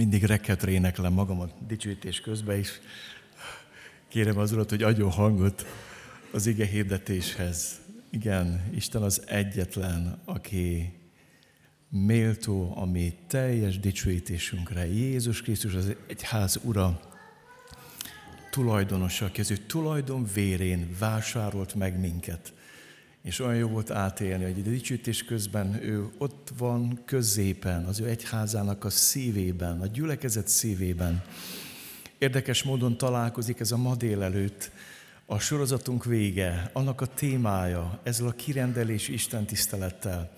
mindig 0.00 0.24
rekketre 0.24 0.70
éneklem 0.70 1.12
magam 1.12 1.40
a 1.40 1.48
dicsőítés 1.66 2.20
közben 2.20 2.58
is. 2.58 2.80
Kérem 4.08 4.38
az 4.38 4.52
Urat, 4.52 4.70
hogy 4.70 4.82
adjon 4.82 5.10
hangot 5.10 5.66
az 6.32 6.46
ige 6.46 6.66
hirdetéshez. 6.66 7.80
Igen, 8.10 8.70
Isten 8.74 9.02
az 9.02 9.22
egyetlen, 9.26 10.22
aki 10.24 10.92
méltó 11.88 12.72
a 12.76 12.84
mi 12.84 13.14
teljes 13.26 13.78
dicsőítésünkre. 13.80 14.86
Jézus 14.86 15.42
Krisztus 15.42 15.74
az 15.74 15.94
egyház 16.06 16.60
ura, 16.62 17.00
tulajdonosa, 18.50 19.24
aki 19.24 19.40
az 19.40 19.50
ő 19.50 19.56
tulajdon 19.56 20.26
vérén 20.34 20.96
vásárolt 20.98 21.74
meg 21.74 21.98
minket. 21.98 22.52
És 23.22 23.40
olyan 23.40 23.56
jó 23.56 23.68
volt 23.68 23.90
átélni, 23.90 24.44
hogy 24.44 24.62
a 24.66 24.70
dicsőítés 24.70 25.24
közben 25.24 25.82
ő 25.82 26.08
ott 26.18 26.52
van 26.58 27.02
középen, 27.04 27.84
az 27.84 28.00
ő 28.00 28.08
egyházának 28.08 28.84
a 28.84 28.90
szívében, 28.90 29.80
a 29.80 29.86
gyülekezet 29.86 30.48
szívében. 30.48 31.22
Érdekes 32.18 32.62
módon 32.62 32.96
találkozik 32.96 33.60
ez 33.60 33.72
a 33.72 33.76
ma 33.76 33.96
délelőtt, 33.96 34.70
a 35.26 35.38
sorozatunk 35.38 36.04
vége, 36.04 36.70
annak 36.72 37.00
a 37.00 37.06
témája, 37.06 38.00
ezzel 38.02 38.26
a 38.26 38.32
kirendelés 38.32 39.08
Isten 39.08 39.46
tisztelettel. 39.46 40.30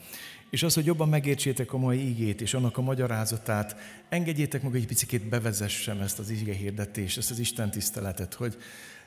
És 0.51 0.63
az, 0.63 0.75
hogy 0.75 0.85
jobban 0.85 1.09
megértsétek 1.09 1.73
a 1.73 1.79
mai 1.79 2.09
igét 2.09 2.41
és 2.41 2.55
annak 2.55 2.77
a 2.77 2.83
magyarázatát, 2.83 3.77
engedjétek 4.09 4.63
meg, 4.63 4.71
hogy 4.71 4.81
egy 4.81 4.87
picit 4.87 5.29
bevezessem 5.29 6.01
ezt 6.01 6.19
az 6.19 6.31
ige 6.31 6.55
hirdetést, 6.55 7.19
ezt 7.19 7.31
az 7.31 7.39
Isten 7.39 7.71
tiszteletet, 7.71 8.35
hogy 8.35 8.57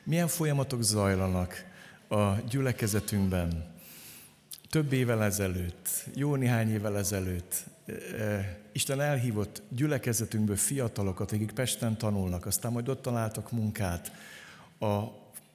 milyen 0.03 0.27
folyamatok 0.27 0.81
zajlanak 0.81 1.65
a 2.07 2.33
gyülekezetünkben. 2.49 3.73
Több 4.69 4.93
évvel 4.93 5.23
ezelőtt, 5.23 5.89
jó 6.15 6.35
néhány 6.35 6.71
évvel 6.71 6.97
ezelőtt 6.97 7.63
eh, 7.85 8.55
Isten 8.71 9.01
elhívott 9.01 9.61
gyülekezetünkből 9.69 10.55
fiatalokat, 10.55 11.31
akik 11.31 11.51
Pesten 11.51 11.97
tanulnak, 11.97 12.45
aztán 12.45 12.71
majd 12.71 12.89
ott 12.89 13.01
találtak 13.01 13.51
munkát. 13.51 14.11
A 14.79 15.03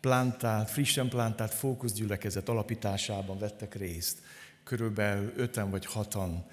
plantált, 0.01 0.71
frissen 0.71 1.09
plantált 1.09 1.55
fókuszgyülekezet 1.55 2.49
alapításában 2.49 3.39
vettek 3.39 3.75
részt 3.75 4.19
körülbelül 4.65 5.33
öten 5.37 5.71
vagy 5.71 5.87
hatan. 5.87 6.45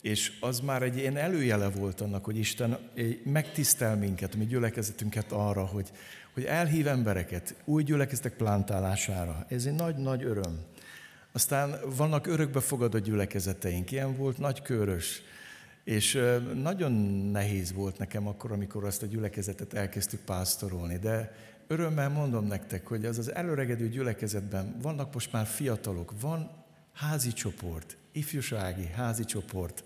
És 0.00 0.32
az 0.40 0.60
már 0.60 0.82
egy 0.82 0.96
ilyen 0.96 1.16
előjele 1.16 1.68
volt 1.68 2.00
annak, 2.00 2.24
hogy 2.24 2.38
Isten 2.38 2.78
megtisztel 3.24 3.96
minket, 3.96 4.34
mi 4.34 4.46
gyülekezetünket 4.46 5.32
arra, 5.32 5.64
hogy, 5.64 5.90
hogy 6.34 6.44
elhív 6.44 6.86
embereket 6.86 7.54
új 7.64 7.82
gyülekezetek 7.82 8.32
plántálására. 8.32 9.46
Ez 9.48 9.66
egy 9.66 9.74
nagy-nagy 9.74 10.24
öröm. 10.24 10.58
Aztán 11.32 11.74
vannak 11.96 12.26
örökbefogadó 12.26 12.98
gyülekezeteink, 12.98 13.90
ilyen 13.90 14.16
volt 14.16 14.38
nagykörös, 14.38 15.22
és 15.84 16.20
nagyon 16.54 16.92
nehéz 17.30 17.72
volt 17.72 17.98
nekem 17.98 18.26
akkor, 18.26 18.52
amikor 18.52 18.84
azt 18.84 19.02
a 19.02 19.06
gyülekezetet 19.06 19.74
elkezdtük 19.74 20.20
pásztorolni, 20.20 20.98
de 20.98 21.36
örömmel 21.66 22.08
mondom 22.08 22.46
nektek, 22.46 22.86
hogy 22.86 23.04
az 23.04 23.18
az 23.18 23.34
előregedő 23.34 23.88
gyülekezetben 23.88 24.76
vannak 24.82 25.14
most 25.14 25.32
már 25.32 25.46
fiatalok, 25.46 26.12
van 26.20 26.50
házi 26.92 27.32
csoport, 27.32 27.96
ifjúsági 28.12 28.86
házi 28.86 29.24
csoport, 29.24 29.84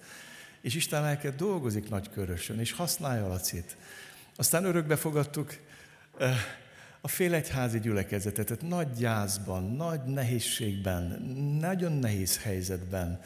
és 0.60 0.74
Isten 0.74 1.02
lelke 1.02 1.30
dolgozik 1.30 1.88
nagy 1.88 2.10
körösön, 2.10 2.58
és 2.58 2.72
használja 2.72 3.28
lacit. 3.28 3.76
Aztán 4.36 4.64
örökbe 4.64 4.96
fogadtuk 4.96 5.56
a 7.00 7.08
félegyházi 7.08 7.80
gyülekezetet, 7.80 8.62
nagy 8.62 8.92
gyászban, 8.92 9.64
nagy 9.64 10.04
nehézségben, 10.04 11.04
nagyon 11.60 11.92
nehéz 11.92 12.42
helyzetben. 12.42 13.20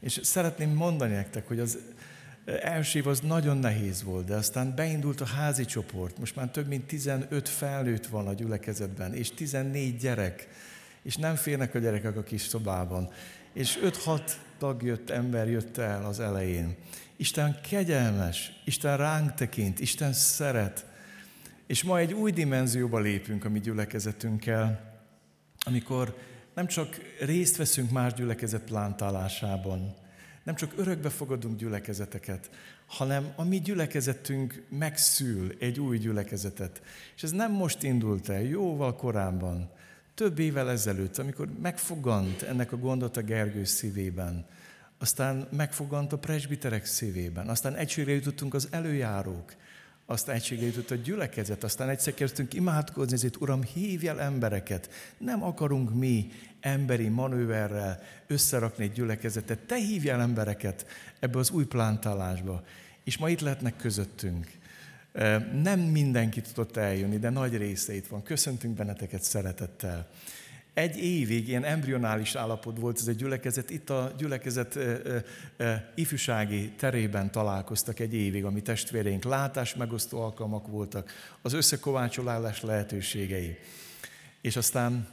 És 0.00 0.20
szeretném 0.22 0.70
mondani 0.70 1.14
nektek, 1.14 1.48
hogy 1.48 1.60
az 1.60 1.78
első 2.62 2.98
év 2.98 3.06
az 3.06 3.20
nagyon 3.20 3.56
nehéz 3.56 4.02
volt, 4.02 4.26
de 4.26 4.34
aztán 4.34 4.74
beindult 4.74 5.20
a 5.20 5.26
házi 5.26 5.64
csoport. 5.64 6.18
Most 6.18 6.36
már 6.36 6.48
több 6.48 6.66
mint 6.66 6.86
15 6.86 7.48
felnőtt 7.48 8.06
van 8.06 8.26
a 8.26 8.32
gyülekezetben, 8.32 9.14
és 9.14 9.30
14 9.30 9.96
gyerek 9.96 10.48
és 11.02 11.16
nem 11.16 11.34
félnek 11.34 11.74
a 11.74 11.78
gyerekek 11.78 12.16
a 12.16 12.22
kis 12.22 12.42
szobában. 12.42 13.10
És 13.52 13.78
5-6 13.84 14.20
tag 14.58 14.82
jött, 14.82 15.10
ember 15.10 15.48
jött 15.48 15.78
el 15.78 16.04
az 16.04 16.20
elején. 16.20 16.76
Isten 17.16 17.60
kegyelmes, 17.68 18.52
Isten 18.64 18.96
ránk 18.96 19.34
tekint, 19.34 19.80
Isten 19.80 20.12
szeret. 20.12 20.86
És 21.68 21.82
ma 21.82 21.98
egy 21.98 22.12
új 22.12 22.30
dimenzióba 22.30 22.98
lépünk 22.98 23.44
a 23.44 23.48
mi 23.48 23.60
gyülekezetünkkel, 23.60 24.96
amikor 25.58 26.16
nem 26.54 26.66
csak 26.66 26.98
részt 27.20 27.56
veszünk 27.56 27.90
más 27.90 28.12
gyülekezet 28.12 28.62
plántálásában, 28.62 29.94
nem 30.44 30.54
csak 30.54 30.72
örökbe 30.76 31.08
fogadunk 31.08 31.58
gyülekezeteket, 31.58 32.50
hanem 32.86 33.32
a 33.36 33.44
mi 33.44 33.60
gyülekezetünk 33.60 34.62
megszül 34.68 35.56
egy 35.58 35.80
új 35.80 35.98
gyülekezetet. 35.98 36.82
És 37.16 37.22
ez 37.22 37.30
nem 37.30 37.52
most 37.52 37.82
indult 37.82 38.28
el, 38.28 38.42
jóval 38.42 38.96
korábban 38.96 39.70
több 40.14 40.38
évvel 40.38 40.70
ezelőtt, 40.70 41.18
amikor 41.18 41.48
megfogant 41.62 42.42
ennek 42.42 42.72
a 42.72 42.76
gondot 42.76 43.16
a 43.16 43.22
Gergő 43.22 43.64
szívében, 43.64 44.46
aztán 44.98 45.48
megfogant 45.50 46.12
a 46.12 46.18
presbiterek 46.18 46.84
szívében, 46.84 47.48
aztán 47.48 47.74
egységre 47.74 48.12
jutottunk 48.12 48.54
az 48.54 48.68
előjárók, 48.70 49.54
aztán 50.10 50.34
egységre 50.34 50.66
jutott 50.66 50.90
a 50.90 50.94
gyülekezet, 50.94 51.64
aztán 51.64 51.88
egyszer 51.88 52.14
kezdtünk 52.14 52.54
imádkozni, 52.54 53.12
ezért 53.12 53.36
Uram, 53.36 53.62
hívj 53.62 54.08
el 54.08 54.20
embereket. 54.20 54.90
Nem 55.18 55.42
akarunk 55.42 55.94
mi 55.94 56.30
emberi 56.60 57.08
manőverrel 57.08 58.02
összerakni 58.26 58.84
egy 58.84 58.92
gyülekezetet. 58.92 59.58
Te 59.58 59.76
hívj 59.76 60.08
el 60.08 60.20
embereket 60.20 60.86
ebbe 61.20 61.38
az 61.38 61.50
új 61.50 61.64
plántálásba. 61.64 62.64
És 63.04 63.18
ma 63.18 63.28
itt 63.28 63.40
lehetnek 63.40 63.76
közöttünk. 63.76 64.50
Nem 65.62 65.80
mindenki 65.80 66.40
tudott 66.40 66.76
eljönni, 66.76 67.18
de 67.18 67.30
nagy 67.30 67.56
része 67.56 67.94
itt 67.94 68.06
van. 68.06 68.22
Köszöntünk 68.22 68.76
benneteket 68.76 69.22
szeretettel. 69.22 70.08
Egy 70.78 70.96
évig 70.96 71.48
ilyen 71.48 71.64
embrionális 71.64 72.34
állapot 72.34 72.78
volt 72.78 72.98
ez 72.98 73.06
a 73.06 73.12
gyülekezet. 73.12 73.70
Itt 73.70 73.90
a 73.90 74.12
gyülekezet 74.18 74.76
e, 74.76 75.00
e, 75.56 75.92
ifjúsági 75.94 76.70
terében 76.70 77.30
találkoztak 77.30 78.00
egy 78.00 78.14
évig, 78.14 78.44
ami 78.44 78.62
testvéreink 78.62 79.24
látás 79.24 79.74
megosztó 79.74 80.20
alkalmak 80.20 80.66
voltak, 80.66 81.10
az 81.42 81.52
összekovácsolálás 81.52 82.62
lehetőségei. 82.62 83.58
És 84.40 84.56
aztán 84.56 85.08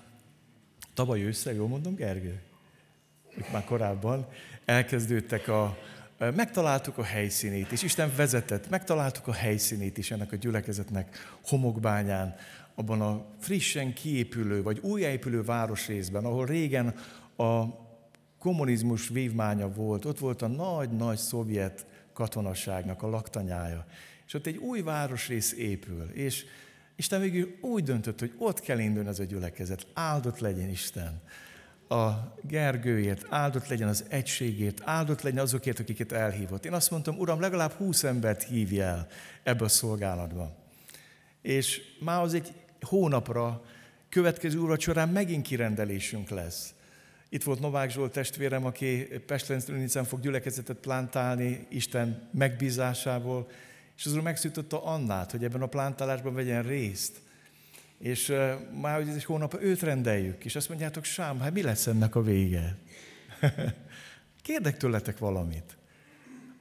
tavaly 0.93 1.23
ősszel, 1.23 1.53
jól 1.53 1.67
mondom, 1.67 1.95
Gergő? 1.95 2.41
Itt 3.37 3.51
már 3.51 3.63
korábban 3.63 4.27
elkezdődtek 4.65 5.47
a, 5.47 5.77
megtaláltuk 6.17 6.97
a 6.97 7.03
helyszínét, 7.03 7.71
és 7.71 7.83
Isten 7.83 8.11
vezetett, 8.15 8.69
megtaláltuk 8.69 9.27
a 9.27 9.33
helyszínét 9.33 9.97
is 9.97 10.11
ennek 10.11 10.31
a 10.31 10.35
gyülekezetnek 10.35 11.37
homokbányán, 11.45 12.35
abban 12.75 13.02
a 13.02 13.25
frissen 13.40 13.94
kiépülő, 13.94 14.63
vagy 14.63 14.80
újjáépülő 14.80 15.44
városrészben, 15.44 16.25
ahol 16.25 16.46
régen 16.46 16.96
a 17.38 17.63
kommunizmus 18.40 19.08
vívmánya 19.08 19.72
volt, 19.72 20.06
ott 20.06 20.19
volt 20.19 20.41
a 20.41 20.47
nagy-nagy 20.47 21.18
szovjet 21.18 21.86
katonaságnak 22.13 23.03
a 23.03 23.09
laktanyája. 23.09 23.86
És 24.28 24.34
ott 24.34 24.46
egy 24.46 24.58
új 24.58 24.81
városrész 24.81 25.53
épül, 25.53 26.09
és 26.13 26.46
Isten 26.96 27.22
végül 27.22 27.56
úgy 27.62 27.84
döntött, 27.84 28.19
hogy 28.19 28.34
ott 28.38 28.59
kell 28.59 28.80
indulni 28.80 29.09
ez 29.09 29.19
a 29.19 29.24
gyülekezet. 29.24 29.88
Áldott 29.94 30.40
legyen 30.40 30.69
Isten 30.69 31.22
a 31.88 32.34
Gergőért, 32.42 33.25
áldott 33.30 33.68
legyen 33.68 33.88
az 33.88 34.06
egységért, 34.09 34.81
áldott 34.84 35.22
legyen 35.22 35.44
azokért, 35.44 35.80
akiket 35.80 36.12
elhívott. 36.12 36.66
Én 36.66 36.74
azt 36.74 36.92
mondtam, 36.92 37.18
Uram, 37.18 37.40
legalább 37.40 37.72
húsz 37.72 38.03
embert 38.03 38.44
hívj 38.44 38.80
el 38.80 39.07
ebbe 39.44 39.63
a 39.63 39.68
szolgálatba. 39.68 40.56
És 41.42 41.81
már 42.00 42.22
az 42.22 42.34
egy 42.34 42.53
hónapra, 42.85 43.63
következő 44.09 44.57
úrvacsorán 44.57 45.09
megint 45.09 45.47
kirendelésünk 45.47 46.29
lesz. 46.29 46.73
Itt 47.29 47.44
volt 47.44 47.59
Novák 47.59 47.91
Zsolt 47.91 48.12
testvérem, 48.12 48.66
aki 48.66 49.07
Pestlencen 49.25 50.03
fog 50.03 50.19
gyülekezetet 50.19 50.78
plántálni 50.78 51.68
Isten 51.69 52.29
megbízásából, 52.31 53.47
és 53.98 54.06
az 54.06 54.13
úr 54.13 54.21
megszűjtötte 54.21 54.75
Annát, 54.75 55.31
hogy 55.31 55.44
ebben 55.44 55.62
a 55.62 55.68
plántálásban 55.68 56.33
vegyen 56.33 56.63
részt. 56.63 57.21
És 58.00 58.33
már 58.81 58.95
hogy 58.95 59.09
egy 59.09 59.24
hónap 59.24 59.62
őt 59.62 59.81
rendeljük, 59.81 60.45
és 60.45 60.56
azt 60.56 60.69
mondjátok, 60.69 61.04
Sám, 61.04 61.39
hát 61.39 61.54
mi 61.54 61.62
lesz 61.62 61.88
ennek 61.88 62.15
a 62.15 62.21
vége? 62.21 62.77
Kérdek 64.42 64.77
tőletek 64.77 65.18
valamit. 65.18 65.77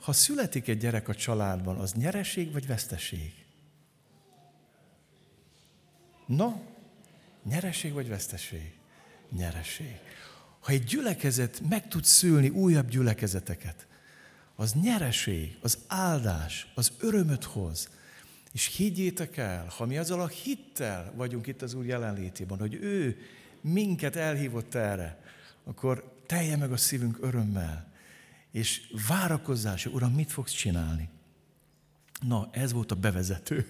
Ha 0.00 0.12
születik 0.12 0.68
egy 0.68 0.78
gyerek 0.78 1.08
a 1.08 1.14
családban, 1.14 1.76
az 1.76 1.92
nyereség 1.92 2.52
vagy 2.52 2.66
veszteség? 2.66 3.43
Na, 6.26 6.60
nyereség 7.42 7.92
vagy 7.92 8.08
veszteség? 8.08 8.72
Nyereség. 9.30 9.98
Ha 10.60 10.72
egy 10.72 10.84
gyülekezet 10.84 11.60
meg 11.68 11.88
tud 11.88 12.04
szülni 12.04 12.48
újabb 12.48 12.88
gyülekezeteket, 12.88 13.86
az 14.56 14.72
nyereség, 14.72 15.58
az 15.60 15.78
áldás, 15.86 16.72
az 16.74 16.92
örömöt 16.98 17.44
hoz. 17.44 17.88
És 18.52 18.76
higgyétek 18.76 19.36
el, 19.36 19.66
ha 19.76 19.86
mi 19.86 19.98
azzal 19.98 20.20
a 20.20 20.26
hittel 20.26 21.12
vagyunk 21.16 21.46
itt 21.46 21.62
az 21.62 21.74
Úr 21.74 21.86
jelenlétében, 21.86 22.58
hogy 22.58 22.74
ő 22.74 23.18
minket 23.60 24.16
elhívott 24.16 24.74
erre, 24.74 25.22
akkor 25.64 26.22
telje 26.26 26.56
meg 26.56 26.72
a 26.72 26.76
szívünk 26.76 27.18
örömmel, 27.20 27.92
és 28.50 28.92
várakozás, 29.08 29.86
Uram, 29.86 30.12
mit 30.12 30.32
fogsz 30.32 30.52
csinálni? 30.52 31.08
Na, 32.28 32.48
ez 32.52 32.72
volt 32.72 32.90
a 32.90 32.94
bevezető, 32.94 33.66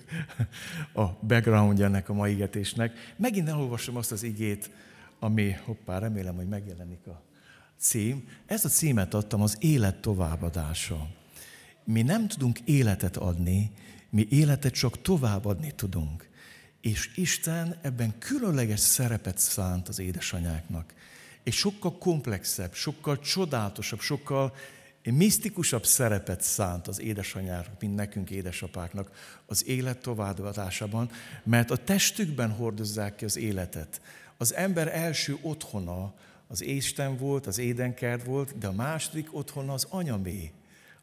a 0.92 1.04
background 1.26 1.80
ennek 1.80 2.08
a 2.08 2.12
mai 2.12 2.32
igetésnek. 2.32 3.14
Megint 3.16 3.48
elolvasom 3.48 3.96
azt 3.96 4.12
az 4.12 4.22
igét, 4.22 4.70
ami, 5.18 5.50
hoppá, 5.50 5.98
remélem, 5.98 6.34
hogy 6.34 6.48
megjelenik 6.48 7.06
a 7.06 7.22
cím. 7.78 8.28
Ezt 8.46 8.64
a 8.64 8.68
címet 8.68 9.14
adtam 9.14 9.42
az 9.42 9.56
élet 9.60 10.00
továbbadása. 10.00 11.08
Mi 11.84 12.02
nem 12.02 12.28
tudunk 12.28 12.60
életet 12.60 13.16
adni, 13.16 13.70
mi 14.10 14.26
életet 14.30 14.72
csak 14.72 15.02
továbbadni 15.02 15.72
tudunk. 15.72 16.28
És 16.80 17.10
Isten 17.14 17.78
ebben 17.82 18.18
különleges 18.18 18.80
szerepet 18.80 19.38
szánt 19.38 19.88
az 19.88 19.98
édesanyáknak. 19.98 20.94
És 21.42 21.56
sokkal 21.56 21.98
komplexebb, 21.98 22.74
sokkal 22.74 23.18
csodálatosabb, 23.18 24.00
sokkal 24.00 24.54
misztikusabb 25.12 25.84
szerepet 25.84 26.42
szánt 26.42 26.88
az 26.88 27.00
édesanyának, 27.00 27.80
mint 27.80 27.94
nekünk 27.94 28.30
édesapáknak 28.30 29.10
az 29.46 29.66
élet 29.66 29.98
továbbadásában, 29.98 31.10
mert 31.42 31.70
a 31.70 31.76
testükben 31.76 32.50
hordozzák 32.50 33.14
ki 33.14 33.24
az 33.24 33.36
életet. 33.36 34.00
Az 34.36 34.54
ember 34.54 34.88
első 34.88 35.38
otthona 35.42 36.14
az 36.46 36.62
Isten 36.62 37.16
volt, 37.16 37.46
az 37.46 37.58
édenkert 37.58 38.24
volt, 38.24 38.58
de 38.58 38.66
a 38.66 38.72
második 38.72 39.36
otthona 39.36 39.72
az 39.72 39.86
anyamé. 39.90 40.52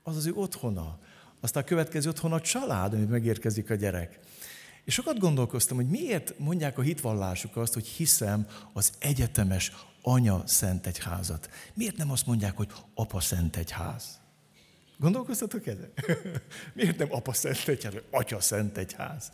Az 0.04 0.16
az 0.16 0.26
ő 0.26 0.34
otthona. 0.34 0.98
Aztán 1.40 1.64
a 1.64 1.66
következő 1.66 2.10
otthona 2.10 2.36
a 2.36 2.42
család, 2.42 2.94
amit 2.94 3.10
megérkezik 3.10 3.70
a 3.70 3.76
gyerek. 3.76 4.20
És 4.86 4.94
sokat 4.94 5.20
gondolkoztam, 5.20 5.78
hogy 5.78 5.88
miért 5.90 6.40
mondják 6.40 6.78
a 6.78 6.82
hitvallásuk 6.82 7.58
azt, 7.58 7.74
hogy 7.74 7.88
hiszem 7.88 8.48
az 8.74 8.92
egyetemes 9.00 9.72
anya 10.02 10.44
szent 10.46 10.88
egyházat. 10.88 11.50
Miért 11.74 11.98
nem 11.98 12.12
azt 12.12 12.26
mondják, 12.26 12.58
hogy 12.58 12.70
apa 12.94 13.20
szent 13.20 13.56
egyház? 13.56 14.20
Gondolkoztatok 14.98 15.68
ezen? 15.68 15.92
miért 16.76 16.98
nem 16.98 17.08
apa 17.12 17.34
szent 17.34 17.68
egyház, 17.68 17.94
vagy 17.94 18.04
atya 18.10 18.40
szent 18.40 18.78
egyház? 18.78 19.32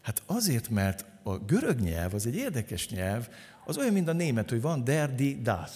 Hát 0.00 0.22
azért, 0.26 0.68
mert 0.68 1.04
a 1.22 1.38
görög 1.38 1.80
nyelv 1.80 2.14
az 2.14 2.26
egy 2.26 2.36
érdekes 2.36 2.88
nyelv, 2.88 3.28
az 3.64 3.76
olyan, 3.76 3.92
mint 3.92 4.08
a 4.08 4.12
német, 4.12 4.50
hogy 4.50 4.60
van 4.60 4.84
der, 4.84 5.14
das. 5.42 5.70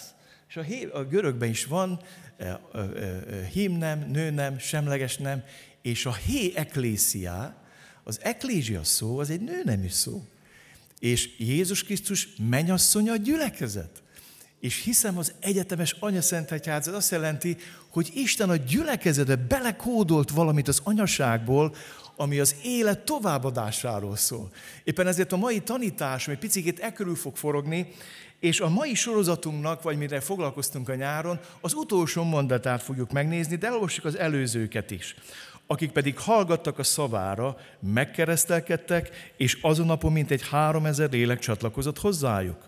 És 0.49 0.57
a, 0.57 0.63
hé, 0.63 0.85
a 0.85 1.05
görögben 1.05 1.49
is 1.49 1.65
van 1.65 2.01
e, 2.37 2.45
e, 2.45 2.79
e, 2.79 3.45
hímnem, 3.53 4.11
nőnem, 4.11 4.59
semleges 4.59 5.17
nem, 5.17 5.43
és 5.83 6.07
a 6.07 6.15
hé 6.15 6.53
eklésiá, 6.55 7.68
az 8.09 8.19
eklézsia 8.23 8.85
szó, 8.85 9.19
az 9.19 9.31
egy 9.31 9.41
nőnemű 9.41 9.89
szó. 9.89 10.25
És 10.99 11.31
Jézus 11.39 11.85
Krisztus 11.85 12.29
mennyasszonya 12.49 13.13
a 13.13 13.17
gyülekezet. 13.17 14.03
És 14.61 14.83
hiszem 14.83 15.19
az 15.19 15.33
egyetemes 15.41 15.97
anyaszentegyház, 15.99 16.89
ez 16.89 16.95
azt 16.95 17.11
jelenti, 17.11 17.57
hogy 17.89 18.11
Isten 18.15 18.51
a 18.51 18.57
gyülekezetbe 18.57 19.37
belekódolt 19.37 20.31
valamit 20.31 20.69
az 20.69 20.81
anyaságból, 20.85 21.75
ami 22.17 22.39
az 22.39 22.55
élet 22.63 23.05
továbbadásáról 23.05 24.17
szól. 24.17 24.53
Éppen 24.85 25.07
ezért 25.07 25.33
a 25.33 25.37
mai 25.37 25.61
tanítás, 25.61 26.29
egy 26.29 26.39
picit 26.39 26.79
e 26.79 26.93
körül 26.93 27.17
fog 27.17 27.37
forogni, 27.37 27.93
és 28.41 28.61
a 28.61 28.69
mai 28.69 28.95
sorozatunknak, 28.95 29.83
vagy 29.83 29.97
mire 29.99 30.21
foglalkoztunk 30.21 30.89
a 30.89 30.95
nyáron, 30.95 31.41
az 31.61 31.75
utolsó 31.75 32.23
mondatát 32.23 32.83
fogjuk 32.83 33.13
megnézni, 33.13 33.57
de 33.57 33.67
elolvassuk 33.67 34.05
az 34.05 34.17
előzőket 34.17 34.91
is. 34.91 35.15
Akik 35.71 35.93
pedig 35.93 36.19
hallgattak 36.19 36.79
a 36.79 36.83
szavára, 36.83 37.57
megkeresztelkedtek, 37.81 39.33
és 39.37 39.59
azon 39.63 39.87
napon 39.87 40.13
mintegy 40.13 40.49
három 40.49 40.87
ezer 40.87 41.11
lélek 41.11 41.39
csatlakozott 41.39 41.99
hozzájuk. 41.99 42.68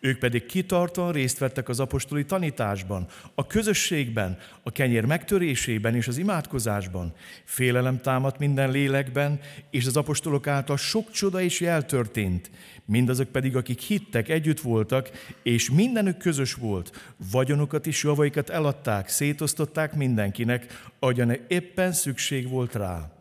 Ők 0.00 0.18
pedig 0.18 0.46
kitartóan 0.46 1.12
részt 1.12 1.38
vettek 1.38 1.68
az 1.68 1.80
apostoli 1.80 2.24
tanításban, 2.24 3.06
a 3.34 3.46
közösségben, 3.46 4.38
a 4.62 4.70
kenyér 4.70 5.04
megtörésében 5.04 5.94
és 5.94 6.08
az 6.08 6.16
imádkozásban. 6.16 7.12
Félelem 7.44 8.00
támadt 8.00 8.38
minden 8.38 8.70
lélekben, 8.70 9.40
és 9.70 9.86
az 9.86 9.96
apostolok 9.96 10.46
által 10.46 10.76
sok 10.76 11.10
csoda 11.10 11.40
és 11.40 11.60
jel 11.60 11.86
történt. 11.86 12.50
Mindazok 12.84 13.28
pedig, 13.28 13.56
akik 13.56 13.80
hittek, 13.80 14.28
együtt 14.28 14.60
voltak, 14.60 15.10
és 15.42 15.70
mindenük 15.70 16.16
közös 16.16 16.54
volt. 16.54 17.14
Vagyonukat 17.30 17.86
és 17.86 18.02
javaikat 18.02 18.50
eladták, 18.50 19.08
szétosztották 19.08 19.94
mindenkinek, 19.94 20.90
ahogyan 20.98 21.36
éppen 21.48 21.92
szükség 21.92 22.48
volt 22.48 22.74
rá. 22.74 23.12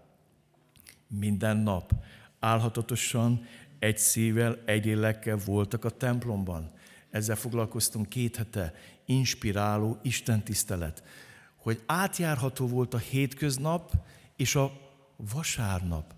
Minden 1.07 1.57
nap 1.57 1.91
álhatatosan 2.39 3.47
egy 3.79 3.97
szívvel, 3.97 4.57
egy 4.65 4.85
lélekkel 4.85 5.37
voltak 5.45 5.85
a 5.85 5.89
templomban. 5.89 6.71
Ezzel 7.09 7.35
foglalkoztunk 7.35 8.09
két 8.09 8.35
hete, 8.35 8.73
inspiráló 9.05 9.99
Isten 10.01 10.43
tisztelet, 10.43 11.03
hogy 11.55 11.83
átjárható 11.85 12.67
volt 12.67 12.93
a 12.93 12.97
hétköznap 12.97 13.91
és 14.35 14.55
a 14.55 14.71
vasárnap. 15.15 16.13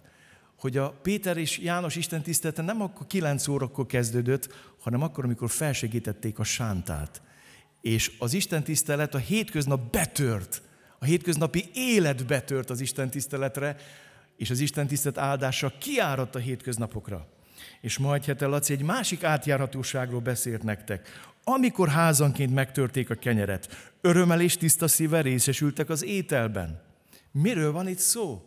Hogy 0.57 0.77
a 0.77 0.91
Péter 0.91 1.37
és 1.37 1.57
János 1.57 1.95
Isten 1.95 2.21
tisztelete 2.21 2.61
nem 2.61 2.81
akkor 2.81 3.07
9 3.07 3.47
órakor 3.47 3.85
kezdődött, 3.85 4.53
hanem 4.79 5.01
akkor, 5.01 5.23
amikor 5.23 5.49
felsegítették 5.49 6.39
a 6.39 6.43
sántát. 6.43 7.21
És 7.81 8.15
az 8.19 8.33
Isten 8.33 8.63
tisztelet 8.63 9.15
a 9.15 9.17
hétköznap 9.17 9.91
betört, 9.91 10.61
a 10.99 11.05
hétköznapi 11.05 11.69
élet 11.73 12.25
betört 12.25 12.69
az 12.69 12.81
Isten 12.81 13.09
tiszteletre, 13.09 13.75
és 14.37 14.49
az 14.49 14.59
Isten 14.59 14.87
tisztelet 14.87 15.17
áldása 15.17 15.73
kiáradt 15.79 16.35
a 16.35 16.39
hétköznapokra. 16.39 17.27
És 17.81 17.97
majd 17.97 18.25
hete 18.25 18.45
Laci 18.45 18.73
egy 18.73 18.83
másik 18.83 19.23
átjárhatóságról 19.23 20.19
beszélt 20.19 20.63
nektek. 20.63 21.29
Amikor 21.43 21.89
házanként 21.89 22.53
megtörték 22.53 23.09
a 23.09 23.15
kenyeret, 23.15 23.91
örömmel 24.01 24.41
és 24.41 24.57
tiszta 24.57 24.87
szíve 24.87 25.21
részesültek 25.21 25.89
az 25.89 26.03
ételben. 26.03 26.81
Miről 27.31 27.71
van 27.71 27.87
itt 27.87 27.99
szó? 27.99 28.43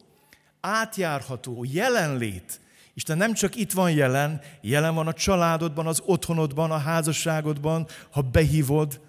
Átjárható, 0.61 1.65
jelenlét. 1.69 2.61
Isten 2.95 3.17
nem 3.17 3.33
csak 3.33 3.57
itt 3.57 3.73
van 3.73 3.91
jelen, 3.91 4.41
jelen 4.61 4.95
van 4.95 5.07
a 5.07 5.13
családodban, 5.13 5.87
az 5.87 6.03
otthonodban, 6.05 6.71
a 6.71 6.79
házasságodban, 6.79 7.87
ha 8.11 8.21
behívod, 8.21 9.01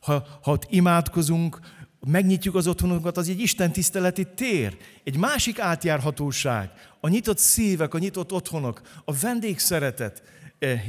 ha, 0.00 0.26
ha 0.42 0.50
ott 0.50 0.66
imádkozunk, 0.68 1.58
megnyitjuk 2.06 2.54
az 2.54 2.66
otthonunkat, 2.66 3.16
az 3.16 3.28
egy 3.28 3.40
Isten 3.40 3.72
tiszteleti 3.72 4.26
tér, 4.34 4.76
egy 5.04 5.16
másik 5.16 5.58
átjárhatóság, 5.58 6.70
a 7.00 7.08
nyitott 7.08 7.38
szívek, 7.38 7.94
a 7.94 7.98
nyitott 7.98 8.32
otthonok, 8.32 8.80
a 9.04 9.12
vendégszeretet 9.12 10.22
eh, 10.58 10.82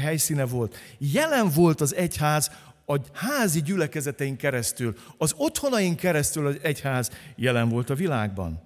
helyszíne 0.00 0.44
volt. 0.44 0.76
Jelen 0.98 1.50
volt 1.54 1.80
az 1.80 1.94
egyház 1.94 2.50
a 2.86 2.96
házi 3.12 3.62
gyülekezeteink 3.62 4.38
keresztül, 4.38 4.94
az 5.16 5.34
otthonaink 5.36 5.96
keresztül 5.96 6.46
az 6.46 6.56
egyház 6.62 7.10
jelen 7.36 7.68
volt 7.68 7.90
a 7.90 7.94
világban. 7.94 8.62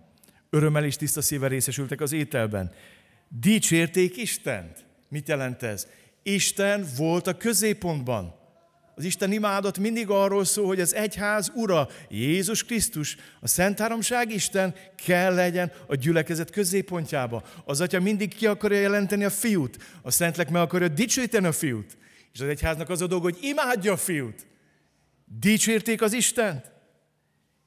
Örömmel 0.50 0.84
és 0.84 0.96
tiszta 0.96 1.22
szíve 1.22 1.48
részesültek 1.48 2.00
az 2.00 2.12
ételben. 2.12 2.72
Dicsérték 3.28 4.16
Istent. 4.16 4.84
Mit 5.08 5.28
jelent 5.28 5.62
ez? 5.62 5.86
Isten 6.22 6.86
volt 6.96 7.26
a 7.26 7.36
középpontban. 7.36 8.34
Az 8.98 9.04
Isten 9.04 9.32
imádat 9.32 9.78
mindig 9.78 10.10
arról 10.10 10.44
szól, 10.44 10.66
hogy 10.66 10.80
az 10.80 10.94
egyház 10.94 11.52
ura, 11.54 11.88
Jézus 12.08 12.64
Krisztus, 12.64 13.16
a 13.40 13.48
Szent 13.48 13.78
Háromság 13.78 14.32
Isten 14.32 14.74
kell 15.04 15.34
legyen 15.34 15.72
a 15.86 15.94
gyülekezet 15.94 16.50
középpontjába. 16.50 17.42
Az 17.64 17.80
atya 17.80 18.00
mindig 18.00 18.34
ki 18.34 18.46
akarja 18.46 18.80
jelenteni 18.80 19.24
a 19.24 19.30
fiút, 19.30 19.76
a 20.02 20.10
Szentlek 20.10 20.50
meg 20.50 20.62
akarja 20.62 20.88
dicsőíteni 20.88 21.46
a 21.46 21.52
fiút. 21.52 21.96
És 22.32 22.40
az 22.40 22.48
egyháznak 22.48 22.88
az 22.88 23.00
a 23.00 23.06
dolga, 23.06 23.24
hogy 23.24 23.38
imádja 23.40 23.92
a 23.92 23.96
fiút. 23.96 24.46
Dicsérték 25.24 26.02
az 26.02 26.12
Istent, 26.12 26.72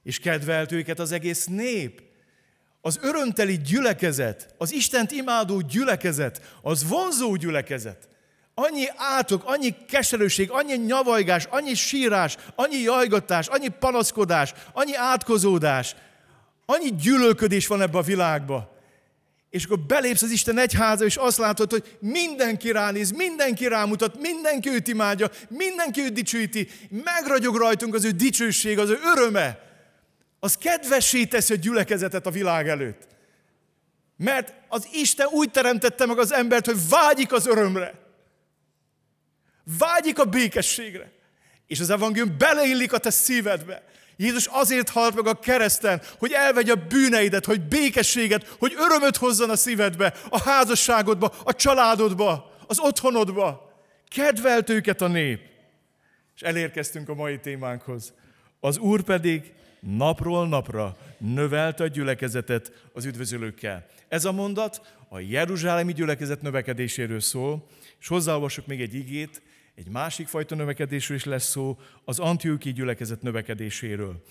és 0.03 0.19
kedvelt 0.19 0.71
őket 0.71 1.00
az 1.00 1.12
egész 1.12 1.45
nép. 1.45 2.01
Az 2.81 3.00
örömteli 3.01 3.57
gyülekezet, 3.57 4.53
az 4.57 4.71
Istent 4.74 5.12
imádó 5.12 5.62
gyülekezet, 5.62 6.57
az 6.62 6.88
vonzó 6.88 7.36
gyülekezet 7.36 8.07
annyi 8.59 8.85
átok, 8.95 9.41
annyi 9.45 9.75
keserőség, 9.87 10.51
annyi 10.51 10.75
nyavajgás, 10.75 11.45
annyi 11.49 11.73
sírás, 11.73 12.37
annyi 12.55 12.77
jajgatás, 12.77 13.47
annyi 13.47 13.67
panaszkodás, 13.67 14.53
annyi 14.73 14.95
átkozódás, 14.95 15.95
annyi 16.65 16.95
gyűlölködés 16.95 17.67
van 17.67 17.81
ebbe 17.81 17.97
a 17.97 18.01
világba. 18.01 18.77
És 19.49 19.65
akkor 19.65 19.79
belépsz 19.79 20.21
az 20.21 20.31
Isten 20.31 20.57
egyháza, 20.57 21.05
és 21.05 21.15
azt 21.15 21.37
látod, 21.37 21.71
hogy 21.71 21.97
mindenki 21.99 22.71
ránéz, 22.71 23.11
mindenki 23.11 23.67
rámutat, 23.67 24.21
mindenki 24.21 24.69
őt 24.69 24.87
imádja, 24.87 25.29
mindenki 25.47 26.01
őt 26.01 26.13
dicsőíti, 26.13 26.67
megragyog 26.89 27.55
rajtunk 27.55 27.93
az 27.93 28.05
ő 28.05 28.11
dicsőség, 28.11 28.79
az 28.79 28.89
ő 28.89 28.99
öröme. 29.15 29.59
Az 30.39 30.57
kedvessé 30.57 31.25
teszi 31.25 31.53
a 31.53 31.57
gyülekezetet 31.57 32.25
a 32.25 32.31
világ 32.31 32.67
előtt. 32.67 33.07
Mert 34.17 34.53
az 34.67 34.87
Isten 34.91 35.27
úgy 35.27 35.51
teremtette 35.51 36.05
meg 36.05 36.19
az 36.19 36.33
embert, 36.33 36.65
hogy 36.65 36.89
vágyik 36.89 37.31
az 37.31 37.47
örömre. 37.47 38.08
Vágyik 39.77 40.19
a 40.19 40.25
békességre. 40.25 41.11
És 41.67 41.79
az 41.79 41.89
evangélium 41.89 42.38
beleillik 42.38 42.93
a 42.93 42.97
te 42.97 43.09
szívedbe. 43.09 43.83
Jézus 44.15 44.45
azért 44.45 44.89
halt 44.89 45.15
meg 45.15 45.27
a 45.27 45.39
kereszten, 45.39 46.01
hogy 46.17 46.31
elvegye 46.31 46.71
a 46.71 46.85
bűneidet, 46.88 47.45
hogy 47.45 47.61
békességet, 47.61 48.55
hogy 48.59 48.73
örömöt 48.77 49.17
hozzon 49.17 49.49
a 49.49 49.55
szívedbe, 49.55 50.13
a 50.29 50.41
házasságodba, 50.41 51.33
a 51.43 51.53
családodba, 51.53 52.57
az 52.67 52.79
otthonodba. 52.79 53.73
Kedvelt 54.07 54.69
őket 54.69 55.01
a 55.01 55.07
nép. 55.07 55.41
És 56.35 56.41
elérkeztünk 56.41 57.09
a 57.09 57.13
mai 57.13 57.39
témánkhoz. 57.39 58.13
Az 58.59 58.77
Úr 58.77 59.01
pedig 59.01 59.53
napról 59.79 60.47
napra 60.47 60.97
növelte 61.17 61.83
a 61.83 61.88
gyülekezetet 61.88 62.71
az 62.93 63.05
üdvözölőkkel. 63.05 63.85
Ez 64.07 64.25
a 64.25 64.31
mondat 64.31 64.95
a 65.09 65.19
Jeruzsálemi 65.19 65.93
gyülekezet 65.93 66.41
növekedéséről 66.41 67.19
szól, 67.19 67.67
és 67.99 68.07
hozzáolvasok 68.07 68.67
még 68.67 68.81
egy 68.81 68.93
igét, 68.93 69.41
egy 69.79 69.89
másik 69.89 70.27
fajta 70.27 70.55
növekedésről 70.55 71.17
is 71.17 71.24
lesz 71.24 71.50
szó, 71.50 71.77
az 72.05 72.19
Antioki 72.19 72.74
gyülekezet 72.74 73.21
növekedéséről. 73.21 74.24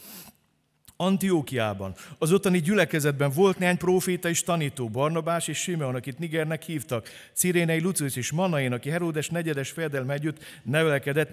Antiókiában, 0.96 1.94
az 2.18 2.32
ottani 2.32 2.60
gyülekezetben 2.60 3.30
volt 3.30 3.58
néhány 3.58 3.76
próféta 3.76 4.28
és 4.28 4.42
tanító, 4.42 4.88
Barnabás 4.88 5.48
és 5.48 5.58
Simeon, 5.58 5.94
akit 5.94 6.18
Nigernek 6.18 6.62
hívtak, 6.62 7.08
Cirénei 7.32 7.80
Lucius 7.80 8.16
és 8.16 8.32
Manain, 8.32 8.72
aki 8.72 8.88
Heródes 8.88 9.28
negyedes 9.28 9.70
fejedelme 9.70 10.12
együtt 10.12 10.44
nevelkedett, 10.62 11.30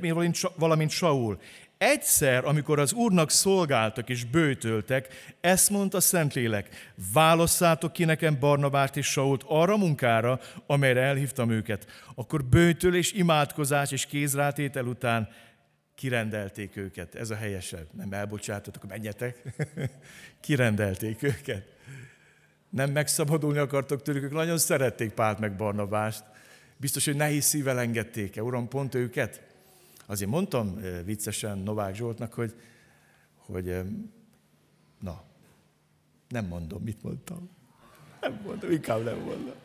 valamint 0.56 0.92
Saul. 0.92 1.40
Egyszer, 1.78 2.46
amikor 2.46 2.80
az 2.80 2.94
Úrnak 2.94 3.32
szolgáltak 3.32 4.10
és 4.10 4.24
bőtöltek, 4.24 5.08
ezt 5.42 5.70
mondta 5.70 6.00
Szentlélek, 6.00 6.94
válasszátok 7.14 7.94
ki 7.94 8.04
nekem 8.06 8.40
Barnabást 8.40 8.98
és 8.98 9.06
Sault 9.06 9.44
arra 9.48 9.78
munkára, 9.78 10.40
amelyre 10.66 11.02
elhívtam 11.02 11.50
őket. 11.50 11.86
Akkor 12.16 12.44
bőtölés, 12.44 13.12
imádkozás 13.12 13.92
és 13.92 14.06
kézrátétel 14.06 14.86
után 14.86 15.30
kirendelték 15.96 16.76
őket. 16.76 17.16
Ez 17.16 17.30
a 17.30 17.36
helyesebb. 17.36 17.88
Nem 17.92 18.14
elbocsátatok, 18.14 18.88
menjetek. 18.88 19.42
kirendelték 20.42 21.24
őket. 21.24 21.74
Nem 22.70 22.92
megszabadulni 22.92 23.58
akartok 23.58 24.02
tőlük, 24.02 24.24
ők 24.24 24.32
nagyon 24.32 24.58
szerették 24.58 25.12
Pált 25.12 25.40
meg 25.40 25.56
Barnabást. 25.56 26.24
Biztos, 26.78 27.06
hogy 27.06 27.16
nehéz 27.16 27.46
szívvel 27.46 27.80
engedték-e. 27.80 28.44
Uram, 28.44 28.68
pont 28.68 28.96
őket? 28.96 29.55
Azért 30.06 30.30
mondtam 30.30 30.82
viccesen 31.06 31.58
Novák 31.58 31.96
Zsoltnak, 31.96 32.34
hogy, 32.34 32.56
hogy 33.36 33.82
na, 35.00 35.24
nem 36.28 36.46
mondom, 36.46 36.82
mit 36.84 37.04
mondtam. 37.04 37.50
Nem 38.22 38.42
mondom, 38.46 38.72
inkább 38.72 39.04
nem 39.04 39.18
mondom. 39.18 39.56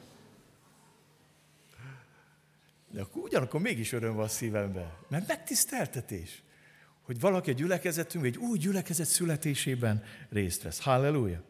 De 2.91 3.01
akkor 3.01 3.23
ugyanakkor 3.23 3.61
mégis 3.61 3.93
öröm 3.93 4.15
van 4.15 4.25
a 4.25 4.29
szívemben, 4.29 4.93
mert 5.09 5.29
megtiszteltetés, 5.29 6.43
hogy 7.03 7.21
valaki 7.21 7.51
a 7.51 7.55
gyülekezetünk 7.55 8.25
egy 8.25 8.37
új 8.37 8.59
gyülekezet 8.59 9.07
születésében 9.07 10.03
részt 10.29 10.63
vesz. 10.63 10.81
Halleluja! 10.81 11.50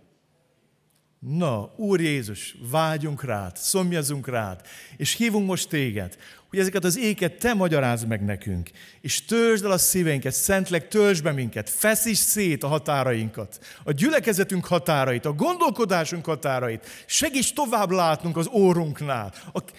Na, 1.21 1.73
Úr 1.77 2.01
Jézus, 2.01 2.57
vágyunk 2.71 3.25
rád, 3.25 3.57
szomjazunk 3.57 4.29
rád, 4.29 4.61
és 4.97 5.15
hívunk 5.15 5.47
most 5.47 5.69
téged, 5.69 6.17
hogy 6.49 6.59
ezeket 6.59 6.85
az 6.85 6.99
éket 6.99 7.39
te 7.39 7.55
magyarázd 7.55 8.07
meg 8.07 8.25
nekünk, 8.25 8.71
és 9.01 9.25
törzsd 9.25 9.65
el 9.65 9.71
a 9.71 9.79
szíveinket, 9.79 10.33
szentleg 10.33 10.89
törzsd 10.89 11.23
be 11.23 11.33
minket, 11.33 11.71
feszíts 11.71 12.19
szét 12.19 12.63
a 12.63 12.69
határainkat, 12.69 13.59
a 13.85 13.93
gyülekezetünk 13.93 14.67
határait, 14.67 15.25
a 15.25 15.33
gondolkodásunk 15.33 16.25
határait, 16.25 16.87
segíts 17.07 17.53
tovább 17.53 17.91
látnunk 17.91 18.37
az 18.37 18.49
órunknál, 18.53 19.35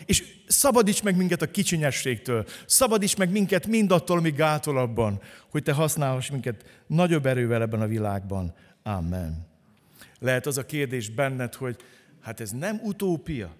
és 0.05 0.24
szabadíts 0.48 1.03
meg 1.03 1.15
minket 1.15 1.41
a 1.41 1.51
kicsinyességtől, 1.51 2.45
szabadíts 2.65 3.17
meg 3.17 3.31
minket 3.31 3.67
mindattól, 3.67 4.17
ami 4.17 4.31
gátol 4.31 4.77
abban, 4.77 5.21
hogy 5.51 5.63
te 5.63 5.74
használhass 5.74 6.29
minket 6.29 6.65
nagyobb 6.88 7.25
erővel 7.25 7.62
ebben 7.62 7.81
a 7.81 7.88
világban. 7.88 8.53
Amen. 8.83 9.50
Lehet 10.20 10.46
az 10.46 10.58
a 10.58 10.65
kérdés 10.65 11.10
benned, 11.10 11.55
hogy 11.55 11.77
hát 12.22 12.39
ez 12.39 12.51
nem 12.51 12.79
utópia. 12.84 13.55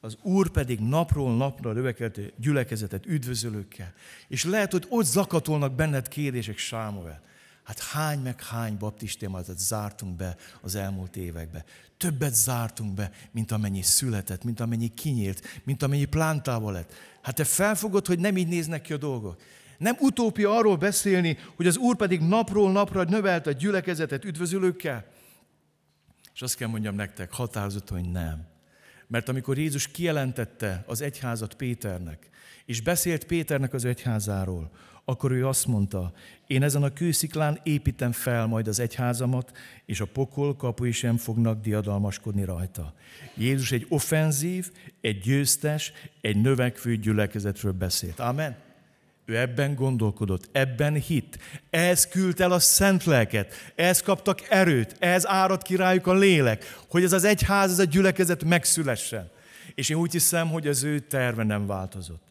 Az 0.00 0.16
Úr 0.22 0.50
pedig 0.50 0.80
napról 0.80 1.36
napra 1.36 1.72
növekedő 1.72 2.32
gyülekezetet 2.36 3.06
üdvözölőkkel. 3.06 3.92
És 4.28 4.44
lehet, 4.44 4.72
hogy 4.72 4.86
ott 4.88 5.04
zakatolnak 5.04 5.74
benned 5.74 6.08
kérdések 6.08 6.58
Sámuel. 6.58 7.22
Hát 7.64 7.80
hány 7.82 8.18
meg 8.18 8.42
hány 8.42 8.76
baptistémát 8.78 9.58
zártunk 9.58 10.16
be 10.16 10.36
az 10.60 10.74
elmúlt 10.74 11.16
években. 11.16 11.64
Többet 11.96 12.34
zártunk 12.34 12.94
be, 12.94 13.10
mint 13.30 13.52
amennyi 13.52 13.82
született, 13.82 14.44
mint 14.44 14.60
amennyi 14.60 14.94
kinyílt, 14.94 15.60
mint 15.64 15.82
amennyi 15.82 16.04
plántával 16.04 16.72
lett. 16.72 16.92
Hát 17.22 17.34
te 17.34 17.44
felfogod, 17.44 18.06
hogy 18.06 18.18
nem 18.18 18.36
így 18.36 18.48
néznek 18.48 18.82
ki 18.82 18.92
a 18.92 18.96
dolgok. 18.96 19.40
Nem 19.78 19.96
utópia 20.00 20.56
arról 20.56 20.76
beszélni, 20.76 21.38
hogy 21.56 21.66
az 21.66 21.76
Úr 21.76 21.96
pedig 21.96 22.20
napról 22.20 22.72
napra 22.72 23.04
növelte 23.04 23.50
a 23.50 23.52
gyülekezetet 23.52 24.24
üdvözülőkkel. 24.24 25.06
És 26.34 26.42
azt 26.42 26.56
kell 26.56 26.68
mondjam 26.68 26.94
nektek, 26.94 27.32
határozott, 27.32 27.88
hogy 27.88 28.10
nem. 28.10 28.46
Mert 29.06 29.28
amikor 29.28 29.58
Jézus 29.58 29.88
kijelentette 29.88 30.84
az 30.86 31.00
egyházat 31.00 31.54
Péternek, 31.54 32.28
és 32.64 32.80
beszélt 32.80 33.24
Péternek 33.24 33.72
az 33.72 33.84
egyházáról, 33.84 34.70
akkor 35.04 35.32
ő 35.32 35.46
azt 35.46 35.66
mondta, 35.66 36.12
én 36.46 36.62
ezen 36.62 36.82
a 36.82 36.92
kősziklán 36.92 37.60
építem 37.62 38.12
fel 38.12 38.46
majd 38.46 38.68
az 38.68 38.80
egyházamat, 38.80 39.56
és 39.84 40.00
a 40.00 40.06
pokol 40.06 40.56
kapui 40.56 40.92
sem 40.92 41.16
fognak 41.16 41.60
diadalmaskodni 41.60 42.44
rajta. 42.44 42.94
Jézus 43.34 43.72
egy 43.72 43.86
offenzív, 43.88 44.70
egy 45.00 45.18
győztes, 45.18 45.92
egy 46.20 46.40
növekvő 46.40 46.96
gyülekezetről 46.96 47.72
beszélt. 47.72 48.20
Amen. 48.20 48.56
Ő 49.26 49.36
ebben 49.38 49.74
gondolkodott, 49.74 50.48
ebben 50.52 50.94
hit. 50.94 51.38
Ez 51.70 52.06
küldt 52.06 52.40
el 52.40 52.52
a 52.52 52.58
szent 52.58 53.04
lelket, 53.04 53.72
ez 53.74 54.02
kaptak 54.02 54.40
erőt, 54.48 54.96
ez 54.98 55.26
árad 55.26 55.62
királyuk 55.62 56.06
a 56.06 56.14
lélek, 56.14 56.78
hogy 56.88 57.02
ez 57.02 57.12
az 57.12 57.24
egyház, 57.24 57.70
ez 57.70 57.78
a 57.78 57.84
gyülekezet 57.84 58.44
megszülessen. 58.44 59.30
És 59.74 59.88
én 59.88 59.96
úgy 59.96 60.12
hiszem, 60.12 60.48
hogy 60.48 60.68
az 60.68 60.82
ő 60.82 60.98
terve 60.98 61.42
nem 61.42 61.66
változott. 61.66 62.22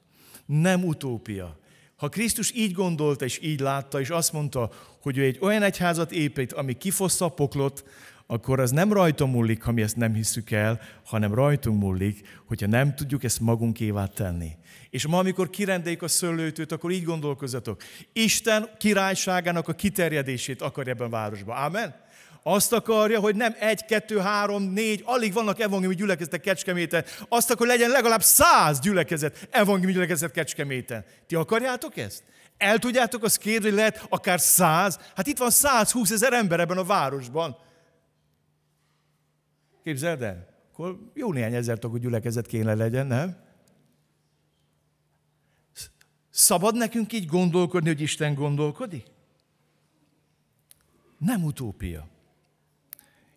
Nem 0.45 0.83
utópia. 0.83 1.57
Ha 1.95 2.09
Krisztus 2.09 2.51
így 2.55 2.71
gondolta 2.71 3.25
és 3.25 3.39
így 3.41 3.59
látta, 3.59 3.99
és 3.99 4.09
azt 4.09 4.33
mondta, 4.33 4.71
hogy 5.01 5.17
ő 5.17 5.23
egy 5.23 5.37
olyan 5.41 5.63
egyházat 5.63 6.11
épít, 6.11 6.53
ami 6.53 6.73
kifossza 6.77 7.25
a 7.25 7.29
poklot, 7.29 7.83
akkor 8.27 8.59
az 8.59 8.71
nem 8.71 8.93
rajta 8.93 9.25
múlik, 9.25 9.63
ha 9.63 9.71
mi 9.71 9.81
ezt 9.81 9.95
nem 9.95 10.13
hiszük 10.13 10.51
el, 10.51 10.81
hanem 11.05 11.33
rajtunk 11.33 11.81
múlik, 11.81 12.27
hogyha 12.45 12.67
nem 12.67 12.95
tudjuk 12.95 13.23
ezt 13.23 13.39
magunkévá 13.39 14.05
tenni. 14.05 14.51
És 14.89 15.07
ma, 15.07 15.17
amikor 15.17 15.49
kirendeljük 15.49 16.01
a 16.01 16.07
szőlőtőt, 16.07 16.71
akkor 16.71 16.91
így 16.91 17.03
gondolkozzatok. 17.03 17.81
Isten 18.13 18.69
királyságának 18.77 19.67
a 19.67 19.73
kiterjedését 19.73 20.61
akar 20.61 20.87
ebben 20.87 21.07
a 21.07 21.09
városban. 21.09 21.57
Amen? 21.57 21.95
Azt 22.43 22.73
akarja, 22.73 23.19
hogy 23.19 23.35
nem 23.35 23.55
egy, 23.59 23.85
kettő, 23.85 24.19
három, 24.19 24.63
négy, 24.63 25.01
alig 25.05 25.33
vannak 25.33 25.59
evangéliumi 25.59 25.95
gyülekezetek 25.95 26.41
Kecskeméten. 26.41 27.05
Azt 27.29 27.51
akar, 27.51 27.67
hogy 27.67 27.77
legyen 27.77 27.89
legalább 27.89 28.21
száz 28.21 28.79
gyülekezet, 28.79 29.47
evangéliumi 29.51 29.93
gyülekezet 29.93 30.31
Kecskeméten. 30.31 31.05
Ti 31.27 31.35
akarjátok 31.35 31.97
ezt? 31.97 32.23
El 32.57 32.77
tudjátok 32.77 33.23
azt 33.23 33.37
kérni, 33.37 33.65
hogy 33.65 33.77
lehet 33.77 34.05
akár 34.09 34.39
száz? 34.39 34.99
Hát 35.15 35.27
itt 35.27 35.37
van 35.37 35.49
120 35.49 36.11
ezer 36.11 36.33
ember 36.33 36.59
ebben 36.59 36.77
a 36.77 36.83
városban. 36.83 37.57
Képzeld 39.83 40.21
el? 40.21 40.47
Akkor 40.71 41.11
jó 41.13 41.33
néhány 41.33 41.53
ezer 41.53 41.79
tagú 41.79 41.97
gyülekezet 41.97 42.47
kéne 42.47 42.73
legyen, 42.73 43.07
nem? 43.07 43.37
Szabad 46.29 46.75
nekünk 46.75 47.13
így 47.13 47.25
gondolkodni, 47.25 47.87
hogy 47.87 48.01
Isten 48.01 48.33
gondolkodik? 48.33 49.05
Nem 51.17 51.43
utópia. 51.43 52.07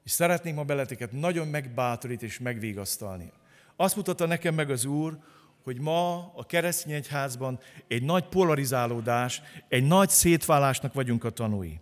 És 0.04 0.10
szeretném 0.10 0.54
ma 0.54 0.64
beleteket 0.64 1.12
nagyon 1.12 1.48
megbátorít 1.48 2.22
és 2.22 2.38
megvigasztalni. 2.38 3.32
Azt 3.76 3.96
mutatta 3.96 4.26
nekem 4.26 4.54
meg 4.54 4.70
az 4.70 4.84
Úr, 4.84 5.18
hogy 5.62 5.80
ma 5.80 6.32
a 6.34 6.46
keresztény 6.46 6.92
egyházban 6.92 7.58
egy 7.88 8.02
nagy 8.02 8.24
polarizálódás, 8.28 9.42
egy 9.68 9.86
nagy 9.86 10.08
szétválásnak 10.08 10.92
vagyunk 10.92 11.24
a 11.24 11.30
tanúi. 11.30 11.80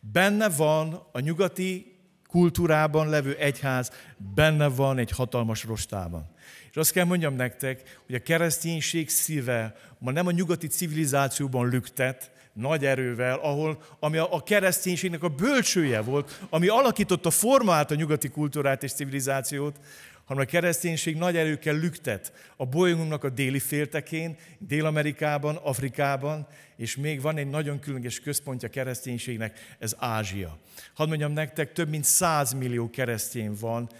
Benne 0.00 0.48
van 0.48 1.08
a 1.12 1.20
nyugati 1.20 1.93
kultúrában 2.34 3.08
levő 3.08 3.36
egyház, 3.38 3.90
benne 4.34 4.68
van 4.68 4.98
egy 4.98 5.10
hatalmas 5.10 5.64
rostában. 5.64 6.30
És 6.70 6.76
azt 6.76 6.92
kell 6.92 7.04
mondjam 7.04 7.34
nektek, 7.34 8.00
hogy 8.06 8.14
a 8.14 8.22
kereszténység 8.22 9.08
szíve 9.08 9.76
ma 9.98 10.10
nem 10.10 10.26
a 10.26 10.30
nyugati 10.30 10.66
civilizációban 10.66 11.68
lüktet, 11.68 12.30
nagy 12.52 12.84
erővel, 12.84 13.38
ahol, 13.38 13.82
ami 14.00 14.16
a, 14.16 14.34
a 14.34 14.42
kereszténységnek 14.42 15.22
a 15.22 15.28
bölcsője 15.28 16.00
volt, 16.00 16.40
ami 16.50 16.68
alakította, 16.68 17.30
formált 17.30 17.90
a 17.90 17.94
nyugati 17.94 18.28
kultúrát 18.28 18.82
és 18.82 18.92
civilizációt, 18.92 19.76
hanem 20.24 20.42
a 20.42 20.46
kereszténység 20.46 21.16
nagy 21.16 21.36
erőkkel 21.36 21.74
lüktet 21.74 22.32
a 22.56 22.66
bolygónknak 22.66 23.24
a 23.24 23.28
déli 23.28 23.58
féltekén, 23.58 24.36
Dél-Amerikában, 24.58 25.56
Afrikában, 25.56 26.46
és 26.76 26.96
még 26.96 27.20
van 27.20 27.36
egy 27.36 27.48
nagyon 27.48 27.78
különleges 27.78 28.20
központja 28.20 28.68
kereszténységnek, 28.68 29.76
ez 29.78 29.96
Ázsia. 29.98 30.58
Hadd 30.94 31.08
mondjam 31.08 31.32
nektek, 31.32 31.72
több 31.72 31.88
mint 31.88 32.04
100 32.04 32.52
millió 32.52 32.90
keresztény 32.90 33.56
van 33.60 33.90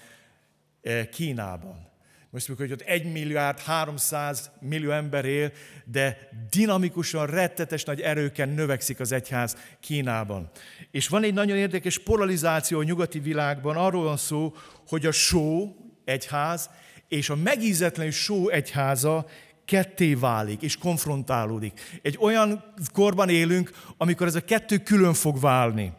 eh, 0.82 1.06
Kínában. 1.06 1.92
Most 2.34 2.48
mondjuk, 2.48 2.70
hogy 2.70 2.80
ott 2.80 2.88
1 2.88 3.12
milliárd 3.12 3.58
300 3.58 4.50
millió 4.60 4.90
ember 4.90 5.24
él, 5.24 5.52
de 5.84 6.28
dinamikusan, 6.50 7.26
rettetes 7.26 7.84
nagy 7.84 8.00
erőken 8.00 8.48
növekszik 8.48 9.00
az 9.00 9.12
egyház 9.12 9.56
Kínában. 9.80 10.50
És 10.90 11.08
van 11.08 11.22
egy 11.22 11.34
nagyon 11.34 11.56
érdekes 11.56 11.98
polarizáció 11.98 12.78
a 12.78 12.82
nyugati 12.82 13.18
világban, 13.18 13.76
arról 13.76 14.04
van 14.04 14.16
szó, 14.16 14.54
hogy 14.86 15.06
a 15.06 15.12
só 15.12 15.76
egyház 16.04 16.70
és 17.08 17.28
a 17.28 17.36
megízetlen 17.36 18.10
só 18.10 18.48
egyháza 18.48 19.26
ketté 19.64 20.14
válik 20.14 20.62
és 20.62 20.76
konfrontálódik. 20.76 21.80
Egy 22.02 22.18
olyan 22.20 22.74
korban 22.92 23.28
élünk, 23.28 23.70
amikor 23.96 24.26
ez 24.26 24.34
a 24.34 24.44
kettő 24.44 24.78
külön 24.78 25.14
fog 25.14 25.40
válni. 25.40 25.92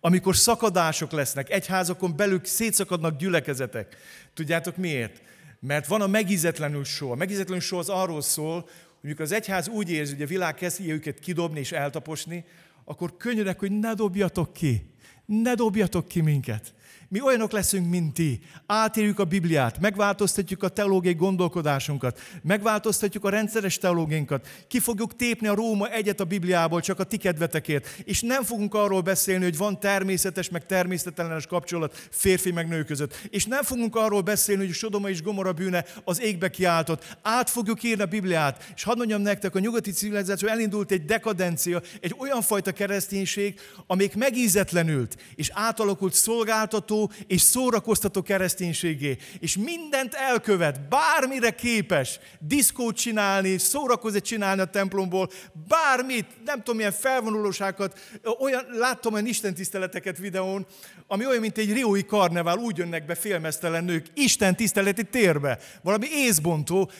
amikor 0.00 0.36
szakadások 0.36 1.12
lesznek, 1.12 1.50
egyházakon 1.50 2.16
belül 2.16 2.40
szétszakadnak 2.42 3.16
gyülekezetek. 3.16 3.96
Tudjátok 4.34 4.76
miért? 4.76 5.22
Mert 5.60 5.86
van 5.86 6.00
a 6.00 6.06
megízetlenül 6.06 6.84
só. 6.84 7.10
A 7.10 7.14
megízetlenül 7.14 7.62
só 7.62 7.78
az 7.78 7.88
arról 7.88 8.22
szól, 8.22 8.60
hogy 8.60 8.68
amikor 9.02 9.24
az 9.24 9.32
egyház 9.32 9.68
úgy 9.68 9.90
érzi, 9.90 10.12
hogy 10.12 10.22
a 10.22 10.26
világ 10.26 10.54
kezdi 10.54 10.92
őket 10.92 11.18
kidobni 11.18 11.58
és 11.58 11.72
eltaposni, 11.72 12.44
akkor 12.84 13.16
könnyűnek, 13.16 13.58
hogy 13.58 13.78
ne 13.78 13.94
dobjatok 13.94 14.52
ki. 14.52 14.94
Ne 15.24 15.54
dobjatok 15.54 16.08
ki 16.08 16.20
minket. 16.20 16.74
Mi 17.08 17.20
olyanok 17.20 17.52
leszünk, 17.52 17.90
mint 17.90 18.14
ti. 18.14 18.40
Átérjük 18.66 19.18
a 19.18 19.24
Bibliát, 19.24 19.80
megváltoztatjuk 19.80 20.62
a 20.62 20.68
teológiai 20.68 21.14
gondolkodásunkat, 21.14 22.20
megváltoztatjuk 22.42 23.24
a 23.24 23.28
rendszeres 23.28 23.78
teológiánkat, 23.78 24.48
ki 24.68 24.78
fogjuk 24.78 25.16
tépni 25.16 25.46
a 25.46 25.54
Róma 25.54 25.88
egyet 25.88 26.20
a 26.20 26.24
Bibliából 26.24 26.80
csak 26.80 26.98
a 26.98 27.04
ti 27.04 27.16
kedvetekért, 27.16 27.88
és 28.04 28.20
nem 28.20 28.42
fogunk 28.42 28.74
arról 28.74 29.00
beszélni, 29.00 29.44
hogy 29.44 29.56
van 29.56 29.80
természetes, 29.80 30.48
meg 30.48 30.66
természetellenes 30.66 31.46
kapcsolat 31.46 32.06
férfi 32.10 32.52
meg 32.52 32.68
nő 32.68 32.84
között, 32.84 33.20
és 33.30 33.44
nem 33.44 33.62
fogunk 33.62 33.96
arról 33.96 34.20
beszélni, 34.20 34.64
hogy 34.64 34.74
Sodoma 34.74 35.08
és 35.08 35.22
Gomora 35.22 35.52
bűne 35.52 35.84
az 36.04 36.20
égbe 36.20 36.50
kiáltott. 36.50 37.16
Át 37.22 37.50
fogjuk 37.50 37.82
írni 37.82 38.02
a 38.02 38.06
Bibliát, 38.06 38.72
és 38.74 38.82
hadd 38.82 38.96
mondjam 38.96 39.20
nektek, 39.22 39.54
a 39.54 39.58
nyugati 39.58 39.90
civilizáció 39.90 40.48
elindult 40.48 40.90
egy 40.90 41.04
dekadencia, 41.04 41.82
egy 42.00 42.14
olyan 42.18 42.42
fajta 42.42 42.72
kereszténység, 42.72 43.60
amelyik 43.86 44.16
megízetlenült, 44.16 45.16
és 45.34 45.50
átalakult 45.52 46.12
szolgáltató, 46.12 46.94
szórakoztató 46.96 47.10
és 47.26 47.40
szórakoztató 47.40 48.22
kereszténységé. 48.22 49.16
És 49.40 49.56
mindent 49.56 50.14
elkövet, 50.14 50.88
bármire 50.88 51.50
képes, 51.50 52.18
diszkót 52.38 52.96
csinálni, 52.96 53.58
szórakozni 53.58 54.20
csinálni 54.20 54.60
a 54.60 54.64
templomból, 54.64 55.30
bármit, 55.68 56.26
nem 56.44 56.56
tudom, 56.56 56.76
milyen 56.76 56.92
felvonulósákat, 56.92 57.98
olyan, 58.38 58.64
láttam 58.72 59.12
olyan 59.12 59.26
istentiszteleteket 59.26 60.18
videón, 60.18 60.66
ami 61.08 61.26
olyan, 61.26 61.40
mint 61.40 61.58
egy 61.58 61.72
riói 61.72 62.04
karnevál, 62.04 62.58
úgy 62.58 62.76
jönnek 62.76 63.06
be 63.06 63.14
félmeztelen 63.14 63.84
nők, 63.84 64.06
Isten 64.14 64.56
tiszteleti 64.56 65.04
térbe. 65.04 65.58
Valami 65.82 66.06
észbontó. 66.10 66.90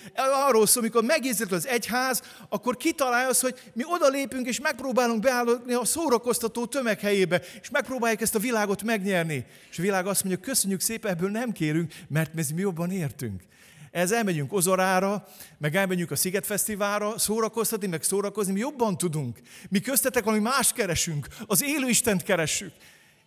Arról 0.47 0.67
szól, 0.67 0.83
amikor 0.83 1.05
megérzett 1.05 1.53
az 1.53 1.67
egyház, 1.67 2.23
akkor 2.49 2.77
kitalálja 2.77 3.29
az, 3.29 3.41
hogy 3.41 3.55
mi 3.75 3.83
odalépünk 3.87 4.47
és 4.47 4.61
megpróbálunk 4.61 5.21
beállni 5.21 5.73
a 5.73 5.85
szórakoztató 5.85 6.67
tömeghelyébe, 6.67 7.43
és 7.61 7.71
megpróbáljuk 7.71 8.21
ezt 8.21 8.35
a 8.35 8.39
világot 8.39 8.83
megnyerni. 8.83 9.47
És 9.71 9.77
világ 9.87 10.07
azt 10.07 10.25
mondja, 10.25 10.43
köszönjük 10.43 10.81
szépen, 10.81 11.13
ebből 11.13 11.31
nem 11.31 11.53
kérünk, 11.53 11.93
mert 12.09 12.35
mi 12.35 12.61
jobban 12.61 12.91
értünk. 12.91 13.43
Ez 13.91 14.13
elmegyünk 14.13 14.53
Ozorára, 14.53 15.29
meg 15.59 15.77
elmegyünk 15.77 16.11
a 16.11 16.17
Sziget 16.17 16.47
Fesztiválra, 16.47 17.19
szórakoztatni, 17.19 17.87
meg 17.87 18.03
szórakozni, 18.03 18.53
mi 18.53 18.59
jobban 18.59 18.99
tudunk. 18.99 19.41
Mi 19.69 19.81
köztetek 19.81 20.25
valami 20.25 20.43
más 20.43 20.73
keresünk, 20.73 21.27
az 21.47 21.63
élő 21.63 21.89
Istent 21.89 22.23
keressük. 22.23 22.73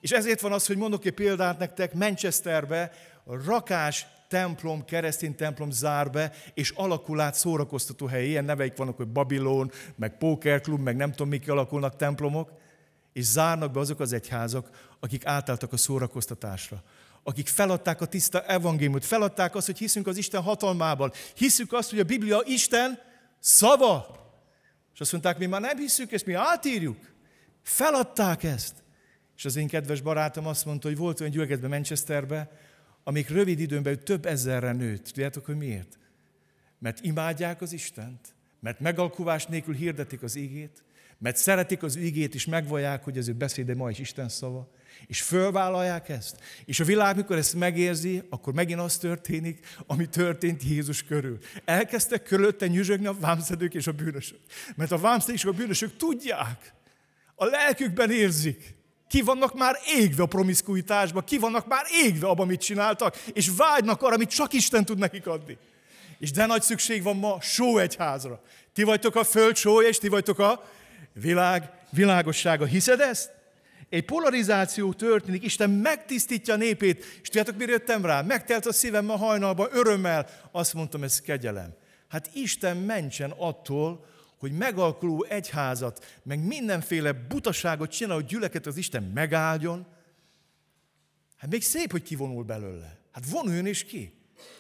És 0.02 0.12
ezért 0.12 0.42
van 0.42 0.52
az, 0.52 0.68
hogy 0.68 0.78
mondok 0.78 1.06
egy 1.06 1.14
példát 1.14 1.60
nektek, 1.60 1.94
Manchesterbe 1.94 2.92
rakás 3.46 4.06
templom, 4.28 4.86
keresztény 4.86 5.36
templom 5.36 5.72
zár 5.72 6.10
be, 6.10 6.32
és 6.54 6.70
alakul 6.76 7.20
át 7.20 7.36
szórakoztató 7.36 8.06
hely. 8.06 8.28
Ilyen 8.28 8.46
neveik 8.46 8.76
vannak, 8.76 8.98
hogy 8.98 9.08
Babilon, 9.08 9.72
meg 9.96 10.18
Pókerklub, 10.18 10.80
meg 10.80 10.96
nem 10.96 11.12
tudom, 11.12 11.28
mik 11.28 11.50
alakulnak 11.50 11.96
templomok. 11.96 12.52
És 13.14 13.26
zárnak 13.26 13.72
be 13.72 13.80
azok 13.80 14.00
az 14.00 14.14
egyházak, 14.14 14.96
akik 15.00 15.26
átálltak 15.26 15.74
a 15.74 15.78
szórakoztatásra. 15.78 16.84
Akik 17.24 17.48
feladták 17.48 18.02
a 18.02 18.06
tiszta 18.06 18.46
evangéliumot, 18.46 19.06
feladták 19.06 19.56
azt, 19.56 19.66
hogy 19.66 19.78
hiszünk 19.78 20.08
az 20.08 20.18
Isten 20.18 20.42
hatalmában. 20.42 21.12
Hiszük 21.36 21.74
azt, 21.74 21.90
hogy 21.90 22.00
a 22.00 22.04
Biblia 22.04 22.42
Isten 22.46 23.00
szava. 23.40 24.18
És 24.94 25.00
azt 25.00 25.12
mondták, 25.12 25.38
mi 25.38 25.46
már 25.46 25.62
nem 25.62 25.78
hiszük 25.78 26.12
ezt, 26.12 26.26
mi 26.26 26.34
átírjuk. 26.34 26.98
Feladták 27.62 28.44
ezt. 28.44 28.74
És 29.38 29.46
az 29.46 29.56
én 29.56 29.68
kedves 29.68 30.02
barátom 30.02 30.48
azt 30.48 30.66
mondta, 30.66 30.88
hogy 30.88 30.98
volt 30.98 31.20
olyan 31.20 31.32
gyülekezetben 31.32 31.70
Manchesterbe, 31.70 32.52
amik 33.04 33.30
rövid 33.30 33.60
időn 33.60 33.84
belül 33.84 34.04
több 34.04 34.26
ezerre 34.26 34.72
nőtt. 34.72 35.06
Tudjátok, 35.06 35.46
hogy 35.46 35.58
miért? 35.58 35.98
Mert 36.80 37.00
imádják 37.02 37.62
az 37.62 37.74
Istent, 37.74 38.36
mert 38.60 38.80
megalkuvás 38.80 39.46
nélkül 39.46 39.74
hirdetik 39.74 40.24
az 40.24 40.36
ígét, 40.36 40.84
mert 41.20 41.38
szeretik 41.38 41.84
az 41.84 41.96
ígét, 41.96 42.36
és 42.36 42.46
megvallják, 42.46 43.04
hogy 43.04 43.18
az 43.18 43.28
ő 43.28 43.34
beszéde 43.34 43.76
ma 43.76 43.90
is 43.90 44.00
Isten 44.00 44.30
szava, 44.30 44.70
és 45.08 45.22
fölvállalják 45.22 46.10
ezt. 46.10 46.38
És 46.66 46.80
a 46.80 46.84
világ, 46.84 47.16
mikor 47.16 47.38
ezt 47.38 47.56
megérzi, 47.56 48.22
akkor 48.30 48.54
megint 48.54 48.80
az 48.80 48.98
történik, 48.98 49.66
ami 49.88 50.10
történt 50.10 50.64
Jézus 50.64 51.04
körül. 51.04 51.38
Elkezdtek 51.66 52.24
körülötte 52.24 52.68
nyüzsögni 52.68 53.06
a 53.06 53.16
vámszedők 53.20 53.74
és 53.74 53.88
a 53.88 53.92
bűnösök. 53.92 54.40
Mert 54.76 54.92
a 54.92 54.98
vámszedők 54.98 55.36
és 55.36 55.46
a 55.46 55.52
bűnösök 55.52 55.98
tudják, 55.98 56.74
a 57.36 57.46
lelkükben 57.46 58.12
érzik, 58.12 58.78
ki 59.08 59.22
vannak 59.22 59.54
már 59.54 59.76
égve 59.98 60.24
a 60.24 60.26
promiszkuitásba, 60.26 61.22
ki 61.22 61.38
vannak 61.38 61.68
már 61.68 61.86
égve 62.04 62.28
abban, 62.28 62.46
amit 62.46 62.62
csináltak, 62.62 63.16
és 63.34 63.52
vágynak 63.58 64.02
arra, 64.02 64.14
amit 64.14 64.30
csak 64.30 64.54
Isten 64.54 64.86
tud 64.86 64.98
nekik 64.98 65.28
adni. 65.28 65.58
És 66.20 66.32
de 66.32 66.46
nagy 66.46 66.62
szükség 66.62 67.04
van 67.04 67.16
ma 67.16 67.42
só 67.42 67.78
egyházra. 67.78 68.42
Ti 68.74 68.84
vagytok 68.84 69.16
a 69.16 69.24
föld 69.24 69.56
sója, 69.56 69.88
és 69.88 69.98
ti 69.98 70.08
vagytok 70.08 70.40
a 70.40 70.64
világ 71.22 71.72
világossága. 71.90 72.66
Hiszed 72.66 73.00
ezt? 73.00 73.38
Egy 73.90 74.06
polarizáció 74.06 74.94
történik, 74.94 75.44
Isten 75.44 75.70
megtisztítja 75.70 76.54
a 76.54 76.58
népét, 76.58 77.06
és 77.22 77.28
tudjátok, 77.28 77.58
mire 77.58 77.72
jöttem 77.72 78.06
rá? 78.06 78.22
Megtelt 78.22 78.66
a 78.66 78.74
szívem 78.74 79.06
ma 79.06 79.16
hajnalban 79.16 79.70
örömmel, 79.72 80.28
azt 80.52 80.74
mondtam, 80.74 81.04
ez 81.04 81.22
kegyelem. 81.22 81.74
Hát 82.08 82.30
Isten 82.34 82.78
mentsen 82.78 83.34
attól, 83.38 84.06
hogy 84.40 84.52
megalkuló 84.52 85.26
egyházat, 85.30 86.20
meg 86.24 86.46
mindenféle 86.46 87.12
butaságot 87.12 87.92
csinál, 87.92 88.16
hogy 88.16 88.26
gyüleket 88.26 88.66
az 88.66 88.78
Isten 88.78 89.04
megáldjon, 89.04 89.88
hát 91.38 91.50
még 91.50 91.64
szép, 91.64 91.92
hogy 91.92 92.04
kivonul 92.04 92.44
belőle. 92.44 92.98
Hát 93.12 93.30
vonuljon 93.30 93.66
is 93.66 93.84
ki. 93.84 94.14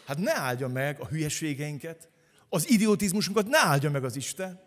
Hát 0.05 0.17
ne 0.17 0.37
áldja 0.37 0.67
meg 0.67 0.99
a 0.99 1.07
hülyeségeinket, 1.07 2.09
az 2.49 2.69
idiotizmusunkat 2.69 3.47
ne 3.47 3.59
áldja 3.59 3.89
meg 3.89 4.03
az 4.03 4.15
Isten. 4.15 4.59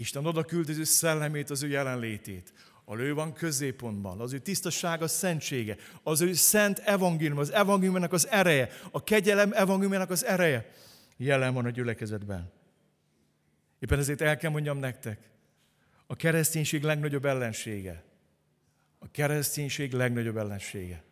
Isten 0.00 0.26
oda 0.26 0.44
küldi 0.44 0.72
az 0.72 0.78
ő 0.78 0.84
szellemét, 0.84 1.50
az 1.50 1.62
ő 1.62 1.68
jelenlétét. 1.68 2.52
A 2.84 2.94
lő 2.94 3.14
van 3.14 3.32
középpontban, 3.32 4.20
az 4.20 4.32
ő 4.32 4.38
tisztasága, 4.38 5.08
szentsége, 5.08 5.76
az 6.02 6.20
ő 6.20 6.32
szent 6.32 6.78
evangélium, 6.78 7.38
az 7.38 7.52
evangéliumnak 7.52 8.12
az 8.12 8.26
ereje, 8.26 8.70
a 8.90 9.04
kegyelem 9.04 9.52
evangéliumnak 9.52 10.10
az 10.10 10.24
ereje 10.24 10.72
jelen 11.16 11.54
van 11.54 11.64
a 11.64 11.70
gyülekezetben. 11.70 12.52
Éppen 13.78 13.98
ezért 13.98 14.20
el 14.20 14.36
kell 14.36 14.50
mondjam 14.50 14.78
nektek, 14.78 15.30
a 16.06 16.16
kereszténység 16.16 16.82
legnagyobb 16.82 17.24
ellensége, 17.24 18.04
a 18.98 19.10
kereszténység 19.10 19.92
legnagyobb 19.92 20.36
ellensége. 20.36 21.04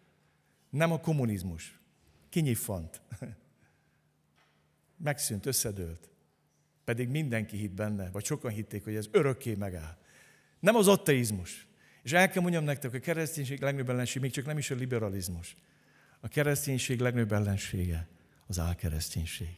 Nem 0.71 0.93
a 0.93 1.01
kommunizmus. 1.01 1.79
Kinyifant. 2.29 3.01
Megszűnt, 4.97 5.47
összedőlt. 5.47 6.09
Pedig 6.87 7.09
mindenki 7.09 7.57
hitt 7.57 7.73
benne, 7.73 8.11
vagy 8.11 8.25
sokan 8.25 8.51
hitték, 8.51 8.85
hogy 8.85 8.95
ez 8.95 9.07
örökké 9.11 9.55
megáll. 9.55 9.97
Nem 10.61 10.77
az 10.77 10.89
ateizmus. 10.89 11.67
És 12.03 12.13
el 12.13 12.31
kell 12.31 12.43
mondjam 12.43 12.65
nektek, 12.65 12.95
a 12.95 12.99
kereszténység 12.99 13.61
legnagyobb 13.61 13.91
ellensége, 13.91 14.21
még 14.21 14.31
csak 14.31 14.47
nem 14.47 14.59
is 14.59 14.71
a 14.71 14.75
liberalizmus. 14.75 15.57
A 16.21 16.29
kereszténység 16.29 17.01
legnagyobb 17.01 17.33
ellensége 17.33 18.09
az 18.47 18.59
álkereszténység. 18.59 19.49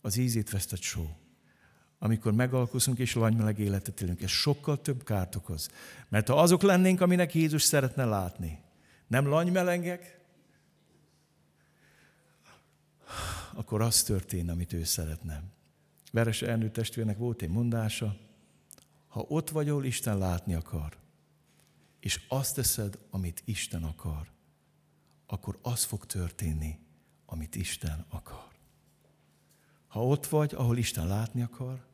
Az 0.00 0.16
ízét 0.16 0.50
vesztett 0.50 0.80
só 0.80 1.16
amikor 2.02 2.32
megalkozunk 2.32 2.98
és 2.98 3.14
lanymeleg 3.14 3.58
életet 3.58 4.00
élünk. 4.00 4.22
Ez 4.22 4.30
sokkal 4.30 4.80
több 4.80 5.04
kárt 5.04 5.34
okoz. 5.34 5.70
Mert 6.08 6.28
ha 6.28 6.40
azok 6.40 6.62
lennénk, 6.62 7.00
aminek 7.00 7.34
Jézus 7.34 7.62
szeretne 7.62 8.04
látni, 8.04 8.62
nem 9.06 9.26
lanymelengek, 9.26 10.20
akkor 13.54 13.80
az 13.82 14.02
történne, 14.02 14.52
amit 14.52 14.72
ő 14.72 14.84
szeretne. 14.84 15.42
Veres 16.12 16.42
Ernő 16.42 16.70
testvérnek 16.70 17.16
volt 17.16 17.42
egy 17.42 17.48
mondása, 17.48 18.16
ha 19.08 19.24
ott 19.28 19.50
vagy, 19.50 19.68
ahol 19.68 19.84
Isten 19.84 20.18
látni 20.18 20.54
akar, 20.54 20.96
és 22.00 22.24
azt 22.28 22.54
teszed, 22.54 22.98
amit 23.10 23.42
Isten 23.44 23.84
akar, 23.84 24.30
akkor 25.26 25.58
az 25.62 25.84
fog 25.84 26.06
történni, 26.06 26.78
amit 27.26 27.54
Isten 27.54 28.04
akar. 28.08 28.48
Ha 29.86 30.06
ott 30.06 30.26
vagy, 30.26 30.54
ahol 30.54 30.76
Isten 30.76 31.06
látni 31.06 31.42
akar, 31.42 31.86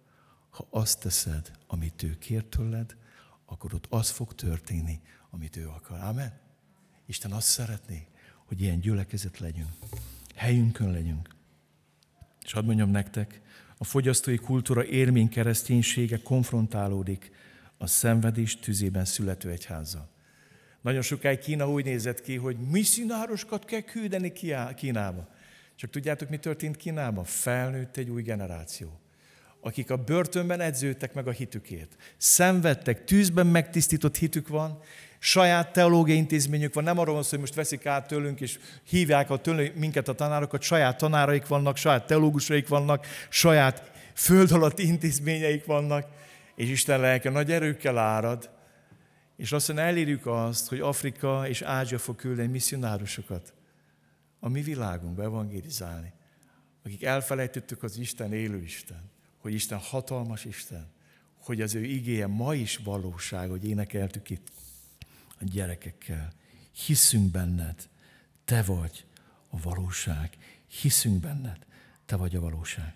ha 0.51 0.67
azt 0.71 1.01
teszed, 1.01 1.59
amit 1.67 2.03
ő 2.03 2.19
kér 2.19 2.45
tőled, 2.45 2.97
akkor 3.45 3.75
ott 3.75 3.87
az 3.91 4.11
fog 4.11 4.35
történni, 4.35 5.01
amit 5.31 5.57
ő 5.57 5.69
akar. 5.69 6.01
Amen? 6.01 6.41
Isten 7.07 7.33
azt 7.33 7.49
szeretné, 7.49 8.09
hogy 8.45 8.61
ilyen 8.61 8.81
gyülekezet 8.81 9.39
legyünk. 9.39 9.73
Helyünkön 10.35 10.91
legyünk. 10.91 11.37
És 12.45 12.53
hadd 12.53 12.65
mondjam 12.65 12.91
nektek, 12.91 13.41
a 13.79 13.85
fogyasztói 13.85 14.37
kultúra 14.37 14.85
érmény 14.85 15.29
kereszténysége 15.29 16.19
konfrontálódik 16.23 17.31
a 17.79 17.87
szenvedés 17.87 18.57
tüzében 18.57 19.05
születő 19.05 19.51
egyházzal. 19.51 20.09
Nagyon 20.81 21.03
sokáig 21.03 21.39
Kína 21.39 21.71
úgy 21.71 21.85
nézett 21.85 22.21
ki, 22.21 22.37
hogy 22.37 22.57
misszionárosokat 22.71 23.65
kell 23.65 23.81
küldeni 23.81 24.33
Kínába. 24.77 25.29
Csak 25.75 25.91
tudjátok, 25.91 26.29
mi 26.29 26.37
történt 26.37 26.77
Kínában? 26.77 27.25
Felnőtt 27.25 27.97
egy 27.97 28.11
új 28.11 28.23
generáció 28.23 29.01
akik 29.61 29.91
a 29.91 29.97
börtönben 29.97 30.61
edződtek 30.61 31.15
meg 31.15 31.27
a 31.27 31.31
hitükért. 31.31 31.97
Szenvedtek, 32.17 33.05
tűzben 33.05 33.47
megtisztított 33.47 34.17
hitük 34.17 34.49
van, 34.49 34.81
Saját 35.19 35.73
teológiai 35.73 36.17
intézményük 36.17 36.75
van, 36.75 36.85
nem 36.85 36.99
arról 36.99 37.15
van 37.15 37.23
szó, 37.23 37.31
hogy 37.31 37.39
most 37.39 37.55
veszik 37.55 37.87
át 37.87 38.07
tőlünk, 38.07 38.41
és 38.41 38.59
hívják 38.89 39.31
a 39.31 39.37
tőlünk 39.37 39.75
minket 39.75 40.09
a 40.09 40.13
tanárokat, 40.13 40.63
saját 40.63 40.99
tanáraik 40.99 41.47
vannak, 41.47 41.77
saját 41.77 42.07
teológusaik 42.07 42.69
vannak, 42.69 43.07
saját 43.29 43.91
föld 44.15 44.53
alatti 44.53 44.87
intézményeik 44.87 45.65
vannak, 45.65 46.07
és 46.55 46.69
Isten 46.69 47.01
lelke 47.01 47.31
nagy 47.31 47.53
erőkkel 47.53 47.99
árad, 47.99 48.51
és 49.37 49.51
mondja, 49.51 49.81
elérjük 49.81 50.27
azt, 50.27 50.69
hogy 50.69 50.81
Afrika 50.81 51.49
és 51.49 51.63
Ázsia 51.63 51.99
fog 51.99 52.17
küldeni 52.17 52.49
misszionárusokat 52.49 53.53
a 54.41 54.49
mi 54.49 54.63
világunkba 54.63 55.23
evangélizálni, 55.23 56.13
akik 56.85 57.03
elfelejtettük 57.03 57.83
az 57.83 57.99
Isten 57.99 58.33
élő 58.33 58.63
Isten, 58.63 59.11
hogy 59.39 59.53
Isten 59.53 59.79
hatalmas 59.79 60.45
Isten, 60.45 60.87
hogy 61.41 61.61
az 61.61 61.75
ő 61.75 61.85
igéje 61.85 62.27
ma 62.27 62.55
is 62.55 62.77
valóság, 62.77 63.51
hogy 63.51 63.69
énekeltük 63.69 64.31
itt 64.31 64.49
a 65.41 65.45
gyerekekkel. 65.45 66.33
Hiszünk 66.87 67.31
benned, 67.31 67.89
te 68.45 68.63
vagy 68.63 69.05
a 69.49 69.61
valóság. 69.61 70.37
Hiszünk 70.67 71.21
benned, 71.21 71.67
te 72.07 72.17
vagy 72.17 72.37
a 72.37 72.41
valóság. 72.41 72.95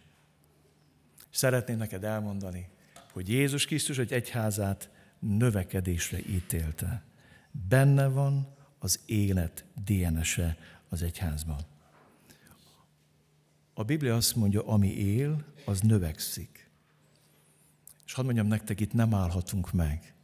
Szeretném 1.31 1.76
neked 1.76 2.05
elmondani, 2.05 2.68
hogy 3.12 3.28
Jézus 3.28 3.66
Krisztus 3.66 3.98
egy 3.98 4.12
egyházát 4.12 4.90
növekedésre 5.18 6.18
ítélte. 6.18 7.05
Benne 7.68 8.07
van 8.07 8.55
az 8.78 9.00
élet 9.07 9.64
DNS-e 9.85 10.57
az 10.88 11.02
egyházban. 11.02 11.61
A 13.74 13.83
Biblia 13.85 14.14
azt 14.14 14.37
mondja, 14.37 14.66
ami 14.66 14.88
él, 14.88 15.44
az 15.64 15.81
növekszik. 15.81 16.70
És 18.07 18.12
hadd 18.12 18.24
mondjam 18.24 18.46
nektek, 18.46 18.81
itt 18.81 18.92
nem 18.92 19.14
állhatunk 19.14 19.72
meg. 19.72 20.14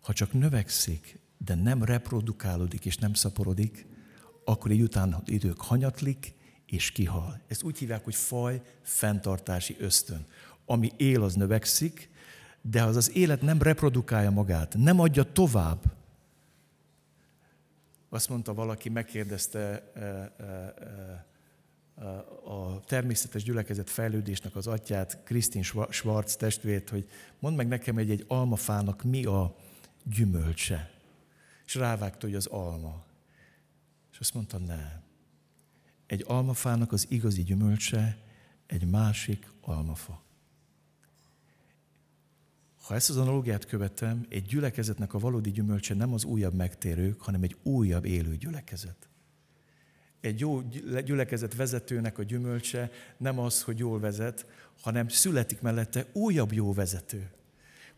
Ha 0.00 0.12
csak 0.12 0.32
növekszik, 0.32 1.18
de 1.44 1.54
nem 1.54 1.84
reprodukálódik 1.84 2.84
és 2.84 2.96
nem 2.96 3.14
szaporodik, 3.14 3.86
akkor 4.44 4.70
így 4.70 4.82
utána 4.82 5.22
idők 5.24 5.60
hanyatlik 5.60 6.34
és 6.66 6.90
kihal. 6.90 7.40
Ezt 7.46 7.62
úgy 7.62 7.78
hívják, 7.78 8.04
hogy 8.04 8.14
faj 8.14 8.62
fenntartási 8.82 9.76
ösztön. 9.78 10.26
Ami 10.66 10.90
él, 10.96 11.22
az 11.22 11.34
növekszik, 11.34 12.10
de 12.60 12.82
az 12.82 12.96
az 12.96 13.16
élet 13.16 13.42
nem 13.42 13.62
reprodukálja 13.62 14.30
magát, 14.30 14.74
nem 14.76 15.00
adja 15.00 15.32
tovább. 15.32 15.82
Azt 18.08 18.28
mondta 18.28 18.54
valaki, 18.54 18.88
megkérdezte 18.88 19.92
e, 19.94 20.00
e, 20.00 20.34
e, 20.44 22.14
a 22.44 22.80
természetes 22.86 23.42
gyülekezet 23.42 23.90
fejlődésnek 23.90 24.56
az 24.56 24.66
atyát, 24.66 25.18
Krisztin 25.24 25.62
Schwarz 25.90 26.36
testvért, 26.36 26.88
hogy 26.88 27.08
mondd 27.38 27.56
meg 27.56 27.68
nekem, 27.68 27.94
hogy 27.94 28.10
egy 28.10 28.24
almafának 28.28 29.02
mi 29.02 29.24
a 29.24 29.56
gyümölcse. 30.04 30.90
És 31.72 31.78
rávágta, 31.78 32.26
hogy 32.26 32.34
az 32.34 32.46
alma. 32.46 33.04
És 34.12 34.18
azt 34.18 34.34
mondta, 34.34 34.58
nem. 34.58 35.02
Egy 36.06 36.24
almafának 36.26 36.92
az 36.92 37.06
igazi 37.08 37.42
gyümölcse 37.42 38.18
egy 38.66 38.84
másik 38.84 39.50
almafa. 39.60 40.22
Ha 42.82 42.94
ezt 42.94 43.10
az 43.10 43.16
analógiát 43.16 43.66
követem, 43.66 44.26
egy 44.28 44.44
gyülekezetnek 44.44 45.14
a 45.14 45.18
valódi 45.18 45.50
gyümölcse 45.50 45.94
nem 45.94 46.12
az 46.12 46.24
újabb 46.24 46.54
megtérők, 46.54 47.20
hanem 47.20 47.42
egy 47.42 47.56
újabb 47.62 48.04
élő 48.04 48.36
gyülekezet. 48.36 49.08
Egy 50.20 50.40
jó 50.40 50.60
gyülekezet 51.04 51.54
vezetőnek 51.54 52.18
a 52.18 52.22
gyümölcse 52.22 52.90
nem 53.16 53.38
az, 53.38 53.62
hogy 53.62 53.78
jól 53.78 54.00
vezet, 54.00 54.46
hanem 54.80 55.08
születik 55.08 55.60
mellette 55.60 56.06
újabb 56.12 56.52
jó 56.52 56.72
vezető. 56.72 57.30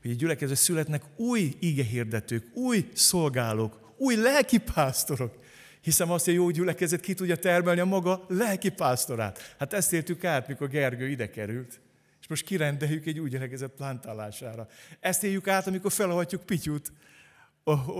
Hogy 0.05 0.13
egy 0.13 0.19
gyülekezet 0.19 0.57
születnek 0.57 1.03
új 1.17 1.57
igehirdetők, 1.61 2.57
új 2.57 2.89
szolgálók, 2.95 3.95
új 3.97 4.17
lelkipásztorok. 4.17 5.39
Hiszem 5.81 6.11
azt, 6.11 6.25
hogy 6.25 6.35
jó 6.35 6.51
gyülekezet 6.51 7.01
ki 7.01 7.15
tudja 7.15 7.37
termelni 7.37 7.81
a 7.81 7.85
maga 7.85 8.25
lelkipásztorát. 8.29 9.55
Hát 9.59 9.73
ezt 9.73 9.93
értük 9.93 10.25
át, 10.25 10.49
mikor 10.49 10.69
Gergő 10.69 11.09
ide 11.09 11.31
került 11.31 11.81
és 12.25 12.31
most 12.31 12.45
kirendeljük 12.45 13.07
egy 13.07 13.19
új 13.19 13.29
gyülekezet 13.29 13.71
plantálására. 13.71 14.69
Ezt 15.01 15.25
éljük 15.25 15.49
át, 15.49 15.67
amikor 15.67 15.93
felhagyjuk 15.93 16.43
Pityut, 16.43 16.93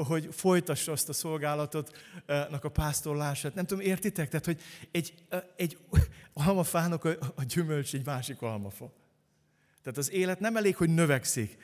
hogy 0.09 0.29
folytassa 0.33 0.93
azt 0.93 1.09
a 1.09 1.13
szolgálatot, 1.13 1.99
a 2.61 2.69
pásztorlását. 2.69 3.55
Nem 3.55 3.67
tudom, 3.67 3.85
értitek? 3.85 4.29
Tehát, 4.29 4.45
hogy 4.45 4.61
egy, 4.91 5.15
egy 5.57 5.79
almafának 6.33 7.05
a, 7.05 7.17
a 7.35 7.45
gyümölcs 7.45 7.95
egy 7.95 8.05
másik 8.05 8.43
almafa. 8.43 8.93
Tehát 9.83 9.99
az 9.99 10.11
élet 10.11 10.41
nem 10.41 10.57
elég, 10.57 10.77
hogy 10.77 10.95
növekszik, 10.95 11.57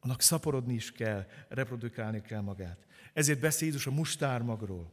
annak 0.00 0.20
szaporodni 0.20 0.74
is 0.74 0.92
kell, 0.92 1.26
reprodukálni 1.48 2.20
kell 2.22 2.40
magát. 2.40 2.78
Ezért 3.12 3.40
beszél 3.40 3.66
Jézus 3.66 3.86
a 3.86 3.90
mustármagról 3.90 4.90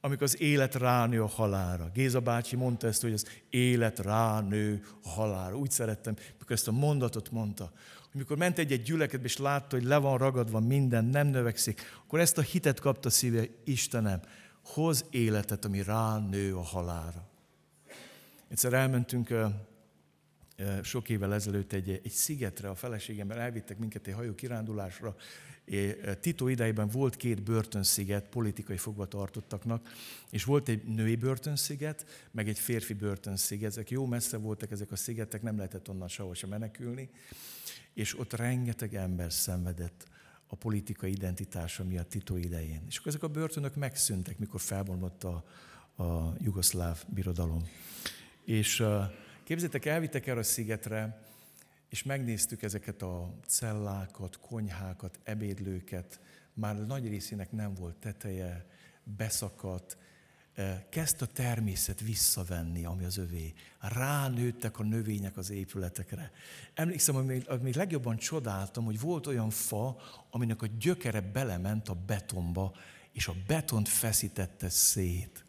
amikor 0.00 0.22
az 0.22 0.40
élet 0.40 0.74
ránő 0.74 1.22
a 1.22 1.26
halára. 1.26 1.90
Géza 1.94 2.20
bácsi 2.20 2.56
mondta 2.56 2.86
ezt, 2.86 3.02
hogy 3.02 3.12
az 3.12 3.26
élet 3.50 3.98
ránő 3.98 4.84
a 5.02 5.08
halára. 5.08 5.56
Úgy 5.56 5.70
szerettem, 5.70 6.16
mikor 6.38 6.56
ezt 6.56 6.68
a 6.68 6.72
mondatot 6.72 7.30
mondta. 7.30 7.72
Hogy 8.10 8.20
mikor 8.20 8.36
ment 8.36 8.58
egy-egy 8.58 8.82
gyülekedbe, 8.82 9.26
és 9.26 9.36
látta, 9.36 9.76
hogy 9.76 9.84
le 9.84 9.96
van 9.96 10.18
ragadva 10.18 10.60
minden, 10.60 11.04
nem 11.04 11.26
növekszik, 11.26 11.80
akkor 12.04 12.20
ezt 12.20 12.38
a 12.38 12.42
hitet 12.42 12.80
kapta 12.80 13.10
szíve, 13.10 13.44
Istenem, 13.64 14.20
hoz 14.64 15.04
életet, 15.10 15.64
ami 15.64 15.82
ránő 15.82 16.56
a 16.56 16.62
halára. 16.62 17.28
Egyszer 18.48 18.72
elmentünk 18.72 19.34
sok 20.82 21.08
évvel 21.08 21.34
ezelőtt 21.34 21.72
egy, 21.72 21.90
egy 21.90 22.10
szigetre, 22.10 22.68
a 22.68 22.74
feleségemmel 22.74 23.38
elvittek 23.38 23.78
minket 23.78 24.06
egy 24.06 24.14
hajó 24.14 24.34
kirándulásra, 24.34 25.16
Tito 26.20 26.48
idejében 26.48 26.88
volt 26.88 27.16
két 27.16 27.42
börtönsziget 27.42 28.28
politikai 28.28 28.76
fogvatartottaknak, 28.76 29.88
és 30.30 30.44
volt 30.44 30.68
egy 30.68 30.84
női 30.84 31.16
börtönsziget, 31.16 32.28
meg 32.30 32.48
egy 32.48 32.58
férfi 32.58 32.94
börtönsziget. 32.94 33.70
Ezek 33.70 33.90
jó 33.90 34.06
messze 34.06 34.36
voltak 34.36 34.70
ezek 34.70 34.92
a 34.92 34.96
szigetek, 34.96 35.42
nem 35.42 35.56
lehetett 35.56 35.88
onnan 35.88 36.08
sehol 36.08 36.34
sem 36.34 36.48
menekülni, 36.48 37.10
és 37.94 38.18
ott 38.18 38.32
rengeteg 38.32 38.94
ember 38.94 39.32
szenvedett 39.32 40.08
a 40.46 40.56
politikai 40.56 41.10
identitása 41.10 41.84
miatt 41.84 42.08
Tito 42.08 42.36
idején. 42.36 42.82
És 42.88 42.96
akkor 42.96 43.08
ezek 43.08 43.22
a 43.22 43.28
börtönök 43.28 43.74
megszűntek, 43.74 44.38
mikor 44.38 44.60
felbomlott 44.60 45.24
a, 45.24 45.44
a 46.02 46.34
jugoszláv 46.38 47.04
birodalom. 47.08 47.68
És 48.44 48.84
képzétek, 49.50 49.84
elvittek 49.84 50.26
erre 50.26 50.38
a 50.38 50.42
szigetre, 50.42 51.22
és 51.88 52.02
megnéztük 52.02 52.62
ezeket 52.62 53.02
a 53.02 53.34
cellákat, 53.46 54.38
konyhákat, 54.40 55.18
ebédlőket, 55.22 56.20
már 56.54 56.86
nagy 56.86 57.08
részének 57.08 57.52
nem 57.52 57.74
volt 57.74 57.96
teteje, 57.96 58.66
beszakadt, 59.16 59.96
eh, 60.54 60.82
kezd 60.88 61.22
a 61.22 61.26
természet 61.26 62.00
visszavenni, 62.00 62.84
ami 62.84 63.04
az 63.04 63.16
övé. 63.16 63.52
Ránőttek 63.78 64.78
a 64.78 64.82
növények 64.82 65.36
az 65.36 65.50
épületekre. 65.50 66.30
Emlékszem, 66.74 67.16
amit, 67.16 67.48
amit 67.48 67.74
legjobban 67.74 68.16
csodáltam, 68.16 68.84
hogy 68.84 69.00
volt 69.00 69.26
olyan 69.26 69.50
fa, 69.50 69.96
aminek 70.30 70.62
a 70.62 70.66
gyökere 70.78 71.20
belement 71.20 71.88
a 71.88 71.94
betonba, 72.06 72.74
és 73.12 73.28
a 73.28 73.34
betont 73.46 73.88
feszítette 73.88 74.68
szét. 74.68 75.44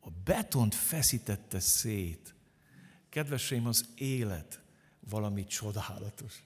A 0.00 0.08
betont 0.24 0.74
feszítette 0.74 1.60
szét. 1.60 2.31
Kedveseim, 3.12 3.66
az 3.66 3.84
élet 3.94 4.60
valami 5.10 5.44
csodálatos. 5.44 6.42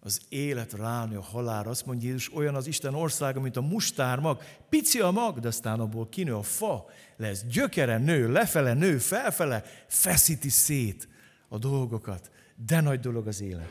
Az 0.00 0.20
élet 0.28 0.72
ránő 0.72 1.16
a 1.16 1.22
halál, 1.22 1.68
azt 1.68 1.86
mondja 1.86 2.08
Jézus, 2.08 2.34
olyan 2.34 2.54
az 2.54 2.66
Isten 2.66 2.94
országa, 2.94 3.40
mint 3.40 3.56
a 3.56 3.60
mustármag. 3.60 4.42
Pici 4.68 5.00
a 5.00 5.10
mag, 5.10 5.40
de 5.40 5.48
aztán 5.48 5.80
abból 5.80 6.08
kinő 6.08 6.34
a 6.34 6.42
fa, 6.42 6.86
lesz 7.16 7.44
gyökere 7.44 7.98
nő, 7.98 8.32
lefele 8.32 8.74
nő, 8.74 8.98
felfele, 8.98 9.64
feszíti 9.86 10.48
szét 10.48 11.08
a 11.48 11.58
dolgokat. 11.58 12.30
De 12.66 12.80
nagy 12.80 13.00
dolog 13.00 13.26
az 13.26 13.40
élet. 13.40 13.68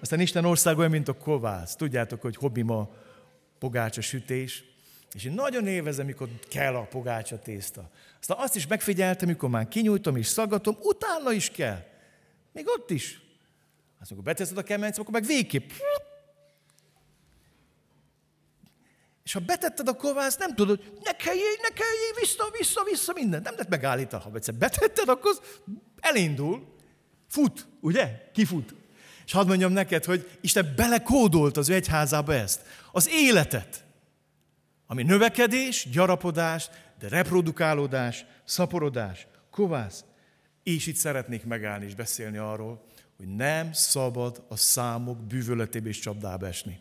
Aztán 0.00 0.20
Isten 0.20 0.44
ország 0.44 0.78
olyan, 0.78 0.90
mint 0.90 1.08
a 1.08 1.16
kovász. 1.16 1.76
Tudjátok, 1.76 2.20
hogy 2.20 2.36
hobbi 2.36 2.62
ma 2.62 2.90
pogácsa 3.58 4.00
sütés, 4.00 4.64
és 5.14 5.24
én 5.24 5.32
nagyon 5.32 5.66
élvezem, 5.66 6.06
mikor 6.06 6.28
kell 6.48 6.74
a 6.74 6.86
pogácsa 6.86 7.38
tészta. 7.38 7.90
Aztán 8.24 8.38
azt 8.38 8.56
is 8.56 8.66
megfigyeltem, 8.66 9.28
mikor 9.28 9.48
már 9.48 9.68
kinyújtom 9.68 10.16
és 10.16 10.26
szaggatom, 10.26 10.76
utána 10.80 11.32
is 11.32 11.50
kell. 11.50 11.78
Még 12.52 12.68
ott 12.68 12.90
is 12.90 13.24
azt 14.04 14.12
amikor 14.12 14.32
beteszed 14.32 14.58
a 14.58 14.62
kemencbe, 14.62 15.00
akkor 15.00 15.12
meg 15.12 15.24
végképp. 15.24 15.70
És 19.24 19.32
ha 19.32 19.40
betetted 19.40 19.88
a 19.88 19.96
kovászt, 19.96 20.38
nem 20.38 20.54
tudod, 20.54 20.80
ne 21.02 21.12
kelljél, 21.12 21.56
ne 21.62 21.68
kelljél, 21.68 22.12
vissza, 22.20 22.44
vissza, 22.58 22.82
vissza, 22.84 23.12
minden. 23.12 23.42
Nem 23.42 23.52
lehet 23.52 23.68
megállítani. 23.68 24.22
Ha 24.22 24.30
egyszer 24.34 24.54
betetted, 24.54 25.08
akkor 25.08 25.40
elindul. 26.00 26.74
Fut, 27.28 27.66
ugye? 27.80 28.30
Kifut. 28.32 28.74
És 29.26 29.32
hadd 29.32 29.46
mondjam 29.46 29.72
neked, 29.72 30.04
hogy 30.04 30.38
Isten 30.40 30.72
belekódolt 30.76 31.56
az 31.56 31.68
ő 31.68 31.74
egyházába 31.74 32.34
ezt. 32.34 32.60
Az 32.92 33.08
életet. 33.08 33.84
Ami 34.86 35.02
növekedés, 35.02 35.88
gyarapodás, 35.90 36.68
de 36.98 37.08
reprodukálódás, 37.08 38.26
szaporodás, 38.44 39.26
kovász. 39.50 40.04
És 40.62 40.86
itt 40.86 40.96
szeretnék 40.96 41.44
megállni 41.44 41.84
és 41.84 41.94
beszélni 41.94 42.36
arról, 42.36 42.84
hogy 43.16 43.28
nem 43.28 43.72
szabad 43.72 44.44
a 44.48 44.56
számok 44.56 45.18
bűvöletébe 45.26 45.88
és 45.88 45.98
csapdába 45.98 46.46
esni. 46.46 46.78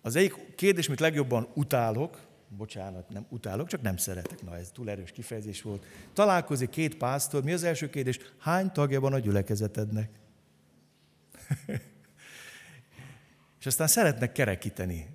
Az 0.00 0.16
egyik 0.16 0.54
kérdés, 0.54 0.86
amit 0.86 1.00
legjobban 1.00 1.48
utálok, 1.54 2.18
bocsánat, 2.48 3.08
nem 3.08 3.26
utálok, 3.28 3.68
csak 3.68 3.82
nem 3.82 3.96
szeretek, 3.96 4.42
na 4.42 4.56
ez 4.56 4.70
túl 4.72 4.90
erős 4.90 5.10
kifejezés 5.10 5.62
volt. 5.62 5.86
Találkozik 6.12 6.70
két 6.70 6.96
pásztor, 6.96 7.44
mi 7.44 7.52
az 7.52 7.62
első 7.62 7.90
kérdés? 7.90 8.18
Hány 8.38 8.72
tagja 8.72 9.00
van 9.00 9.12
a 9.12 9.18
gyülekezetednek? 9.18 10.10
És 13.60 13.66
aztán 13.66 13.86
szeretnek 13.86 14.32
kerekíteni. 14.32 15.06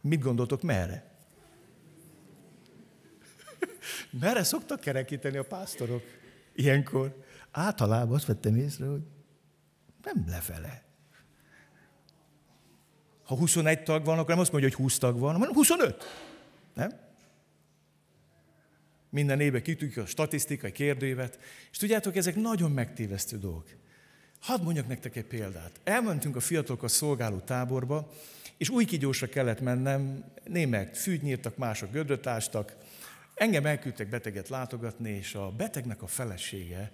Mit 0.00 0.20
gondoltok, 0.20 0.62
merre? 0.62 1.17
Merre 4.10 4.42
szoktak 4.42 4.80
kerekíteni 4.80 5.36
a 5.36 5.44
pásztorok 5.44 6.02
ilyenkor? 6.54 7.24
Általában 7.50 8.14
azt 8.14 8.26
vettem 8.26 8.56
észre, 8.56 8.86
hogy 8.86 9.02
nem 10.02 10.24
lefele. 10.28 10.82
Ha 13.22 13.36
21 13.36 13.82
tag 13.82 14.04
van, 14.04 14.18
akkor 14.18 14.28
nem 14.28 14.38
azt 14.38 14.52
mondja, 14.52 14.68
hogy 14.68 14.78
20 14.78 14.98
tag 14.98 15.18
van, 15.18 15.32
hanem 15.32 15.52
25. 15.52 16.04
Nem? 16.74 16.90
Minden 19.10 19.40
évben 19.40 19.62
kitűjük 19.62 19.96
a 19.96 20.06
statisztikai 20.06 20.72
kérdőívet, 20.72 21.38
és 21.70 21.76
tudjátok, 21.76 22.16
ezek 22.16 22.34
nagyon 22.34 22.70
megtévesztő 22.70 23.38
dolgok. 23.38 23.68
Hadd 24.40 24.62
mondjak 24.62 24.88
nektek 24.88 25.16
egy 25.16 25.24
példát. 25.24 25.80
Elmentünk 25.84 26.36
a 26.36 26.40
fiatalok 26.40 26.82
a 26.82 26.88
szolgáló 26.88 27.38
táborba, 27.38 28.12
és 28.56 28.68
új 28.68 28.84
kigyósra 28.84 29.26
kellett 29.28 29.60
mennem, 29.60 30.24
némek 30.44 30.94
fűt 30.94 31.22
nyírtak, 31.22 31.56
mások 31.56 31.92
gödröt 31.92 32.26
ástak. 32.26 32.76
Engem 33.38 33.66
elküldtek 33.66 34.08
beteget 34.08 34.48
látogatni, 34.48 35.10
és 35.10 35.34
a 35.34 35.50
betegnek 35.50 36.02
a 36.02 36.06
felesége, 36.06 36.92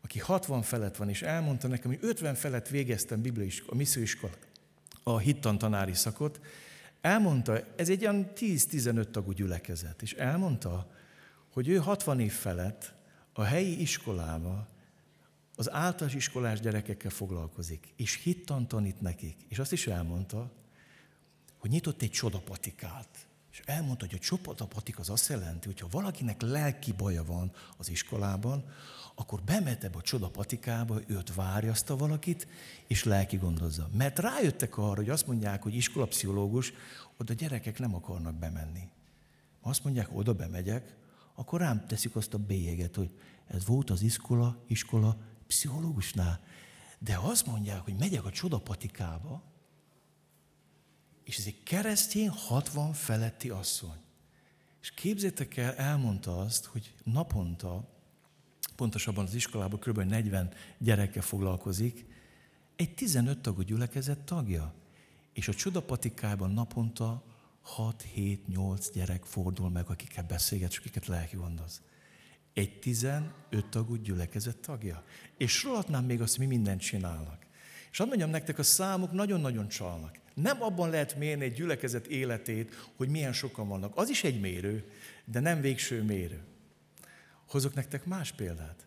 aki 0.00 0.18
60 0.18 0.62
felett 0.62 0.96
van, 0.96 1.08
és 1.08 1.22
elmondta 1.22 1.68
nekem, 1.68 1.90
hogy 1.90 1.98
50 2.02 2.34
felett 2.34 2.68
végeztem 2.68 3.22
a 3.66 3.74
misszióiskola, 3.74 4.32
a 5.02 5.18
hittan 5.18 5.58
tanári 5.58 5.94
szakot, 5.94 6.40
elmondta, 7.00 7.60
ez 7.76 7.88
egy 7.88 8.06
olyan 8.06 8.30
10-15 8.36 9.10
tagú 9.10 9.30
gyülekezet, 9.32 10.02
és 10.02 10.12
elmondta, 10.12 10.90
hogy 11.52 11.68
ő 11.68 11.76
60 11.76 12.20
év 12.20 12.32
felett 12.32 12.94
a 13.32 13.42
helyi 13.42 13.80
iskolába 13.80 14.68
az 15.56 15.70
általános 15.70 16.14
iskolás 16.14 16.60
gyerekekkel 16.60 17.10
foglalkozik, 17.10 17.92
és 17.96 18.22
hittan 18.22 18.68
tanít 18.68 19.00
nekik. 19.00 19.36
És 19.48 19.58
azt 19.58 19.72
is 19.72 19.86
elmondta, 19.86 20.52
hogy 21.58 21.70
nyitott 21.70 22.02
egy 22.02 22.10
csodapatikát. 22.10 23.26
És 23.54 23.60
elmondta, 23.64 24.06
hogy 24.06 24.14
a 24.14 24.24
csodapatik 24.24 24.98
az 24.98 25.10
azt 25.10 25.28
jelenti, 25.28 25.66
hogy 25.66 25.80
ha 25.80 25.88
valakinek 25.90 26.42
lelki 26.42 26.92
baja 26.92 27.24
van 27.24 27.52
az 27.76 27.90
iskolában, 27.90 28.64
akkor 29.14 29.42
bemet 29.42 29.84
ebbe 29.84 29.98
a 29.98 30.02
csodapatikába, 30.02 31.00
őt 31.06 31.34
várja 31.34 31.70
azt 31.70 31.90
a 31.90 31.96
valakit, 31.96 32.46
és 32.86 33.04
lelki 33.04 33.36
gondozza. 33.36 33.88
Mert 33.92 34.18
rájöttek 34.18 34.78
arra, 34.78 34.94
hogy 34.94 35.08
azt 35.08 35.26
mondják, 35.26 35.62
hogy 35.62 35.74
iskolapszichológus, 35.74 36.72
oda 37.16 37.32
gyerekek 37.32 37.78
nem 37.78 37.94
akarnak 37.94 38.34
bemenni. 38.34 38.88
Azt 39.60 39.84
mondják, 39.84 40.16
oda 40.16 40.32
bemegyek, 40.32 40.96
akkor 41.34 41.60
rám 41.60 41.86
teszik 41.86 42.16
azt 42.16 42.34
a 42.34 42.38
bélyeget, 42.38 42.96
hogy 42.96 43.10
ez 43.46 43.66
volt 43.66 43.90
az 43.90 44.02
iskola, 44.02 44.56
iskola 44.66 45.16
pszichológusnál. 45.46 46.40
De 46.98 47.18
azt 47.22 47.46
mondják, 47.46 47.80
hogy 47.80 47.94
megyek 47.98 48.24
a 48.24 48.30
csodapatikába, 48.30 49.42
és 51.24 51.38
ez 51.38 51.46
egy 51.46 51.62
keresztény 51.62 52.28
60 52.28 52.92
feletti 52.92 53.48
asszony. 53.48 53.98
És 54.82 54.90
képzétek 54.90 55.56
el, 55.56 55.74
elmondta 55.74 56.38
azt, 56.38 56.64
hogy 56.64 56.94
naponta, 57.04 57.88
pontosabban 58.76 59.24
az 59.24 59.34
iskolában 59.34 59.80
kb. 59.80 59.98
40 59.98 60.52
gyerekkel 60.78 61.22
foglalkozik, 61.22 62.06
egy 62.76 62.94
15 62.94 63.38
tagú 63.38 63.62
gyülekezet 63.62 64.18
tagja. 64.18 64.74
És 65.32 65.48
a 65.48 65.54
csodapatikában 65.54 66.50
naponta 66.50 67.24
6-7-8 67.76 68.88
gyerek 68.92 69.24
fordul 69.24 69.70
meg, 69.70 69.88
akikkel 69.88 70.24
beszélget, 70.24 70.70
és 70.70 70.78
akiket 70.78 71.06
lelki 71.06 71.36
gondoz. 71.36 71.82
Egy 72.52 72.78
15 72.78 73.32
tagú 73.70 73.94
gyülekezet 73.94 74.56
tagja. 74.56 75.04
És 75.36 75.52
sorolhatnám 75.52 76.04
még 76.04 76.20
azt, 76.20 76.38
mi 76.38 76.46
mindent 76.46 76.80
csinálnak. 76.80 77.43
És 77.94 78.00
azt 78.00 78.08
mondjam 78.08 78.30
nektek, 78.30 78.58
a 78.58 78.62
számok 78.62 79.12
nagyon-nagyon 79.12 79.68
csalnak. 79.68 80.18
Nem 80.34 80.62
abban 80.62 80.90
lehet 80.90 81.16
mérni 81.16 81.44
egy 81.44 81.52
gyülekezet 81.52 82.06
életét, 82.06 82.90
hogy 82.96 83.08
milyen 83.08 83.32
sokan 83.32 83.68
vannak. 83.68 83.96
Az 83.96 84.08
is 84.08 84.24
egy 84.24 84.40
mérő, 84.40 84.90
de 85.24 85.40
nem 85.40 85.60
végső 85.60 86.02
mérő. 86.02 86.40
Hozok 87.48 87.74
nektek 87.74 88.04
más 88.04 88.32
példát. 88.32 88.86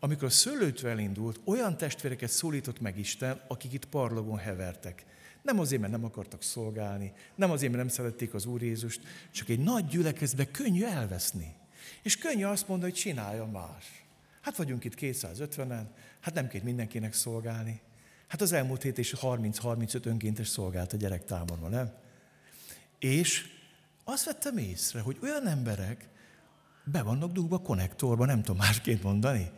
Amikor 0.00 0.24
a 0.24 0.30
szőlőtől 0.30 0.90
elindult, 0.90 1.40
olyan 1.44 1.76
testvéreket 1.76 2.30
szólított 2.30 2.80
meg 2.80 2.98
Isten, 2.98 3.40
akik 3.48 3.72
itt 3.72 3.84
parlagon 3.84 4.38
hevertek. 4.38 5.06
Nem 5.42 5.58
azért, 5.58 5.80
mert 5.80 5.92
nem 5.92 6.04
akartak 6.04 6.42
szolgálni, 6.42 7.12
nem 7.34 7.50
azért, 7.50 7.72
mert 7.72 7.84
nem 7.84 7.94
szerették 7.94 8.34
az 8.34 8.46
Úr 8.46 8.62
Jézust, 8.62 9.00
csak 9.30 9.48
egy 9.48 9.60
nagy 9.60 9.86
gyülekezbe 9.86 10.50
könnyű 10.50 10.84
elveszni. 10.84 11.54
És 12.02 12.16
könnyű 12.16 12.44
azt 12.44 12.68
mondani, 12.68 12.90
hogy 12.90 13.00
csinálja 13.00 13.46
más. 13.46 14.04
Hát 14.40 14.56
vagyunk 14.56 14.84
itt 14.84 14.94
250-en, 15.00 15.84
hát 16.20 16.34
nem 16.34 16.48
kell 16.48 16.62
mindenkinek 16.62 17.12
szolgálni. 17.12 17.80
Hát 18.28 18.40
az 18.40 18.52
elmúlt 18.52 18.82
hét 18.82 18.98
és 18.98 19.14
30-35 19.20 20.06
önkéntes 20.06 20.48
szolgált 20.48 20.92
a 20.92 20.96
gyerektáborban, 20.96 21.70
nem? 21.70 21.92
És 22.98 23.46
azt 24.04 24.24
vettem 24.24 24.56
észre, 24.56 25.00
hogy 25.00 25.18
olyan 25.22 25.46
emberek 25.46 26.08
be 26.84 27.02
vannak 27.02 27.32
dugva 27.32 27.58
konnektorba, 27.58 28.24
nem 28.24 28.42
tudom 28.42 28.56
másként 28.56 29.02
mondani. 29.02 29.50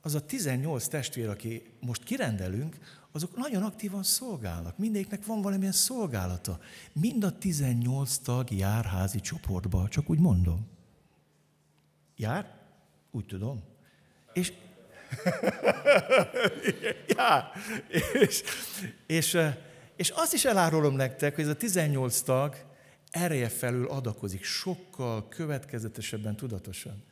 Az 0.00 0.14
a 0.14 0.26
18 0.26 0.86
testvér, 0.86 1.28
aki 1.28 1.62
most 1.80 2.04
kirendelünk, 2.04 2.76
azok 3.12 3.36
nagyon 3.36 3.62
aktívan 3.62 4.02
szolgálnak. 4.02 4.78
Mindegyiknek 4.78 5.26
van 5.26 5.42
valamilyen 5.42 5.72
szolgálata. 5.72 6.58
Mind 6.92 7.24
a 7.24 7.38
18 7.38 8.16
tag 8.16 8.50
jár 8.50 8.84
házi 8.84 9.20
csoportba, 9.20 9.88
csak 9.88 10.10
úgy 10.10 10.18
mondom. 10.18 10.66
Jár? 12.16 12.54
Úgy 13.10 13.26
tudom. 13.26 13.62
És 14.32 14.52
ja, 17.16 17.52
és, 18.12 18.42
és, 19.06 19.38
és 19.96 20.10
azt 20.10 20.34
is 20.34 20.44
elárulom 20.44 20.96
nektek, 20.96 21.34
hogy 21.34 21.44
ez 21.44 21.50
a 21.50 21.56
18 21.56 22.20
tag 22.20 22.56
ereje 23.10 23.48
felül 23.48 23.88
adakozik, 23.88 24.44
sokkal 24.44 25.28
következetesebben, 25.28 26.36
tudatosan. 26.36 27.04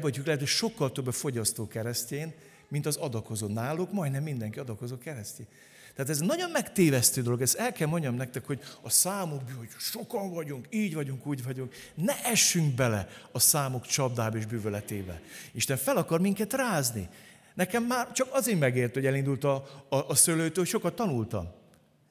Hogy 0.00 0.20
lehet, 0.24 0.40
hogy 0.40 0.48
sokkal 0.48 0.92
több 0.92 1.06
a 1.06 1.12
fogyasztó 1.12 1.68
keresztjén, 1.68 2.34
mint 2.68 2.86
az 2.86 2.96
adakozó. 2.96 3.46
Náluk 3.46 3.92
majdnem 3.92 4.22
mindenki 4.22 4.58
adakozó 4.58 4.98
keresztény. 4.98 5.46
Tehát 5.94 6.10
ez 6.10 6.18
nagyon 6.18 6.50
megtévesztő 6.50 7.22
dolog, 7.22 7.42
ezt 7.42 7.54
el 7.54 7.72
kell 7.72 7.88
mondjam 7.88 8.14
nektek, 8.14 8.46
hogy 8.46 8.60
a 8.82 8.90
számok, 8.90 9.40
hogy 9.58 9.68
sokan 9.78 10.32
vagyunk, 10.32 10.66
így 10.70 10.94
vagyunk, 10.94 11.26
úgy 11.26 11.44
vagyunk, 11.44 11.74
ne 11.94 12.24
essünk 12.24 12.74
bele 12.74 13.08
a 13.32 13.38
számok 13.38 13.86
csapdába 13.86 14.36
és 14.36 14.46
bűvöletébe. 14.46 15.20
Isten 15.52 15.76
fel 15.76 15.96
akar 15.96 16.20
minket 16.20 16.52
rázni. 16.52 17.08
Nekem 17.54 17.84
már 17.84 18.12
csak 18.12 18.28
azért 18.30 18.58
megért, 18.58 18.94
hogy 18.94 19.06
elindult 19.06 19.44
a, 19.44 19.84
a, 19.88 19.96
a 19.96 20.14
szőlőtől, 20.14 20.64
sokat 20.64 20.94
tanultam 20.94 21.52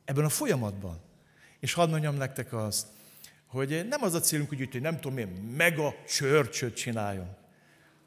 ebben 0.05 0.25
a 0.25 0.29
folyamatban. 0.29 1.01
És 1.59 1.73
hadd 1.73 1.89
mondjam 1.89 2.15
nektek 2.15 2.53
azt, 2.53 2.87
hogy 3.47 3.87
nem 3.89 4.03
az 4.03 4.13
a 4.13 4.19
célunk, 4.19 4.49
hogy, 4.49 4.69
hogy 4.71 4.81
nem 4.81 4.99
tudom 4.99 5.17
én, 5.17 5.27
mega 5.57 5.95
csörcsöt 6.07 6.75
csináljon, 6.75 7.35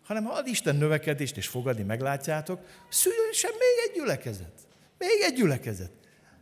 hanem 0.04 0.24
ha 0.24 0.32
ad 0.32 0.46
Isten 0.46 0.76
növekedést 0.76 1.36
és 1.36 1.48
fogadni, 1.48 1.82
meglátjátok, 1.82 2.60
szülessen 2.88 3.50
még 3.50 3.88
egy 3.88 3.92
gyülekezet. 3.94 4.66
Még 4.98 5.20
egy 5.22 5.34
gyülekezet. 5.34 5.90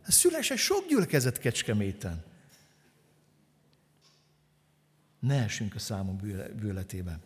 Szülessen 0.07 0.57
sok 0.57 0.87
gyülekezet 0.87 1.37
Kecskeméten. 1.37 2.23
Ne 5.19 5.43
essünk 5.43 5.75
a 5.75 5.79
számunk 5.79 6.21
bűletében. 6.55 7.21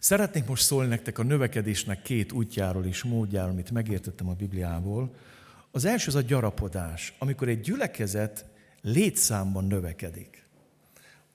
Szeretnék 0.00 0.46
most 0.46 0.62
szólni 0.62 0.88
nektek 0.88 1.18
a 1.18 1.22
növekedésnek 1.22 2.02
két 2.02 2.32
útjáról 2.32 2.84
és 2.84 3.02
módjáról, 3.02 3.50
amit 3.50 3.70
megértettem 3.70 4.28
a 4.28 4.34
Bibliából. 4.34 5.14
Az 5.70 5.84
első 5.84 6.08
az 6.08 6.14
a 6.14 6.20
gyarapodás, 6.20 7.14
amikor 7.18 7.48
egy 7.48 7.60
gyülekezet 7.60 8.44
létszámban 8.82 9.64
növekedik. 9.64 10.39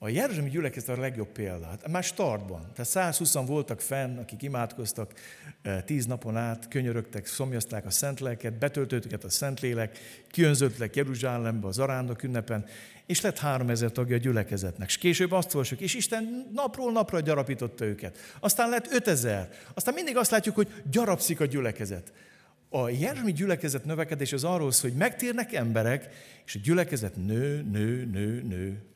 A 0.06 0.10
Jeruzsálemi 0.10 0.50
gyülekezet 0.50 0.98
a 0.98 1.02
legjobb 1.02 1.28
példát. 1.28 1.88
Már 1.88 2.04
startban. 2.04 2.62
Tehát 2.72 2.91
120 2.91 3.34
voltak 3.34 3.82
fenn, 3.82 4.18
akik 4.18 4.41
imádkoztak 4.41 5.13
e, 5.62 5.82
tíz 5.84 6.06
napon 6.06 6.38
át, 6.38 6.68
könyörögtek, 6.68 7.26
szomjazták 7.26 7.86
a 7.86 7.89
szent 7.89 8.20
lelket, 8.20 8.58
betöltőtüket 8.58 9.24
a 9.24 9.30
Szentlélek, 9.30 10.00
kiönzöttek 10.32 10.96
Jeruzsálembe 10.96 11.68
az 11.68 11.80
arándok 11.80 12.24
ünnepen, 12.24 12.65
és 13.06 13.22
lett 13.22 13.39
három 13.39 13.70
ezer 13.70 13.91
tagja 13.91 14.15
a 14.15 14.20
gyülekezetnek. 14.20 14.88
És 14.88 14.98
később 14.98 15.32
azt 15.32 15.54
olvasjuk, 15.54 15.80
és 15.80 15.94
Isten 15.94 16.50
napról 16.54 16.91
napra 16.91 17.20
gyarapította 17.20 17.86
őket. 17.86 18.18
Aztán 18.39 18.70
lett 18.70 18.91
5000. 18.91 19.50
Aztán 19.74 19.94
mindig 19.94 20.18
azt 20.18 20.32
látjuk, 20.32 20.56
hogy 20.56 20.84
gyarapszik 20.91 21.39
a 21.39 21.46
gyülekezet. 21.46 22.13
A 22.70 22.89
Jeruzsálemi 22.89 23.32
gyülekezet 23.32 23.86
növekedés 23.86 24.34
az 24.34 24.44
arról 24.44 24.72
szól, 24.72 24.89
hogy 24.89 25.00
megtérnek 25.00 25.54
emberek, 25.54 26.10
és 26.46 26.56
a 26.56 26.60
gyülekezet 26.63 27.15
nő, 27.15 27.62
nő, 27.62 28.06
nő, 28.06 28.41
nő. 28.41 28.94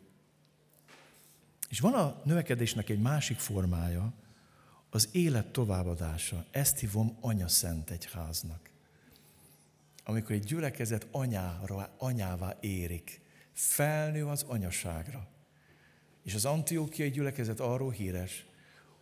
És 1.70 1.80
van 1.80 1.94
a 1.94 2.22
növekedésnek 2.24 2.90
egy 2.90 3.00
másik 3.00 3.38
formája, 3.38 4.14
az 4.90 5.10
élet 5.12 5.52
továbbadása. 5.52 6.46
Ezt 6.52 6.80
hívom 6.80 7.18
anya 7.22 7.48
szent 7.48 7.90
egyháznak. 7.90 8.70
Amikor 10.04 10.32
egy 10.32 10.44
gyülekezet 10.44 11.08
anyára, 11.12 11.90
anyává 11.98 12.58
érik, 12.60 13.22
felnő 13.54 14.26
az 14.26 14.44
anyaságra. 14.48 15.28
És 16.24 16.34
az 16.34 16.46
antiókiai 16.46 17.10
gyülekezet 17.10 17.60
arról 17.60 17.92
híres, 17.92 18.46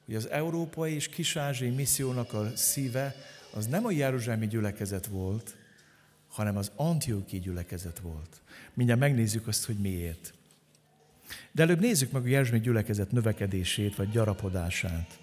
hogy 0.05 0.15
az 0.15 0.29
európai 0.29 0.93
és 0.93 1.09
kisázsiai 1.09 1.69
missziónak 1.69 2.33
a 2.33 2.55
szíve 2.55 3.15
az 3.53 3.67
nem 3.67 3.85
a 3.85 3.91
Jeruzsálemi 3.91 4.47
gyülekezet 4.47 5.05
volt, 5.05 5.55
hanem 6.27 6.57
az 6.57 6.71
antiókiai 6.75 7.41
gyülekezet 7.41 7.99
volt. 7.99 8.41
Mindjárt 8.73 8.99
megnézzük 8.99 9.47
azt, 9.47 9.65
hogy 9.65 9.77
miért. 9.77 10.33
De 11.51 11.61
előbb 11.63 11.79
nézzük 11.79 12.11
meg 12.11 12.23
a 12.23 12.27
Jeruzsálemi 12.27 12.63
gyülekezet 12.63 13.11
növekedését, 13.11 13.95
vagy 13.95 14.09
gyarapodását. 14.09 15.19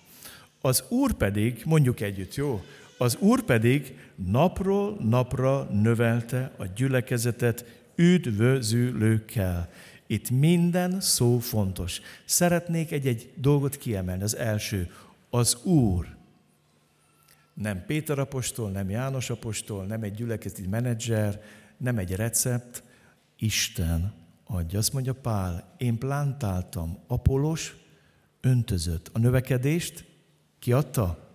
Az 0.61 0.85
Úr 0.89 1.13
pedig, 1.13 1.63
mondjuk 1.65 2.01
együtt, 2.01 2.35
jó? 2.35 2.65
Az 2.99 3.17
Úr 3.17 3.43
pedig 3.43 3.99
napról 4.15 4.97
napra 5.01 5.63
növelte 5.63 6.53
a 6.57 6.67
gyülekezetet 6.67 7.65
üdvözülőkkel. 7.97 9.71
Itt 10.07 10.31
minden 10.31 11.01
szó 11.01 11.39
fontos. 11.39 12.01
Szeretnék 12.25 12.93
egy-egy 12.93 13.33
dolgot 13.37 13.77
kiemelni. 13.77 14.23
Az 14.23 14.37
első, 14.37 14.91
az 15.31 15.57
Úr. 15.63 16.07
Nem 17.55 17.85
Péter 17.87 18.19
apostol, 18.19 18.71
nem 18.71 18.91
János 18.91 19.31
apostol, 19.31 19.85
nem 19.85 20.03
egy 20.03 20.15
gyülekezeti 20.15 20.67
menedzser, 20.67 21.43
nem 21.77 21.99
egy 21.99 22.15
recept, 22.15 22.83
Isten 23.39 24.24
adja. 24.45 24.79
Azt 24.79 24.93
mondja 24.93 25.15
Pál, 25.15 25.75
én 25.79 25.99
plántáltam, 25.99 26.99
Apolos 27.07 27.77
öntözött. 28.41 29.11
A 29.13 29.19
növekedést 29.19 30.05
ki 30.59 30.73
adta? 30.73 31.33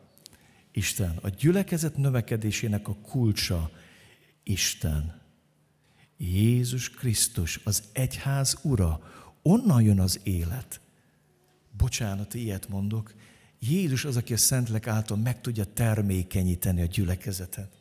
Isten. 0.71 1.17
A 1.21 1.29
gyülekezet 1.29 1.97
növekedésének 1.97 2.87
a 2.87 2.95
kulcsa 2.95 3.71
Isten. 4.43 5.21
Jézus 6.17 6.89
Krisztus, 6.89 7.59
az 7.63 7.83
egyház 7.91 8.57
ura, 8.61 8.99
onnan 9.41 9.81
jön 9.81 9.99
az 9.99 10.19
élet. 10.23 10.81
Bocsánat, 11.77 12.33
ilyet 12.33 12.69
mondok. 12.69 13.13
Jézus 13.59 14.05
az, 14.05 14.17
aki 14.17 14.33
a 14.33 14.37
Szentlek 14.37 14.87
által 14.87 15.17
meg 15.17 15.41
tudja 15.41 15.65
termékenyíteni 15.73 16.81
a 16.81 16.85
gyülekezetet. 16.85 17.71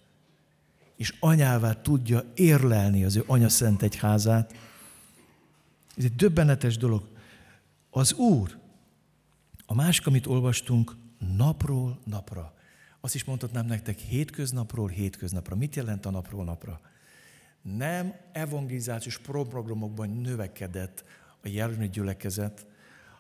És 0.97 1.15
anyává 1.21 1.73
tudja 1.73 2.33
érlelni 2.35 3.05
az 3.05 3.17
ő 3.17 3.25
anya 3.27 3.49
szent 3.49 3.83
egyházát. 3.83 4.55
Ez 5.99 6.05
egy 6.05 6.17
döbbenetes 6.17 6.77
dolog. 6.77 7.09
Az 7.91 8.13
Úr, 8.13 8.59
a 9.67 9.75
másik, 9.75 10.07
amit 10.07 10.27
olvastunk, 10.27 10.97
napról 11.37 11.99
napra. 12.05 12.55
Azt 13.01 13.15
is 13.15 13.25
mondhatnám 13.25 13.67
nektek, 13.67 13.99
hétköznapról 13.99 14.89
hétköznapra. 14.89 15.57
Mit 15.57 15.77
jelent 15.77 16.07
a 16.07 16.11
napról 16.11 16.45
napra? 16.45 16.81
nem 17.77 18.15
evangelizációs 18.33 19.19
programokban 19.19 20.09
növekedett 20.09 21.05
a 21.43 21.49
Jeruzsálemi 21.49 21.89
gyülekezet, 21.89 22.67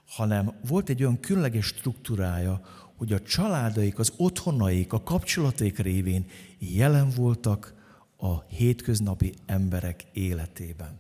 hanem 0.07 0.53
volt 0.69 0.89
egy 0.89 1.03
olyan 1.03 1.21
különleges 1.21 1.67
struktúrája, 1.67 2.61
hogy 2.97 3.13
a 3.13 3.23
családaik, 3.23 3.99
az 3.99 4.13
otthonaik, 4.17 4.93
a 4.93 5.03
kapcsolataik 5.03 5.79
révén 5.79 6.27
jelen 6.59 7.11
voltak 7.11 7.75
a 8.17 8.43
hétköznapi 8.43 9.35
emberek 9.47 10.05
életében. 10.13 10.97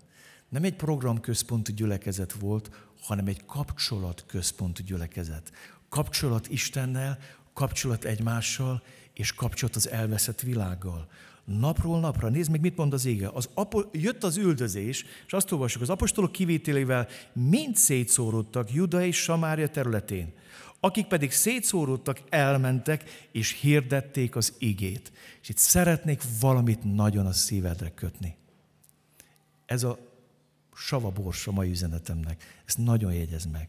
Nem 0.48 0.64
egy 0.64 0.76
programközpontú 0.76 1.72
gyülekezet 1.72 2.32
volt, 2.32 2.70
hanem 3.00 3.26
egy 3.26 3.44
kapcsolatközpontú 3.46 4.82
gyülekezet. 4.84 5.52
Kapcsolat 5.88 6.48
Istennel, 6.48 7.18
kapcsolat 7.52 8.04
egymással, 8.04 8.82
és 9.14 9.32
kapcsolat 9.32 9.76
az 9.76 9.88
elveszett 9.88 10.40
világgal 10.40 11.08
napról 11.48 12.00
napra. 12.00 12.28
Nézd 12.28 12.50
meg, 12.50 12.60
mit 12.60 12.76
mond 12.76 12.92
az 12.92 13.04
ége. 13.04 13.28
Az 13.28 13.48
apo- 13.54 13.88
jött 13.92 14.24
az 14.24 14.36
üldözés, 14.36 15.04
és 15.26 15.32
azt 15.32 15.52
olvassuk, 15.52 15.82
az 15.82 15.90
apostolok 15.90 16.32
kivételével 16.32 17.08
mind 17.32 17.76
szétszóródtak 17.76 18.72
Juda 18.72 19.04
és 19.04 19.16
Samária 19.16 19.68
területén. 19.68 20.32
Akik 20.80 21.06
pedig 21.06 21.32
szétszóródtak, 21.32 22.20
elmentek, 22.28 23.28
és 23.32 23.60
hirdették 23.60 24.36
az 24.36 24.54
igét. 24.58 25.12
És 25.42 25.48
itt 25.48 25.56
szeretnék 25.58 26.22
valamit 26.40 26.94
nagyon 26.94 27.26
a 27.26 27.32
szívedre 27.32 27.90
kötni. 27.94 28.36
Ez 29.66 29.82
a 29.82 29.98
sava 30.78 31.10
borsa 31.10 31.52
mai 31.52 31.70
üzenetemnek. 31.70 32.62
Ezt 32.64 32.78
nagyon 32.78 33.12
jegyez 33.12 33.44
meg. 33.44 33.68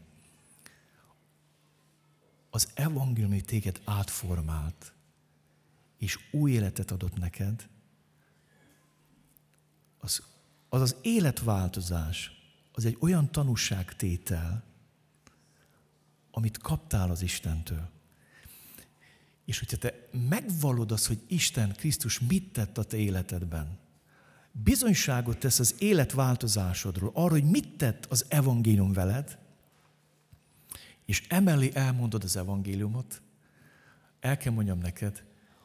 Az 2.50 2.70
evangélium 2.74 3.38
téged 3.38 3.80
átformált 3.84 4.92
és 5.98 6.18
új 6.30 6.52
életet 6.52 6.90
adott 6.90 7.16
neked, 7.18 7.68
az 9.98 10.22
az, 10.70 10.80
az 10.80 10.96
életváltozás, 11.02 12.32
az 12.72 12.84
egy 12.84 12.96
olyan 13.00 13.32
tanúságtétel, 13.32 14.62
amit 16.30 16.58
kaptál 16.58 17.10
az 17.10 17.22
Istentől. 17.22 17.88
És 19.44 19.58
hogyha 19.58 19.76
te 19.76 20.08
megvalod 20.28 20.92
azt, 20.92 21.06
hogy 21.06 21.22
Isten, 21.26 21.72
Krisztus 21.72 22.20
mit 22.20 22.52
tett 22.52 22.78
a 22.78 22.84
te 22.84 22.96
életedben, 22.96 23.78
bizonyságot 24.52 25.38
tesz 25.38 25.58
az 25.58 25.74
életváltozásodról, 25.78 27.10
arról, 27.14 27.28
hogy 27.40 27.50
mit 27.50 27.76
tett 27.76 28.06
az 28.06 28.24
evangélium 28.28 28.92
veled, 28.92 29.38
és 31.04 31.24
emellé 31.28 31.70
elmondod 31.74 32.24
az 32.24 32.36
evangéliumot, 32.36 33.22
el 34.20 34.36
kell 34.36 34.52
mondjam 34.52 34.78
neked, 34.78 35.22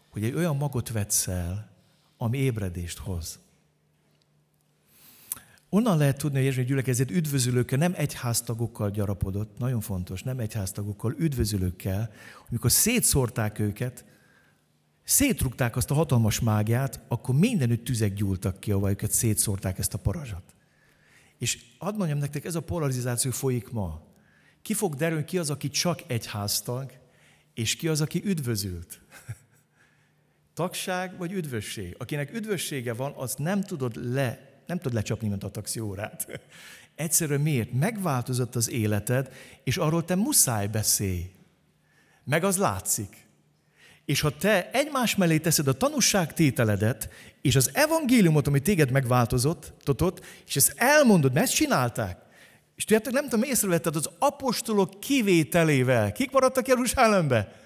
hogy 0.09 0.23
egy 0.23 0.33
olyan 0.33 0.57
magot 0.57 0.89
vetsz 0.89 1.27
el, 1.27 1.69
ami 2.17 2.37
ébredést 2.37 2.97
hoz. 2.97 3.39
Onnan 5.69 5.97
lehet 5.97 6.17
tudni, 6.17 6.37
hogy 6.37 6.45
Jézus 6.45 6.65
gyülekezet 6.65 7.11
üdvözülőkkel, 7.11 7.77
nem 7.77 7.93
egyháztagokkal 7.95 8.91
gyarapodott, 8.91 9.57
nagyon 9.57 9.81
fontos, 9.81 10.23
nem 10.23 10.39
egyháztagokkal, 10.39 11.15
üdvözülőkkel, 11.17 12.11
amikor 12.49 12.71
szétszórták 12.71 13.59
őket, 13.59 14.05
szétrugták 15.05 15.75
azt 15.75 15.91
a 15.91 15.93
hatalmas 15.93 16.39
mágiát, 16.39 16.99
akkor 17.07 17.35
mindenütt 17.35 17.83
tüzek 17.83 18.13
gyúltak 18.13 18.59
ki, 18.59 18.71
ahol 18.71 18.89
őket 18.89 19.11
szétszórták 19.11 19.79
ezt 19.79 19.93
a 19.93 19.97
parazsat. 19.97 20.55
És 21.37 21.59
hadd 21.77 21.95
mondjam 21.95 22.17
nektek, 22.17 22.45
ez 22.45 22.55
a 22.55 22.61
polarizáció 22.61 23.31
folyik 23.31 23.71
ma. 23.71 24.01
Ki 24.61 24.73
fog 24.73 24.95
derülni, 24.95 25.25
ki 25.25 25.37
az, 25.37 25.49
aki 25.49 25.69
csak 25.69 25.99
egyháztag, 26.07 26.91
és 27.53 27.75
ki 27.75 27.87
az, 27.87 28.01
aki 28.01 28.21
üdvözült. 28.25 29.01
Tagság 30.53 31.17
vagy 31.17 31.31
üdvösség? 31.31 31.95
Akinek 31.97 32.33
üdvössége 32.33 32.93
van, 32.93 33.13
az 33.15 33.35
nem 33.37 33.61
tudod 33.61 34.13
le, 34.13 34.61
nem 34.67 34.77
tudod 34.77 34.93
lecsapni, 34.93 35.27
mint 35.27 35.43
a 35.43 35.51
taxiórát. 35.51 36.27
Egyszerűen 36.95 37.41
miért? 37.41 37.71
Megváltozott 37.71 38.55
az 38.55 38.69
életed, 38.69 39.33
és 39.63 39.77
arról 39.77 40.05
te 40.05 40.15
muszáj 40.15 40.67
beszélj. 40.67 41.31
Meg 42.23 42.43
az 42.43 42.57
látszik. 42.57 43.24
És 44.05 44.21
ha 44.21 44.37
te 44.37 44.69
egymás 44.71 45.15
mellé 45.15 45.37
teszed 45.37 45.67
a 45.67 45.73
tanúságtételedet, 45.73 47.09
és 47.41 47.55
az 47.55 47.69
evangéliumot, 47.73 48.47
ami 48.47 48.59
téged 48.59 48.91
megváltozott, 48.91 49.73
totot, 49.83 50.25
és 50.47 50.55
ezt 50.55 50.73
elmondod, 50.75 51.33
mert 51.33 51.45
ezt 51.45 51.55
csinálták. 51.55 52.17
És 52.75 52.83
tudjátok, 52.83 53.13
nem 53.13 53.23
tudom, 53.23 53.43
észrevetted 53.43 53.95
az 53.95 54.09
apostolok 54.19 54.99
kivételével. 54.99 56.11
Kik 56.11 56.31
maradtak 56.31 56.67
Jeruzsálembe? 56.67 57.63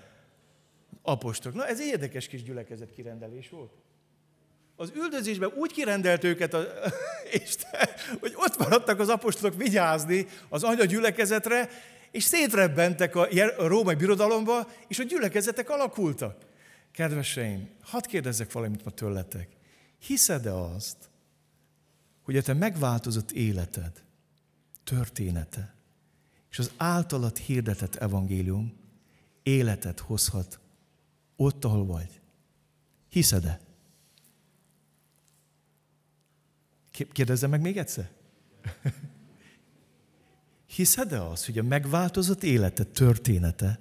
apostolok. 1.10 1.58
Na, 1.58 1.68
ez 1.68 1.80
érdekes 1.80 2.28
kis 2.28 2.44
gyülekezet 2.44 2.92
kirendelés 2.92 3.50
volt. 3.50 3.72
Az 4.76 4.92
üldözésben 4.96 5.52
úgy 5.56 5.72
kirendelt 5.72 6.24
őket 6.24 6.54
a, 6.54 6.68
Isten, 7.46 7.90
hogy 8.20 8.34
ott 8.36 8.58
maradtak 8.58 9.00
az 9.00 9.10
apostolok 9.10 9.58
vigyázni 9.58 10.28
az 10.50 10.64
anya 10.64 10.86
gyülekezetre, 10.86 11.70
és 12.12 12.24
szétrebbentek 12.24 13.16
a 13.16 13.28
római 13.58 13.96
birodalomba, 13.96 14.72
és 14.88 15.00
a 15.00 15.04
gyülekezetek 15.04 15.70
alakultak. 15.70 16.46
Kedveseim, 16.92 17.70
hadd 17.82 18.08
kérdezzek 18.08 18.52
valamit 18.52 18.84
ma 18.86 18.92
tőletek. 18.92 19.50
Hiszed-e 19.98 20.56
azt, 20.56 20.98
hogy 22.22 22.38
a 22.38 22.42
te 22.42 22.54
megváltozott 22.54 23.32
életed, 23.32 24.04
története, 24.84 25.74
és 26.50 26.60
az 26.60 26.72
általat 26.78 27.38
hirdetett 27.38 27.96
evangélium 27.96 28.74
életet 29.44 30.00
hozhat 30.00 30.60
ott, 31.36 31.66
ahol 31.66 31.86
vagy. 31.86 32.22
Hiszed-e? 33.10 33.60
Kérdezzem 37.12 37.50
meg 37.50 37.62
még 37.62 37.78
egyszer. 37.78 38.10
Hiszed-e 40.70 41.26
az, 41.26 41.46
hogy 41.46 41.58
a 41.58 41.64
megváltozott 41.64 42.44
élete, 42.44 42.84
története 42.84 43.80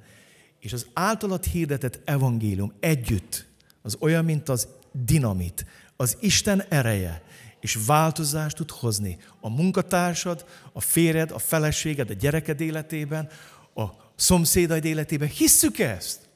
és 0.58 0.72
az 0.72 0.86
általat 0.92 1.44
hirdetett 1.44 2.00
evangélium 2.04 2.72
együtt 2.80 3.46
az 3.82 3.96
olyan, 4.00 4.24
mint 4.24 4.48
az 4.48 4.68
dinamit, 4.92 5.66
az 5.96 6.16
Isten 6.20 6.62
ereje, 6.68 7.22
és 7.60 7.78
változást 7.86 8.56
tud 8.56 8.70
hozni 8.70 9.18
a 9.40 9.48
munkatársad, 9.48 10.46
a 10.72 10.80
férjed, 10.80 11.30
a 11.30 11.38
feleséged, 11.38 12.10
a 12.10 12.14
gyereked 12.14 12.60
életében, 12.60 13.28
a 13.74 13.86
szomszédaid 14.14 14.84
életében. 14.84 15.28
Hisszük 15.28 15.78
ezt? 15.78 16.28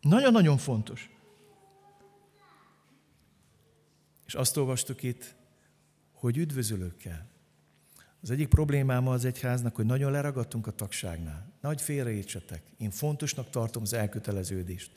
Nagyon-nagyon 0.00 0.58
fontos. 0.58 1.10
És 4.26 4.34
azt 4.34 4.56
olvastuk 4.56 5.02
itt, 5.02 5.34
hogy 6.12 6.36
üdvözülőkkel. 6.36 7.31
Az 8.22 8.30
egyik 8.30 8.48
problémáma 8.48 9.12
az 9.12 9.24
egyháznak, 9.24 9.76
hogy 9.76 9.86
nagyon 9.86 10.10
leragadtunk 10.10 10.66
a 10.66 10.70
tagságnál. 10.70 11.52
Nagy 11.60 11.80
félreértsetek. 11.80 12.62
Én 12.78 12.90
fontosnak 12.90 13.50
tartom 13.50 13.82
az 13.82 13.92
elköteleződést. 13.92 14.90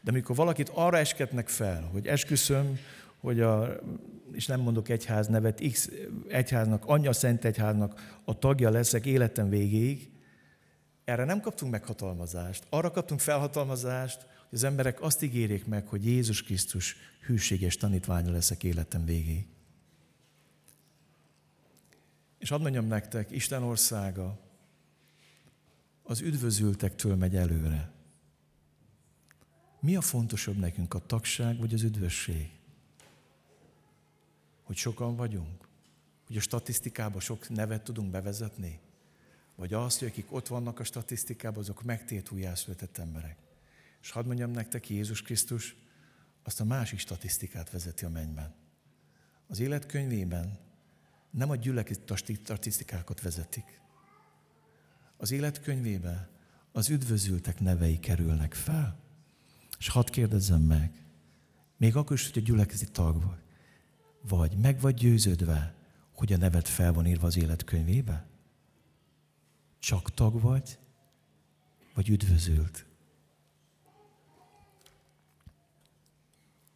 De 0.00 0.10
amikor 0.10 0.36
valakit 0.36 0.70
arra 0.74 0.96
esketnek 0.96 1.48
fel, 1.48 1.82
hogy 1.82 2.06
esküszöm, 2.06 2.78
hogy 3.20 3.40
a, 3.40 3.80
és 4.32 4.46
nem 4.46 4.60
mondok 4.60 4.88
egyház 4.88 5.26
nevet, 5.26 5.62
X 5.72 5.90
egyháznak, 6.28 6.82
anyja 6.86 7.12
szent 7.12 7.44
egyháznak 7.44 8.20
a 8.24 8.38
tagja 8.38 8.70
leszek 8.70 9.06
életem 9.06 9.48
végéig, 9.48 10.10
erre 11.04 11.24
nem 11.24 11.40
kaptunk 11.40 11.72
meghatalmazást. 11.72 12.66
Arra 12.68 12.90
kaptunk 12.90 13.20
felhatalmazást, 13.20 14.20
hogy 14.20 14.58
az 14.58 14.64
emberek 14.64 15.02
azt 15.02 15.22
ígérik 15.22 15.66
meg, 15.66 15.86
hogy 15.86 16.06
Jézus 16.06 16.42
Krisztus 16.42 16.96
hűséges 17.26 17.76
tanítványa 17.76 18.30
leszek 18.30 18.64
életem 18.64 19.04
végéig. 19.04 19.46
És 22.38 22.48
hadd 22.48 22.60
mondjam 22.60 22.86
nektek, 22.86 23.30
Isten 23.30 23.62
országa 23.62 24.38
az 26.02 26.20
üdvözültektől 26.20 27.16
megy 27.16 27.36
előre. 27.36 27.92
Mi 29.80 29.96
a 29.96 30.00
fontosabb 30.00 30.56
nekünk, 30.56 30.94
a 30.94 31.06
tagság 31.06 31.58
vagy 31.58 31.74
az 31.74 31.82
üdvösség? 31.82 32.50
Hogy 34.62 34.76
sokan 34.76 35.16
vagyunk? 35.16 35.68
Hogy 36.26 36.36
a 36.36 36.40
statisztikába 36.40 37.20
sok 37.20 37.48
nevet 37.48 37.84
tudunk 37.84 38.10
bevezetni? 38.10 38.80
Vagy 39.54 39.72
azt, 39.72 39.98
hogy 39.98 40.08
akik 40.08 40.32
ott 40.32 40.46
vannak 40.46 40.80
a 40.80 40.84
statisztikában, 40.84 41.58
azok 41.58 41.82
megtért 41.82 42.30
újjászületett 42.30 42.98
emberek? 42.98 43.36
És 44.02 44.10
hadd 44.10 44.26
mondjam 44.26 44.50
nektek, 44.50 44.88
Jézus 44.88 45.22
Krisztus 45.22 45.76
azt 46.42 46.60
a 46.60 46.64
másik 46.64 46.98
statisztikát 46.98 47.70
vezeti 47.70 48.04
a 48.04 48.08
mennyben. 48.08 48.54
Az 49.46 49.60
életkönyvében 49.60 50.58
nem 51.30 51.50
a 51.50 51.56
gyülekezet 51.56 52.16
statisztikákat 52.16 53.20
vezetik. 53.20 53.80
Az 55.16 55.30
életkönyvében 55.30 56.28
az 56.72 56.88
üdvözültek 56.88 57.60
nevei 57.60 57.98
kerülnek 57.98 58.54
fel. 58.54 59.00
És 59.78 59.88
hadd 59.88 60.10
kérdezzem 60.10 60.60
meg, 60.60 61.02
még 61.76 61.96
akkor 61.96 62.16
is, 62.16 62.30
hogy 62.32 62.42
a 62.42 62.46
gyülekezeti 62.46 62.92
tag 62.92 63.22
vagy, 63.22 63.42
vagy 64.28 64.56
meg 64.56 64.80
vagy 64.80 64.94
győződve, 64.94 65.74
hogy 66.12 66.32
a 66.32 66.36
neved 66.36 66.66
fel 66.66 66.92
van 66.92 67.06
írva 67.06 67.26
az 67.26 67.36
életkönyvébe? 67.36 68.26
Csak 69.78 70.14
tag 70.14 70.40
vagy, 70.40 70.78
vagy 71.94 72.08
üdvözült? 72.08 72.86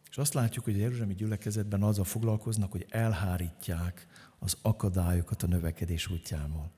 És 0.09 0.17
azt 0.17 0.33
látjuk, 0.33 0.65
hogy 0.65 0.75
a 0.75 0.77
Jeruzsálemi 0.77 1.13
gyülekezetben 1.13 1.83
azzal 1.83 2.03
foglalkoznak, 2.03 2.71
hogy 2.71 2.85
elhárítják 2.89 4.07
az 4.43 4.57
akadályokat 4.61 5.43
a 5.43 5.47
növekedés 5.47 6.07
útjából. 6.07 6.71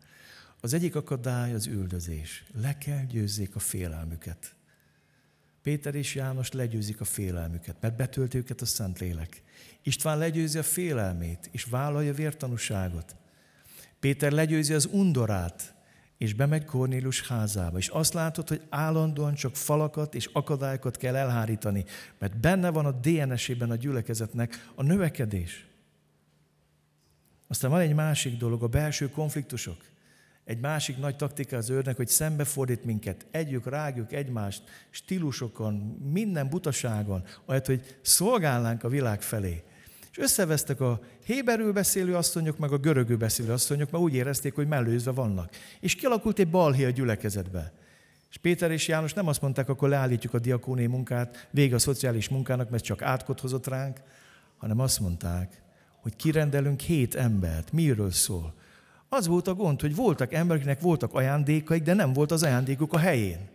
Az 0.62 0.74
egyik 0.74 0.96
akadály 0.96 1.54
az 1.54 1.68
üldözés. 1.68 2.44
Le 2.62 2.78
kell 2.78 3.04
győzzék 3.04 3.56
a 3.56 3.60
félelmüket. 3.60 4.56
Péter 5.62 5.96
és 5.96 6.16
János 6.16 6.52
legyőzik 6.52 7.02
a 7.02 7.06
félelmüket, 7.06 7.76
mert 7.80 7.96
betölt 7.96 8.34
őket 8.34 8.62
a 8.62 8.66
Szentlélek. 8.66 9.42
István 9.84 10.18
legyőzi 10.18 10.58
a 10.58 10.64
félelmét, 10.64 11.50
és 11.52 11.64
vállalja 11.64 12.14
vértanúságot. 12.14 13.16
Péter 14.00 14.32
legyőzi 14.32 14.74
az 14.74 14.86
undorát, 14.92 15.76
és 16.18 16.34
bemegy 16.34 16.66
Kornélius 16.66 17.28
házába, 17.28 17.78
és 17.78 17.88
azt 17.88 18.14
látod, 18.14 18.48
hogy 18.48 18.62
állandóan 18.70 19.34
csak 19.34 19.56
falakat 19.56 20.16
és 20.16 20.30
akadályokat 20.34 20.98
kell 20.98 21.16
elhárítani, 21.16 21.86
mert 22.20 22.40
benne 22.40 22.70
van 22.70 22.86
a 22.86 22.92
DNS-ében 22.92 23.72
a 23.72 23.76
gyülekezetnek 23.76 24.72
a 24.76 24.84
növekedés. 24.84 25.68
Aztán 27.48 27.72
van 27.72 27.80
egy 27.80 27.94
másik 27.94 28.38
dolog, 28.38 28.64
a 28.64 28.68
belső 28.68 29.10
konfliktusok. 29.10 29.78
Egy 30.46 30.60
másik 30.60 30.98
nagy 30.98 31.16
taktika 31.16 31.58
az 31.58 31.70
őrnek, 31.70 31.96
hogy 31.96 32.08
szembefordít 32.08 32.86
minket, 32.86 33.26
együk, 33.32 33.70
rágjuk 33.70 34.14
egymást, 34.14 34.64
stílusokon, 34.90 35.74
minden 36.12 36.50
butaságon, 36.50 37.24
ahelyett, 37.46 37.66
hogy 37.66 37.98
szolgálnánk 38.02 38.84
a 38.84 38.90
világ 38.90 39.22
felé. 39.22 39.64
És 40.12 40.18
összevesztek 40.18 40.82
a 40.82 41.00
héberül 41.26 41.74
beszélő 41.74 42.16
asszonyok, 42.16 42.58
meg 42.58 42.72
a 42.72 42.78
görögül 42.78 43.18
beszélő 43.18 43.52
asszonyok, 43.52 43.92
mert 43.92 44.04
úgy 44.04 44.14
érezték, 44.14 44.56
hogy 44.56 44.68
mellőzve 44.68 45.12
vannak. 45.12 45.50
És 45.80 45.96
kialakult 45.96 46.40
egy 46.40 46.50
balhé 46.50 46.86
a 46.86 46.90
gyülekezetbe. 46.90 47.74
És 48.30 48.38
Péter 48.38 48.72
és 48.72 48.88
János 48.88 49.14
nem 49.14 49.28
azt 49.28 49.42
mondták, 49.42 49.70
akkor 49.70 49.90
leállítjuk 49.90 50.34
a 50.34 50.40
diakóné 50.40 50.86
munkát, 50.86 51.48
vége 51.52 51.76
a 51.76 51.80
szociális 51.80 52.30
munkának, 52.30 52.70
mert 52.70 52.84
csak 52.84 53.02
átkot 53.02 53.40
hozott 53.40 53.68
ránk, 53.68 53.98
hanem 54.58 54.80
azt 54.80 55.00
mondták, 55.00 55.62
hogy 56.06 56.16
kirendelünk 56.16 56.80
hét 56.80 57.16
embert. 57.16 57.72
Miről 57.72 58.12
szól? 58.12 58.54
Az 59.10 59.28
volt 59.28 59.48
a 59.48 59.54
gond, 59.54 59.82
hogy 59.82 59.96
voltak 59.96 60.34
embereknek 60.34 60.82
voltak 60.82 61.14
ajándékaik, 61.14 61.84
de 61.84 61.94
nem 61.94 62.14
volt 62.14 62.32
az 62.32 62.44
ajándékuk 62.44 62.94
a 62.94 62.98
helyén. 62.98 63.50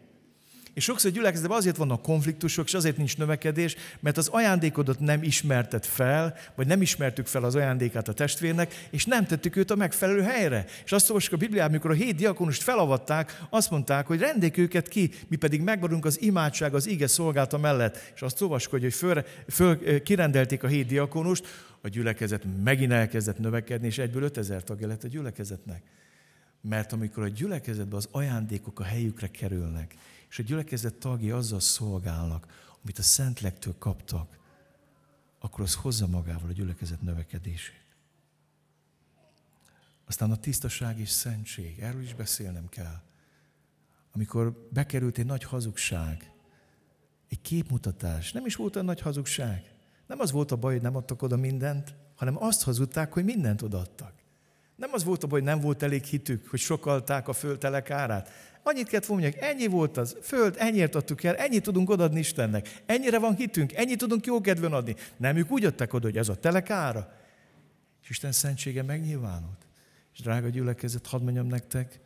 És 0.74 0.84
sokszor 0.84 1.10
gyülekezetben 1.10 1.56
azért 1.56 1.76
vannak 1.76 2.02
konfliktusok, 2.02 2.66
és 2.66 2.74
azért 2.74 2.96
nincs 2.96 3.16
növekedés, 3.16 3.76
mert 4.00 4.16
az 4.16 4.28
ajándékodat 4.28 5.00
nem 5.00 5.22
ismertet 5.22 5.86
fel, 5.86 6.36
vagy 6.54 6.66
nem 6.66 6.82
ismertük 6.82 7.26
fel 7.26 7.44
az 7.44 7.54
ajándékát 7.54 8.08
a 8.08 8.12
testvérnek, 8.12 8.88
és 8.90 9.04
nem 9.04 9.26
tettük 9.26 9.56
őt 9.56 9.70
a 9.70 9.76
megfelelő 9.76 10.22
helyre. 10.22 10.64
És 10.84 10.92
azt 10.92 11.08
olvasjuk 11.08 11.34
a 11.34 11.36
Bibliában, 11.36 11.70
amikor 11.70 11.90
a 11.90 11.94
hét 11.94 12.14
diakonust 12.14 12.62
felavatták, 12.62 13.42
azt 13.50 13.70
mondták, 13.70 14.06
hogy 14.06 14.20
rendék 14.20 14.56
őket 14.56 14.88
ki, 14.88 15.10
mi 15.28 15.36
pedig 15.36 15.60
megvadunk 15.60 16.04
az 16.04 16.22
imádság, 16.22 16.74
az 16.74 16.86
ige 16.86 17.06
szolgálta 17.06 17.58
mellett. 17.58 18.12
És 18.14 18.22
azt 18.22 18.42
olvasjuk, 18.42 18.72
hogy 18.72 18.92
föl, 18.94 19.24
föl, 19.48 20.02
kirendelték 20.02 20.62
a 20.62 20.68
hét 20.68 20.86
diakonust, 20.86 21.46
a 21.82 21.88
gyülekezet 21.88 22.62
megint 22.62 22.92
elkezdett 22.92 23.38
növekedni, 23.38 23.86
és 23.86 23.98
egyből 23.98 24.22
5000 24.22 24.62
tagja 24.62 24.86
lett 24.86 25.04
a 25.04 25.08
gyülekezetnek. 25.08 25.82
Mert 26.60 26.92
amikor 26.92 27.22
a 27.22 27.28
gyülekezetben 27.28 27.98
az 27.98 28.08
ajándékok 28.10 28.80
a 28.80 28.84
helyükre 28.84 29.30
kerülnek, 29.30 29.96
és 30.28 30.38
a 30.38 30.42
gyülekezet 30.42 30.94
tagjai 30.94 31.30
azzal 31.30 31.60
szolgálnak, 31.60 32.68
amit 32.82 32.98
a 32.98 33.02
Szentlegtől 33.02 33.74
kaptak, 33.78 34.38
akkor 35.38 35.60
az 35.60 35.74
hozza 35.74 36.06
magával 36.06 36.48
a 36.48 36.52
gyülekezet 36.52 37.02
növekedését. 37.02 37.84
Aztán 40.06 40.30
a 40.30 40.36
tisztaság 40.36 40.98
és 40.98 41.08
szentség, 41.08 41.78
erről 41.78 42.02
is 42.02 42.14
beszélnem 42.14 42.68
kell. 42.68 43.02
Amikor 44.12 44.68
bekerült 44.72 45.18
egy 45.18 45.26
nagy 45.26 45.44
hazugság, 45.44 46.30
egy 47.28 47.40
képmutatás, 47.40 48.32
nem 48.32 48.46
is 48.46 48.54
volt 48.54 48.74
olyan 48.74 48.86
nagy 48.86 49.00
hazugság. 49.00 49.79
Nem 50.10 50.20
az 50.20 50.30
volt 50.30 50.50
a 50.50 50.56
baj, 50.56 50.72
hogy 50.72 50.82
nem 50.82 50.96
adtak 50.96 51.22
oda 51.22 51.36
mindent, 51.36 51.94
hanem 52.16 52.42
azt 52.42 52.62
hazudták, 52.62 53.12
hogy 53.12 53.24
mindent 53.24 53.62
odaadtak. 53.62 54.12
Nem 54.76 54.90
az 54.92 55.04
volt 55.04 55.22
a 55.24 55.26
baj, 55.26 55.40
hogy 55.40 55.48
nem 55.48 55.60
volt 55.60 55.82
elég 55.82 56.04
hitük, 56.04 56.48
hogy 56.48 56.58
sokalták 56.58 57.28
a 57.28 57.32
földtelek 57.32 57.90
árát. 57.90 58.30
Annyit 58.62 58.88
kellett 58.88 59.08
mondani, 59.08 59.34
ennyi 59.40 59.66
volt 59.66 59.96
az 59.96 60.16
föld, 60.22 60.54
ennyiért 60.58 60.94
adtuk 60.94 61.22
el, 61.24 61.36
ennyit 61.36 61.62
tudunk 61.62 61.90
odaadni 61.90 62.18
Istennek. 62.18 62.82
Ennyire 62.86 63.18
van 63.18 63.34
hitünk, 63.34 63.72
ennyit 63.72 63.98
tudunk 63.98 64.26
jó 64.26 64.40
kedven 64.40 64.72
adni. 64.72 64.96
Nem, 65.16 65.36
ők 65.36 65.50
úgy 65.50 65.64
adták 65.64 65.94
oda, 65.94 66.06
hogy 66.06 66.16
ez 66.16 66.28
a 66.28 66.36
telek 66.36 66.70
ára. 66.70 67.12
És 68.02 68.10
Isten 68.10 68.32
szentsége 68.32 68.82
megnyilvánult. 68.82 69.66
És 70.12 70.20
drága 70.20 70.48
gyülekezet, 70.48 71.06
hadd 71.06 71.22
mondjam 71.22 71.46
nektek, 71.46 72.00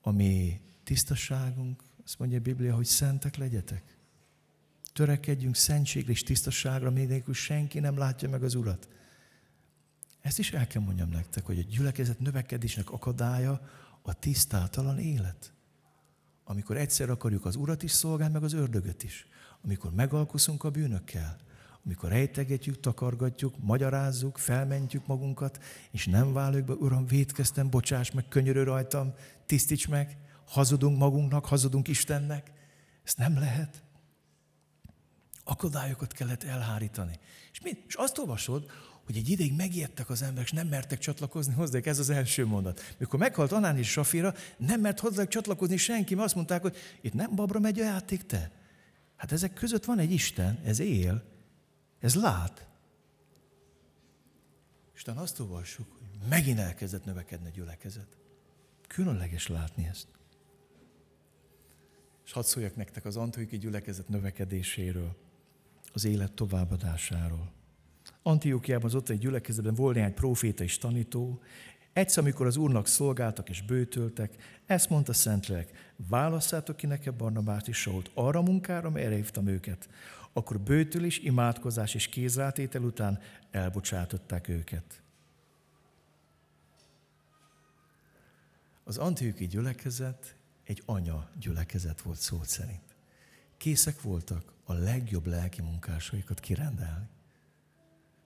a 0.00 0.10
mi 0.10 0.60
tisztaságunk, 0.84 1.82
azt 2.04 2.18
mondja 2.18 2.38
a 2.38 2.42
Biblia, 2.42 2.74
hogy 2.74 2.84
szentek 2.84 3.36
legyetek. 3.36 3.95
Törekedjünk 4.96 5.54
szentségre 5.54 6.12
és 6.12 6.22
tisztaságra, 6.22 6.90
még 6.90 7.08
nélkül 7.08 7.34
senki 7.34 7.80
nem 7.80 7.98
látja 7.98 8.28
meg 8.28 8.42
az 8.42 8.54
Urat. 8.54 8.88
Ezt 10.20 10.38
is 10.38 10.52
el 10.52 10.66
kell 10.66 10.82
mondjam 10.82 11.08
nektek, 11.08 11.44
hogy 11.44 11.58
a 11.58 11.62
gyülekezet 11.62 12.18
növekedésnek 12.18 12.90
akadálya 12.90 13.60
a 14.02 14.14
tisztátalan 14.14 14.98
élet. 14.98 15.52
Amikor 16.44 16.76
egyszer 16.76 17.10
akarjuk 17.10 17.44
az 17.44 17.56
Urat 17.56 17.82
is 17.82 17.90
szolgálni, 17.90 18.32
meg 18.32 18.42
az 18.42 18.52
ördögöt 18.52 19.02
is. 19.02 19.26
Amikor 19.62 19.92
megalkuszunk 19.92 20.64
a 20.64 20.70
bűnökkel. 20.70 21.36
Amikor 21.84 22.08
rejtegetjük, 22.08 22.80
takargatjuk, 22.80 23.54
magyarázzuk, 23.58 24.38
felmentjük 24.38 25.06
magunkat, 25.06 25.62
és 25.90 26.06
nem 26.06 26.32
váljuk 26.32 26.64
be, 26.64 26.72
Uram, 26.72 27.06
védkeztem, 27.06 27.70
bocsáss 27.70 28.10
meg, 28.10 28.28
könyörő 28.28 28.62
rajtam, 28.62 29.14
tisztíts 29.46 29.88
meg, 29.88 30.16
hazudunk 30.44 30.98
magunknak, 30.98 31.46
hazudunk 31.46 31.88
Istennek. 31.88 32.52
Ezt 33.04 33.18
nem 33.18 33.38
lehet. 33.38 33.84
Akadályokat 35.48 36.12
kellett 36.12 36.42
elhárítani. 36.42 37.18
És, 37.52 37.60
mi? 37.60 37.70
és 37.86 37.94
azt 37.94 38.18
olvasod, 38.18 38.70
hogy 39.04 39.16
egy 39.16 39.28
ideig 39.28 39.56
megijedtek 39.56 40.10
az 40.10 40.22
emberek, 40.22 40.44
és 40.44 40.52
nem 40.52 40.66
mertek 40.66 40.98
csatlakozni 40.98 41.54
hozzájuk. 41.54 41.86
Ez 41.86 41.98
az 41.98 42.10
első 42.10 42.46
mondat. 42.46 42.94
Mikor 42.98 43.18
meghalt 43.18 43.52
Anán 43.52 43.78
és 43.78 43.90
Safira, 43.90 44.34
nem 44.56 44.80
mert 44.80 45.00
hozzájuk 45.00 45.30
csatlakozni 45.30 45.76
senki, 45.76 46.14
mert 46.14 46.26
azt 46.26 46.34
mondták, 46.34 46.62
hogy 46.62 46.76
itt 47.00 47.12
nem 47.12 47.34
babra 47.34 47.58
megy 47.58 47.80
a 47.80 47.84
játék 47.84 48.26
te. 48.26 48.50
Hát 49.16 49.32
ezek 49.32 49.52
között 49.52 49.84
van 49.84 49.98
egy 49.98 50.12
Isten, 50.12 50.58
ez 50.64 50.78
él, 50.78 51.24
ez 51.98 52.14
lát. 52.14 52.66
Isten 54.94 55.16
azt 55.16 55.40
olvassuk, 55.40 55.92
hogy 55.98 56.28
megint 56.28 56.58
elkezdett 56.58 57.04
növekedni 57.04 57.48
a 57.48 57.50
gyülekezet. 57.50 58.16
Különleges 58.86 59.46
látni 59.46 59.86
ezt. 59.86 60.08
És 62.24 62.32
hadd 62.32 62.42
szóljak 62.42 62.76
nektek 62.76 63.04
az 63.04 63.16
Antioki 63.16 63.58
gyülekezet 63.58 64.08
növekedéséről, 64.08 65.16
az 65.96 66.04
élet 66.04 66.32
továbbadásáról. 66.32 67.52
Antiókiában 68.22 68.86
az 68.86 68.94
ottani 68.94 69.18
gyülekezetben 69.18 69.74
volt 69.74 69.94
néhány 69.94 70.14
proféta 70.14 70.64
és 70.64 70.78
tanító. 70.78 71.42
Egyszer, 71.92 72.22
amikor 72.22 72.46
az 72.46 72.56
úrnak 72.56 72.86
szolgáltak 72.86 73.48
és 73.48 73.62
bőtöltek, 73.62 74.34
ezt 74.66 74.90
mondta 74.90 75.12
Szentlélek, 75.12 75.92
válasszátok 76.08 76.76
ki 76.76 76.86
nekem 76.86 77.16
Barnabást 77.16 77.68
és 77.68 77.76
Sault 77.80 78.10
arra 78.14 78.38
a 78.38 78.42
munkára, 78.42 78.88
amelyre 78.88 79.14
hívtam 79.14 79.46
őket. 79.46 79.88
Akkor 80.32 80.60
bőtölés, 80.60 81.18
imádkozás 81.18 81.94
és 81.94 82.08
kézrátétel 82.08 82.82
után 82.82 83.18
elbocsátották 83.50 84.48
őket. 84.48 85.02
Az 88.84 88.98
antióki 88.98 89.46
gyülekezet 89.46 90.36
egy 90.64 90.82
anya 90.86 91.30
gyülekezet 91.40 92.00
volt 92.00 92.18
szó 92.18 92.40
szerint. 92.42 92.96
Készek 93.56 94.02
voltak 94.02 94.54
a 94.68 94.72
legjobb 94.72 95.26
lelki 95.26 95.62
munkásaikat 95.62 96.40
kirendelni. 96.40 97.08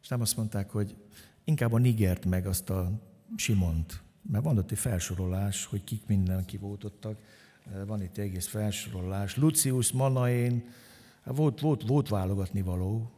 És 0.03 0.09
nem 0.09 0.21
azt 0.21 0.37
mondták, 0.37 0.71
hogy 0.71 0.97
inkább 1.45 1.73
a 1.73 1.79
Nigert 1.79 2.25
meg 2.25 2.47
azt 2.47 2.71
a 2.71 3.01
Simont, 3.37 4.03
mert 4.23 4.45
van 4.45 4.59
ott 4.59 4.71
egy 4.71 4.79
felsorolás, 4.79 5.65
hogy 5.65 5.85
kik 5.85 6.07
mindenki 6.07 6.57
voltottak, 6.57 7.19
van 7.87 8.03
itt 8.03 8.19
egész 8.19 8.47
felsorolás. 8.47 9.37
Lucius, 9.37 9.93
Manaén, 9.93 10.69
hát 11.23 11.37
volt, 11.37 11.61
volt, 11.61 11.83
volt 11.87 12.09
válogatni 12.09 12.63
való. 12.63 13.11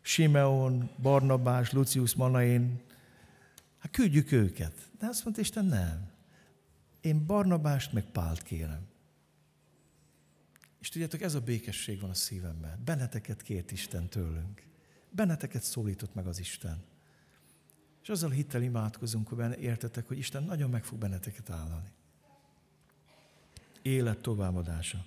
Simeon, 0.00 0.90
Barnabás, 1.02 1.72
Lucius, 1.72 2.14
Manaén, 2.14 2.80
hát 3.78 3.90
küldjük 3.90 4.32
őket. 4.32 4.74
De 4.98 5.06
azt 5.06 5.24
mondta 5.24 5.42
Isten, 5.42 5.64
nem. 5.64 6.08
Én 7.00 7.26
Barnabást 7.26 7.92
meg 7.92 8.04
Pált 8.04 8.42
kérem. 8.42 8.89
És 10.80 10.88
tudjátok, 10.88 11.20
ez 11.20 11.34
a 11.34 11.40
békesség 11.40 12.00
van 12.00 12.10
a 12.10 12.14
szívemben. 12.14 12.82
Benneteket 12.84 13.42
kért 13.42 13.70
Isten 13.70 14.08
tőlünk. 14.08 14.62
Benneteket 15.10 15.62
szólított 15.62 16.14
meg 16.14 16.26
az 16.26 16.38
Isten. 16.38 16.84
És 18.02 18.08
azzal 18.08 18.30
hittel 18.30 18.62
imádkozunk, 18.62 19.28
hogy 19.28 19.38
benne 19.38 19.56
értetek, 19.56 20.08
hogy 20.08 20.18
Isten 20.18 20.42
nagyon 20.42 20.70
meg 20.70 20.84
fog 20.84 20.98
benneteket 20.98 21.50
állani. 21.50 21.88
Élet 23.82 24.18
továbbadása. 24.18 25.04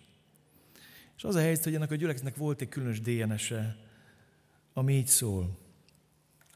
És 1.17 1.23
az 1.23 1.35
a 1.35 1.39
helyzet, 1.39 1.63
hogy 1.63 1.75
ennek 1.75 1.91
a 1.91 1.95
gyülekezetnek 1.95 2.35
volt 2.35 2.61
egy 2.61 2.69
különös 2.69 3.01
DNS-e, 3.01 3.77
ami 4.73 4.93
így 4.93 5.07
szól. 5.07 5.62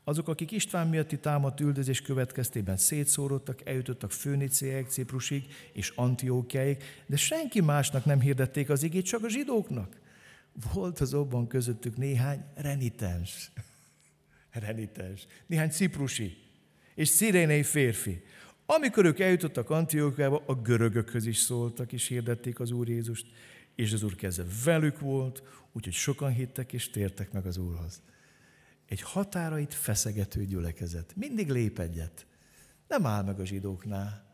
Azok, 0.07 0.27
akik 0.27 0.51
István 0.51 0.87
miatti 0.87 1.19
támadt 1.19 1.59
üldözés 1.59 2.01
következtében 2.01 2.77
szétszórodtak, 2.77 3.67
eljutottak 3.67 4.11
Főnicéig, 4.11 4.87
Ciprusig 4.87 5.45
és 5.73 5.89
Antiókiáig, 5.95 6.83
de 7.05 7.15
senki 7.15 7.61
másnak 7.61 8.05
nem 8.05 8.19
hirdették 8.19 8.69
az 8.69 8.83
igét, 8.83 9.05
csak 9.05 9.23
a 9.23 9.29
zsidóknak. 9.29 9.99
Volt 10.73 10.99
azonban 10.99 11.47
közöttük 11.47 11.97
néhány 11.97 12.43
renitens, 12.55 13.51
renitens, 14.67 15.27
néhány 15.47 15.69
ciprusi 15.69 16.37
és 16.95 17.07
szirénei 17.07 17.63
férfi. 17.63 18.23
Amikor 18.65 19.05
ők 19.05 19.19
eljutottak 19.19 19.69
Antiókiába, 19.69 20.43
a 20.45 20.55
görögökhöz 20.55 21.25
is 21.25 21.37
szóltak 21.37 21.91
és 21.91 22.07
hirdették 22.07 22.59
az 22.59 22.71
Úr 22.71 22.89
Jézust, 22.89 23.25
és 23.75 23.93
az 23.93 24.03
Úr 24.03 24.15
keze 24.15 24.45
velük 24.63 24.99
volt, 24.99 25.43
úgyhogy 25.71 25.93
sokan 25.93 26.31
hittek 26.31 26.73
és 26.73 26.89
tértek 26.89 27.31
meg 27.31 27.45
az 27.45 27.57
Úrhoz 27.57 28.01
egy 28.87 29.01
határait 29.01 29.73
feszegető 29.73 30.45
gyülekezet. 30.45 31.15
Mindig 31.15 31.49
lép 31.49 31.79
egyet. 31.79 32.25
Nem 32.87 33.05
áll 33.05 33.23
meg 33.23 33.39
a 33.39 33.45
zsidóknál. 33.45 34.25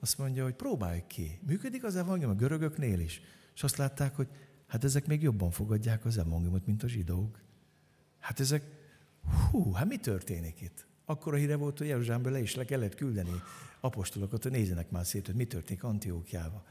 Azt 0.00 0.18
mondja, 0.18 0.44
hogy 0.44 0.54
próbáljuk 0.54 1.08
ki. 1.08 1.40
Működik 1.46 1.84
az 1.84 1.96
evangélium 1.96 2.30
a 2.30 2.38
görögöknél 2.38 3.00
is. 3.00 3.20
És 3.54 3.62
azt 3.62 3.76
látták, 3.76 4.16
hogy 4.16 4.28
hát 4.66 4.84
ezek 4.84 5.06
még 5.06 5.22
jobban 5.22 5.50
fogadják 5.50 6.04
az 6.04 6.18
evangéliumot, 6.18 6.66
mint 6.66 6.82
a 6.82 6.88
zsidók. 6.88 7.40
Hát 8.18 8.40
ezek, 8.40 8.64
hú, 9.50 9.72
hát 9.72 9.86
mi 9.86 9.96
történik 9.96 10.60
itt? 10.60 10.86
Akkor 11.04 11.34
a 11.34 11.36
híre 11.36 11.56
volt, 11.56 11.78
hogy 11.78 11.86
Jeruzsálembe 11.86 12.30
le 12.30 12.40
is 12.40 12.54
le 12.54 12.64
kellett 12.64 12.94
küldeni 12.94 13.42
apostolokat, 13.80 14.42
hogy 14.42 14.52
nézzenek 14.52 14.90
már 14.90 15.06
szét, 15.06 15.26
hogy 15.26 15.34
mi 15.34 15.44
történik 15.44 15.84
Antiókiába. 15.84 16.64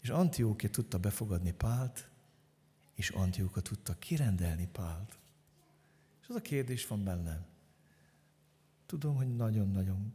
És 0.00 0.08
Antiókia 0.08 0.70
tudta 0.70 0.98
befogadni 0.98 1.52
Pált, 1.52 2.08
és 2.94 3.08
Antióka 3.10 3.60
tudta 3.60 3.94
kirendelni 3.98 4.68
Pált. 4.72 5.18
És 6.22 6.28
az 6.28 6.34
a 6.34 6.40
kérdés 6.40 6.86
van 6.86 7.04
bennem. 7.04 7.46
Tudom, 8.86 9.16
hogy 9.16 9.36
nagyon-nagyon 9.36 10.14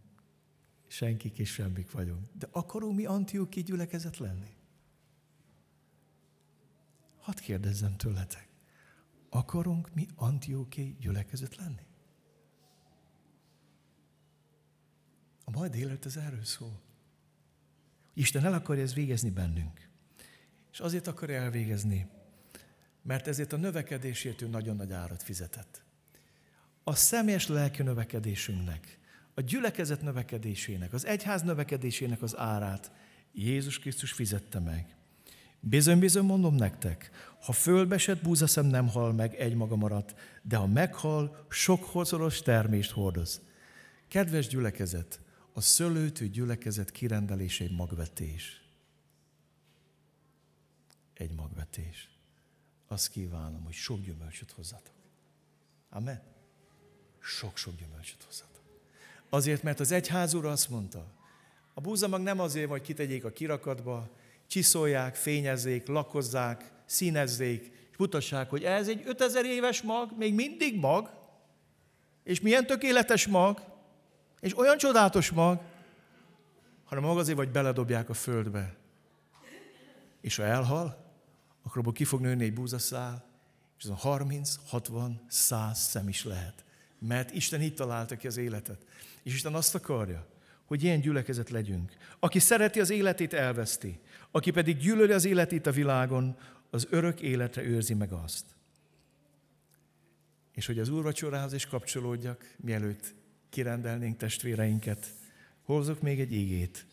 senkik 0.88 1.40
és 1.40 1.50
semmik 1.50 1.92
vagyunk. 1.92 2.30
De 2.34 2.48
akarunk 2.52 2.96
mi 2.96 3.06
Antioki 3.06 3.64
gyülekezet 3.64 4.18
lenni? 4.18 4.56
Hadd 7.18 7.40
kérdezzem 7.40 7.98
tőletek. 7.98 8.48
Akarunk 9.30 9.94
mi 9.94 10.08
Antioki 10.16 10.98
gyülekezet 11.00 11.56
lenni? 11.56 11.86
A 15.44 15.52
majd 15.52 15.76
élet 15.76 16.06
az 16.06 16.18
erről 16.18 16.44
szól. 16.44 16.82
Isten 18.14 18.46
el 18.46 18.54
akarja 18.54 18.84
ezt 18.84 18.94
végezni 18.94 19.30
bennünk. 19.30 19.90
És 20.72 20.80
azért 20.80 21.08
akarja 21.08 21.42
elvégezni, 21.42 22.10
mert 23.02 23.28
ezért 23.28 23.54
a 23.54 23.58
növekedésért 23.58 24.42
ő 24.42 24.48
nagyon 24.48 24.76
nagy 24.76 24.92
árat 24.92 25.24
fizetett 25.24 25.86
a 26.88 26.96
személyes 26.96 27.48
lelki 27.48 27.84
növekedésünknek, 27.84 29.00
a 29.34 29.42
gyülekezet 29.42 30.02
növekedésének, 30.02 30.94
az 30.94 31.06
egyház 31.06 31.42
növekedésének 31.42 32.22
az 32.22 32.38
árát 32.38 32.92
Jézus 33.34 33.80
Krisztus 33.80 34.12
fizette 34.12 34.60
meg. 34.60 34.96
Bizony-bizony 35.60 36.26
mondom 36.26 36.56
nektek, 36.56 37.10
ha 37.42 37.52
fölbesett 37.52 38.22
búzaszem 38.22 38.66
nem 38.66 38.88
hal 38.88 39.14
meg, 39.14 39.36
egy 39.36 39.56
maga 39.56 39.76
maradt, 39.76 40.16
de 40.42 40.56
ha 40.58 40.68
meghal, 40.68 41.46
sok 41.50 41.84
hozoros 41.84 42.42
termést 42.42 42.92
hordoz. 42.92 43.42
Kedves 44.08 44.48
gyülekezet, 44.48 45.20
a 45.54 45.62
szőlőtű 45.62 46.30
gyülekezet 46.30 46.92
kirendelése 46.92 47.64
egy 47.64 47.76
magvetés. 47.76 48.62
Egy 51.14 51.32
magvetés. 51.32 52.10
Azt 52.88 53.10
kívánom, 53.10 53.64
hogy 53.64 53.74
sok 53.74 54.02
gyümölcsöt 54.02 54.52
hozzatok. 54.52 54.96
Amen 55.90 56.36
sok-sok 57.28 57.76
gyümölcsöt 57.76 58.24
hozhat. 58.26 58.62
Azért, 59.30 59.64
mert 59.64 59.80
az 59.80 59.92
egyház 59.92 60.34
úr 60.34 60.46
azt 60.46 60.70
mondta, 60.70 61.06
a 61.74 61.82
búzamag 61.82 62.22
nem 62.22 62.40
azért, 62.40 62.70
hogy 62.70 62.82
kitegyék 62.82 63.26
a 63.26 63.32
kirakatba, 63.32 64.10
csiszolják, 64.48 65.16
fényezzék, 65.16 65.88
lakozzák, 65.88 66.72
színezzék, 66.86 67.72
és 67.92 67.98
mutassák, 67.98 68.50
hogy 68.50 68.64
ez 68.64 68.88
egy 68.88 69.04
5000 69.06 69.46
éves 69.46 69.82
mag, 69.82 70.18
még 70.18 70.34
mindig 70.34 70.80
mag, 70.80 71.10
és 72.24 72.42
milyen 72.42 72.66
tökéletes 72.66 73.28
mag, 73.28 73.62
és 74.40 74.58
olyan 74.58 74.78
csodálatos 74.78 75.32
mag, 75.32 75.62
hanem 76.86 77.04
maga 77.04 77.20
azért, 77.20 77.38
vagy 77.38 77.52
beledobják 77.52 78.10
a 78.10 78.14
földbe. 78.14 78.76
És 80.22 80.36
ha 80.36 80.44
elhal, 80.44 81.06
akkor 81.64 81.78
abból 81.78 81.94
ki 81.94 82.04
fog 82.04 82.22
nőni 82.22 82.44
egy 82.44 82.54
búzaszál, 82.54 83.26
és 83.78 83.84
az 83.84 83.90
a 83.90 83.96
30, 83.96 84.56
60, 84.68 85.22
100 85.28 85.80
szem 85.80 86.08
is 86.08 86.24
lehet. 86.24 86.66
Mert 87.00 87.34
Isten 87.34 87.62
így 87.62 87.74
találta 87.74 88.16
ki 88.16 88.28
az 88.28 88.38
életet. 88.38 88.86
És 89.24 89.34
Isten 89.34 89.54
azt 89.54 89.76
akarja, 89.76 90.28
hogy 90.66 90.84
ilyen 90.84 91.00
gyülekezet 91.00 91.50
legyünk. 91.50 91.92
Aki 92.20 92.40
szereti 92.40 92.80
az 92.80 92.90
életét, 92.90 93.34
elveszti. 93.34 94.00
Aki 94.32 94.52
pedig 94.52 94.78
gyűlöli 94.78 95.12
az 95.12 95.26
életét 95.26 95.68
a 95.68 95.72
világon, 95.72 96.38
az 96.70 96.88
örök 96.90 97.22
életre 97.22 97.64
őrzi 97.64 97.94
meg 97.94 98.12
azt. 98.12 98.46
És 100.54 100.66
hogy 100.66 100.80
az 100.80 100.90
úrvacsorához 100.90 101.54
is 101.54 101.66
kapcsolódjak, 101.66 102.56
mielőtt 102.58 103.14
kirendelnénk 103.50 104.18
testvéreinket, 104.18 105.06
hozok 105.62 106.02
még 106.02 106.20
egy 106.20 106.34
ígét. 106.34 106.86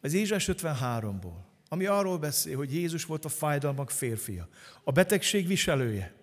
Az 0.00 0.14
Ézsás 0.14 0.48
53-ból, 0.52 1.36
ami 1.68 1.86
arról 1.86 2.18
beszél, 2.18 2.56
hogy 2.56 2.74
Jézus 2.74 3.04
volt 3.04 3.24
a 3.24 3.28
fájdalmak 3.28 3.90
férfia, 3.90 4.48
a 4.84 4.92
betegség 4.92 5.46
viselője, 5.46 6.14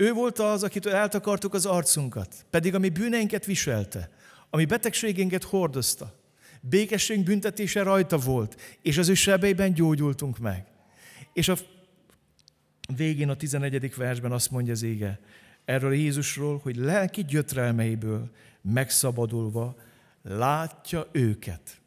ő 0.00 0.12
volt 0.12 0.38
az, 0.38 0.62
akitől 0.62 0.92
eltakartuk 0.92 1.54
az 1.54 1.66
arcunkat, 1.66 2.46
pedig 2.50 2.74
ami 2.74 2.88
bűneinket 2.88 3.44
viselte, 3.44 4.10
ami 4.50 4.64
betegségénket 4.64 5.44
hordozta. 5.44 6.14
Békesség 6.60 7.24
büntetése 7.24 7.82
rajta 7.82 8.16
volt, 8.16 8.60
és 8.82 8.98
az 8.98 9.08
ő 9.08 9.14
sebeiben 9.14 9.72
gyógyultunk 9.72 10.38
meg. 10.38 10.66
És 11.32 11.48
a 11.48 11.56
végén 12.96 13.28
a 13.28 13.36
11. 13.36 13.94
versben 13.94 14.32
azt 14.32 14.50
mondja 14.50 14.72
az 14.72 14.82
ége, 14.82 15.20
erről 15.64 15.94
Jézusról, 15.94 16.58
hogy 16.58 16.76
lelki 16.76 17.24
gyötrelmeiből 17.24 18.30
megszabadulva 18.62 19.76
látja 20.22 21.08
őket. 21.12 21.80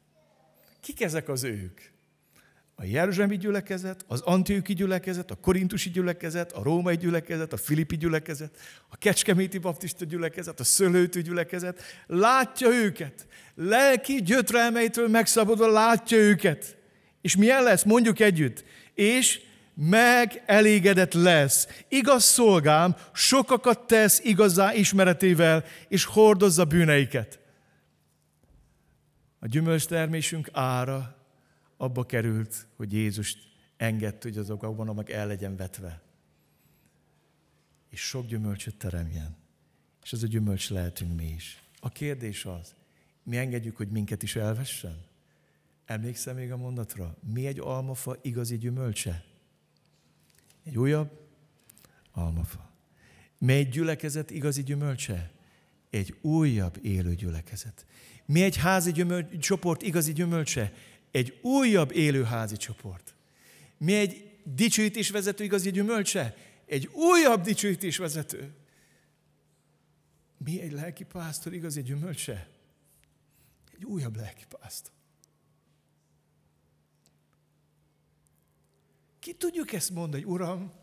Kik 0.79 1.01
ezek 1.01 1.29
az 1.29 1.43
ők? 1.43 1.81
A 2.75 2.85
Jeruzsálemi 2.85 3.37
gyülekezet, 3.37 4.05
az 4.07 4.21
Antioki 4.21 4.73
gyülekezet, 4.73 5.31
a 5.31 5.35
Korintusi 5.35 5.89
gyülekezet, 5.89 6.51
a 6.51 6.63
Római 6.63 6.97
gyülekezet, 6.97 7.53
a 7.53 7.57
Filippi 7.57 7.97
gyülekezet, 7.97 8.57
a 8.89 8.97
Kecskeméti 8.97 9.57
Baptista 9.57 10.05
gyülekezet, 10.05 10.59
a 10.59 10.63
Szőlőtű 10.63 11.21
gyülekezet, 11.21 11.81
látja 12.07 12.67
őket. 12.67 13.27
Lelki 13.55 14.21
gyötrelmeitől 14.21 15.07
megszabadulva 15.07 15.71
látja 15.71 16.17
őket. 16.17 16.77
És 17.21 17.35
milyen 17.35 17.63
lesz? 17.63 17.83
Mondjuk 17.83 18.19
együtt. 18.19 18.63
És 18.93 19.41
meg 19.73 20.43
elégedett 20.45 21.13
lesz. 21.13 21.67
Igaz 21.87 22.23
szolgám 22.23 22.95
sokakat 23.13 23.87
tesz 23.87 24.19
igazá 24.23 24.73
ismeretével, 24.73 25.63
és 25.87 26.05
hordozza 26.05 26.65
bűneiket. 26.65 27.39
A 29.39 29.47
gyümölcstermésünk 29.47 30.49
ára 30.51 31.20
abba 31.81 32.05
került, 32.05 32.67
hogy 32.75 32.93
Jézus 32.93 33.37
engedte, 33.77 34.27
hogy 34.27 34.37
azokban 34.37 34.95
meg 34.95 35.09
el 35.09 35.27
legyen 35.27 35.55
vetve. 35.55 36.01
És 37.89 38.01
sok 38.01 38.25
gyümölcsöt 38.25 38.75
teremjen. 38.75 39.35
És 40.03 40.13
ez 40.13 40.23
a 40.23 40.27
gyümölcs 40.27 40.69
lehetünk 40.69 41.15
mi 41.15 41.25
is. 41.25 41.63
A 41.79 41.89
kérdés 41.89 42.45
az, 42.45 42.75
mi 43.23 43.37
engedjük, 43.37 43.77
hogy 43.77 43.87
minket 43.87 44.23
is 44.23 44.35
elvessen? 44.35 44.97
Emlékszem 45.85 46.35
még 46.35 46.51
a 46.51 46.57
mondatra? 46.57 47.17
Mi 47.33 47.45
egy 47.45 47.59
almafa 47.59 48.17
igazi 48.21 48.57
gyümölcse? 48.57 49.23
Egy 50.63 50.77
újabb 50.77 51.19
almafa. 52.11 52.69
Mi 53.37 53.53
egy 53.53 53.69
gyülekezet 53.69 54.31
igazi 54.31 54.63
gyümölcse? 54.63 55.31
Egy 55.89 56.17
újabb 56.21 56.79
élő 56.81 57.15
gyülekezet. 57.15 57.85
Mi 58.25 58.43
egy 58.43 58.57
házi 58.57 58.91
gyümölcs, 58.91 59.37
csoport 59.37 59.81
igazi 59.81 60.13
gyümölcse? 60.13 60.73
Egy 61.11 61.39
újabb 61.41 61.91
élő 61.91 62.23
házi 62.23 62.57
csoport. 62.57 63.15
Mi 63.77 63.95
egy 63.95 64.39
dicsőítésvezető 64.43 65.43
igazi 65.43 65.71
gyümölcse? 65.71 66.37
Egy 66.65 66.87
újabb 66.87 67.41
dicsőítésvezető. 67.41 68.53
Mi 70.37 70.61
egy 70.61 70.71
lelki 70.71 71.03
pásztor 71.03 71.53
igazi 71.53 71.81
gyümölcse? 71.81 72.49
Egy 73.73 73.85
újabb 73.85 74.15
lelki 74.15 74.43
pásztor. 74.49 74.93
Ki 79.19 79.33
tudjuk 79.33 79.73
ezt 79.73 79.89
mondani, 79.89 80.23
Uram? 80.23 80.73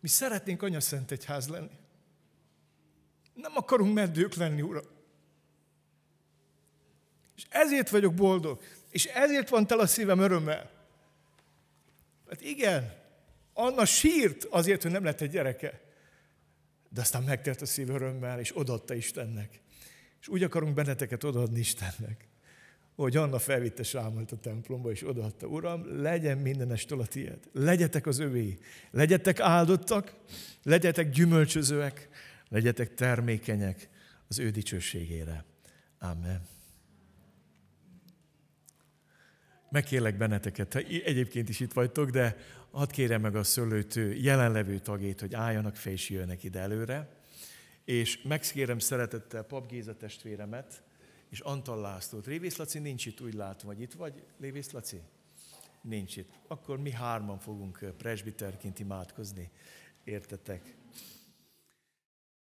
Mi 0.00 0.08
szeretnénk 0.08 0.62
anyaszent 0.62 1.10
egyház 1.10 1.48
lenni. 1.48 1.78
Nem 3.34 3.52
akarunk 3.56 3.94
meddők 3.94 4.34
lenni, 4.34 4.62
Uram. 4.62 4.84
És 7.36 7.46
ezért 7.48 7.90
vagyok 7.90 8.14
boldog, 8.14 8.62
és 8.92 9.04
ezért 9.04 9.48
van 9.48 9.66
tel 9.66 9.78
a 9.78 9.86
szívem 9.86 10.18
örömmel. 10.18 10.70
Mert 12.26 12.40
igen, 12.40 12.94
Anna 13.52 13.84
sírt 13.84 14.44
azért, 14.44 14.82
hogy 14.82 14.90
nem 14.90 15.04
lett 15.04 15.20
egy 15.20 15.30
gyereke. 15.30 15.80
De 16.88 17.00
aztán 17.00 17.22
megtelt 17.22 17.60
a 17.60 17.66
szív 17.66 17.90
örömmel, 17.90 18.40
és 18.40 18.56
odaadta 18.56 18.94
Istennek. 18.94 19.60
És 20.20 20.28
úgy 20.28 20.42
akarunk 20.42 20.74
benneteket 20.74 21.24
odaadni 21.24 21.58
Istennek, 21.58 22.28
hogy 22.94 23.16
Anna 23.16 23.38
felvitte 23.38 23.82
Sámuelt 23.82 24.32
a 24.32 24.36
templomba, 24.36 24.90
és 24.90 25.08
odaadta, 25.08 25.46
Uram, 25.46 26.02
legyen 26.02 26.38
mindenestől 26.38 27.00
a 27.00 27.06
tiéd. 27.06 27.38
Legyetek 27.52 28.06
az 28.06 28.18
övé. 28.18 28.58
Legyetek 28.90 29.40
áldottak, 29.40 30.14
legyetek 30.62 31.10
gyümölcsözőek, 31.10 32.08
legyetek 32.48 32.94
termékenyek 32.94 33.88
az 34.28 34.38
ő 34.38 34.50
dicsőségére. 34.50 35.44
Amen. 35.98 36.51
Megkérlek 39.72 40.16
benneteket, 40.16 40.74
egyébként 40.74 41.48
is 41.48 41.60
itt 41.60 41.72
vagytok, 41.72 42.10
de 42.10 42.36
hadd 42.70 42.90
kérem 42.90 43.20
meg 43.20 43.36
a 43.36 43.42
szőlőtő 43.42 44.14
jelenlevő 44.14 44.78
tagét, 44.78 45.20
hogy 45.20 45.34
álljanak 45.34 45.76
fel 45.76 45.92
és 45.92 46.10
jöjjenek 46.10 46.42
ide 46.42 46.60
előre. 46.60 47.08
És 47.84 48.22
megkérem 48.22 48.78
szeretettel 48.78 49.42
Pap 49.42 49.68
Géza 49.68 49.96
testvéremet, 49.96 50.82
és 51.30 51.40
Antal 51.40 51.80
Lászlót. 51.80 52.26
Lévész 52.26 52.56
Laci 52.56 52.78
nincs 52.78 53.06
itt, 53.06 53.20
úgy 53.20 53.34
látom, 53.34 53.66
hogy 53.66 53.80
itt 53.80 53.92
vagy, 53.92 54.24
Lévész 54.38 54.70
Laci? 54.70 55.00
Nincs 55.80 56.16
itt. 56.16 56.30
Akkor 56.46 56.78
mi 56.78 56.90
hárman 56.90 57.38
fogunk 57.38 57.92
presbiterként 57.98 58.78
imádkozni. 58.78 59.50
Értetek? 60.04 60.74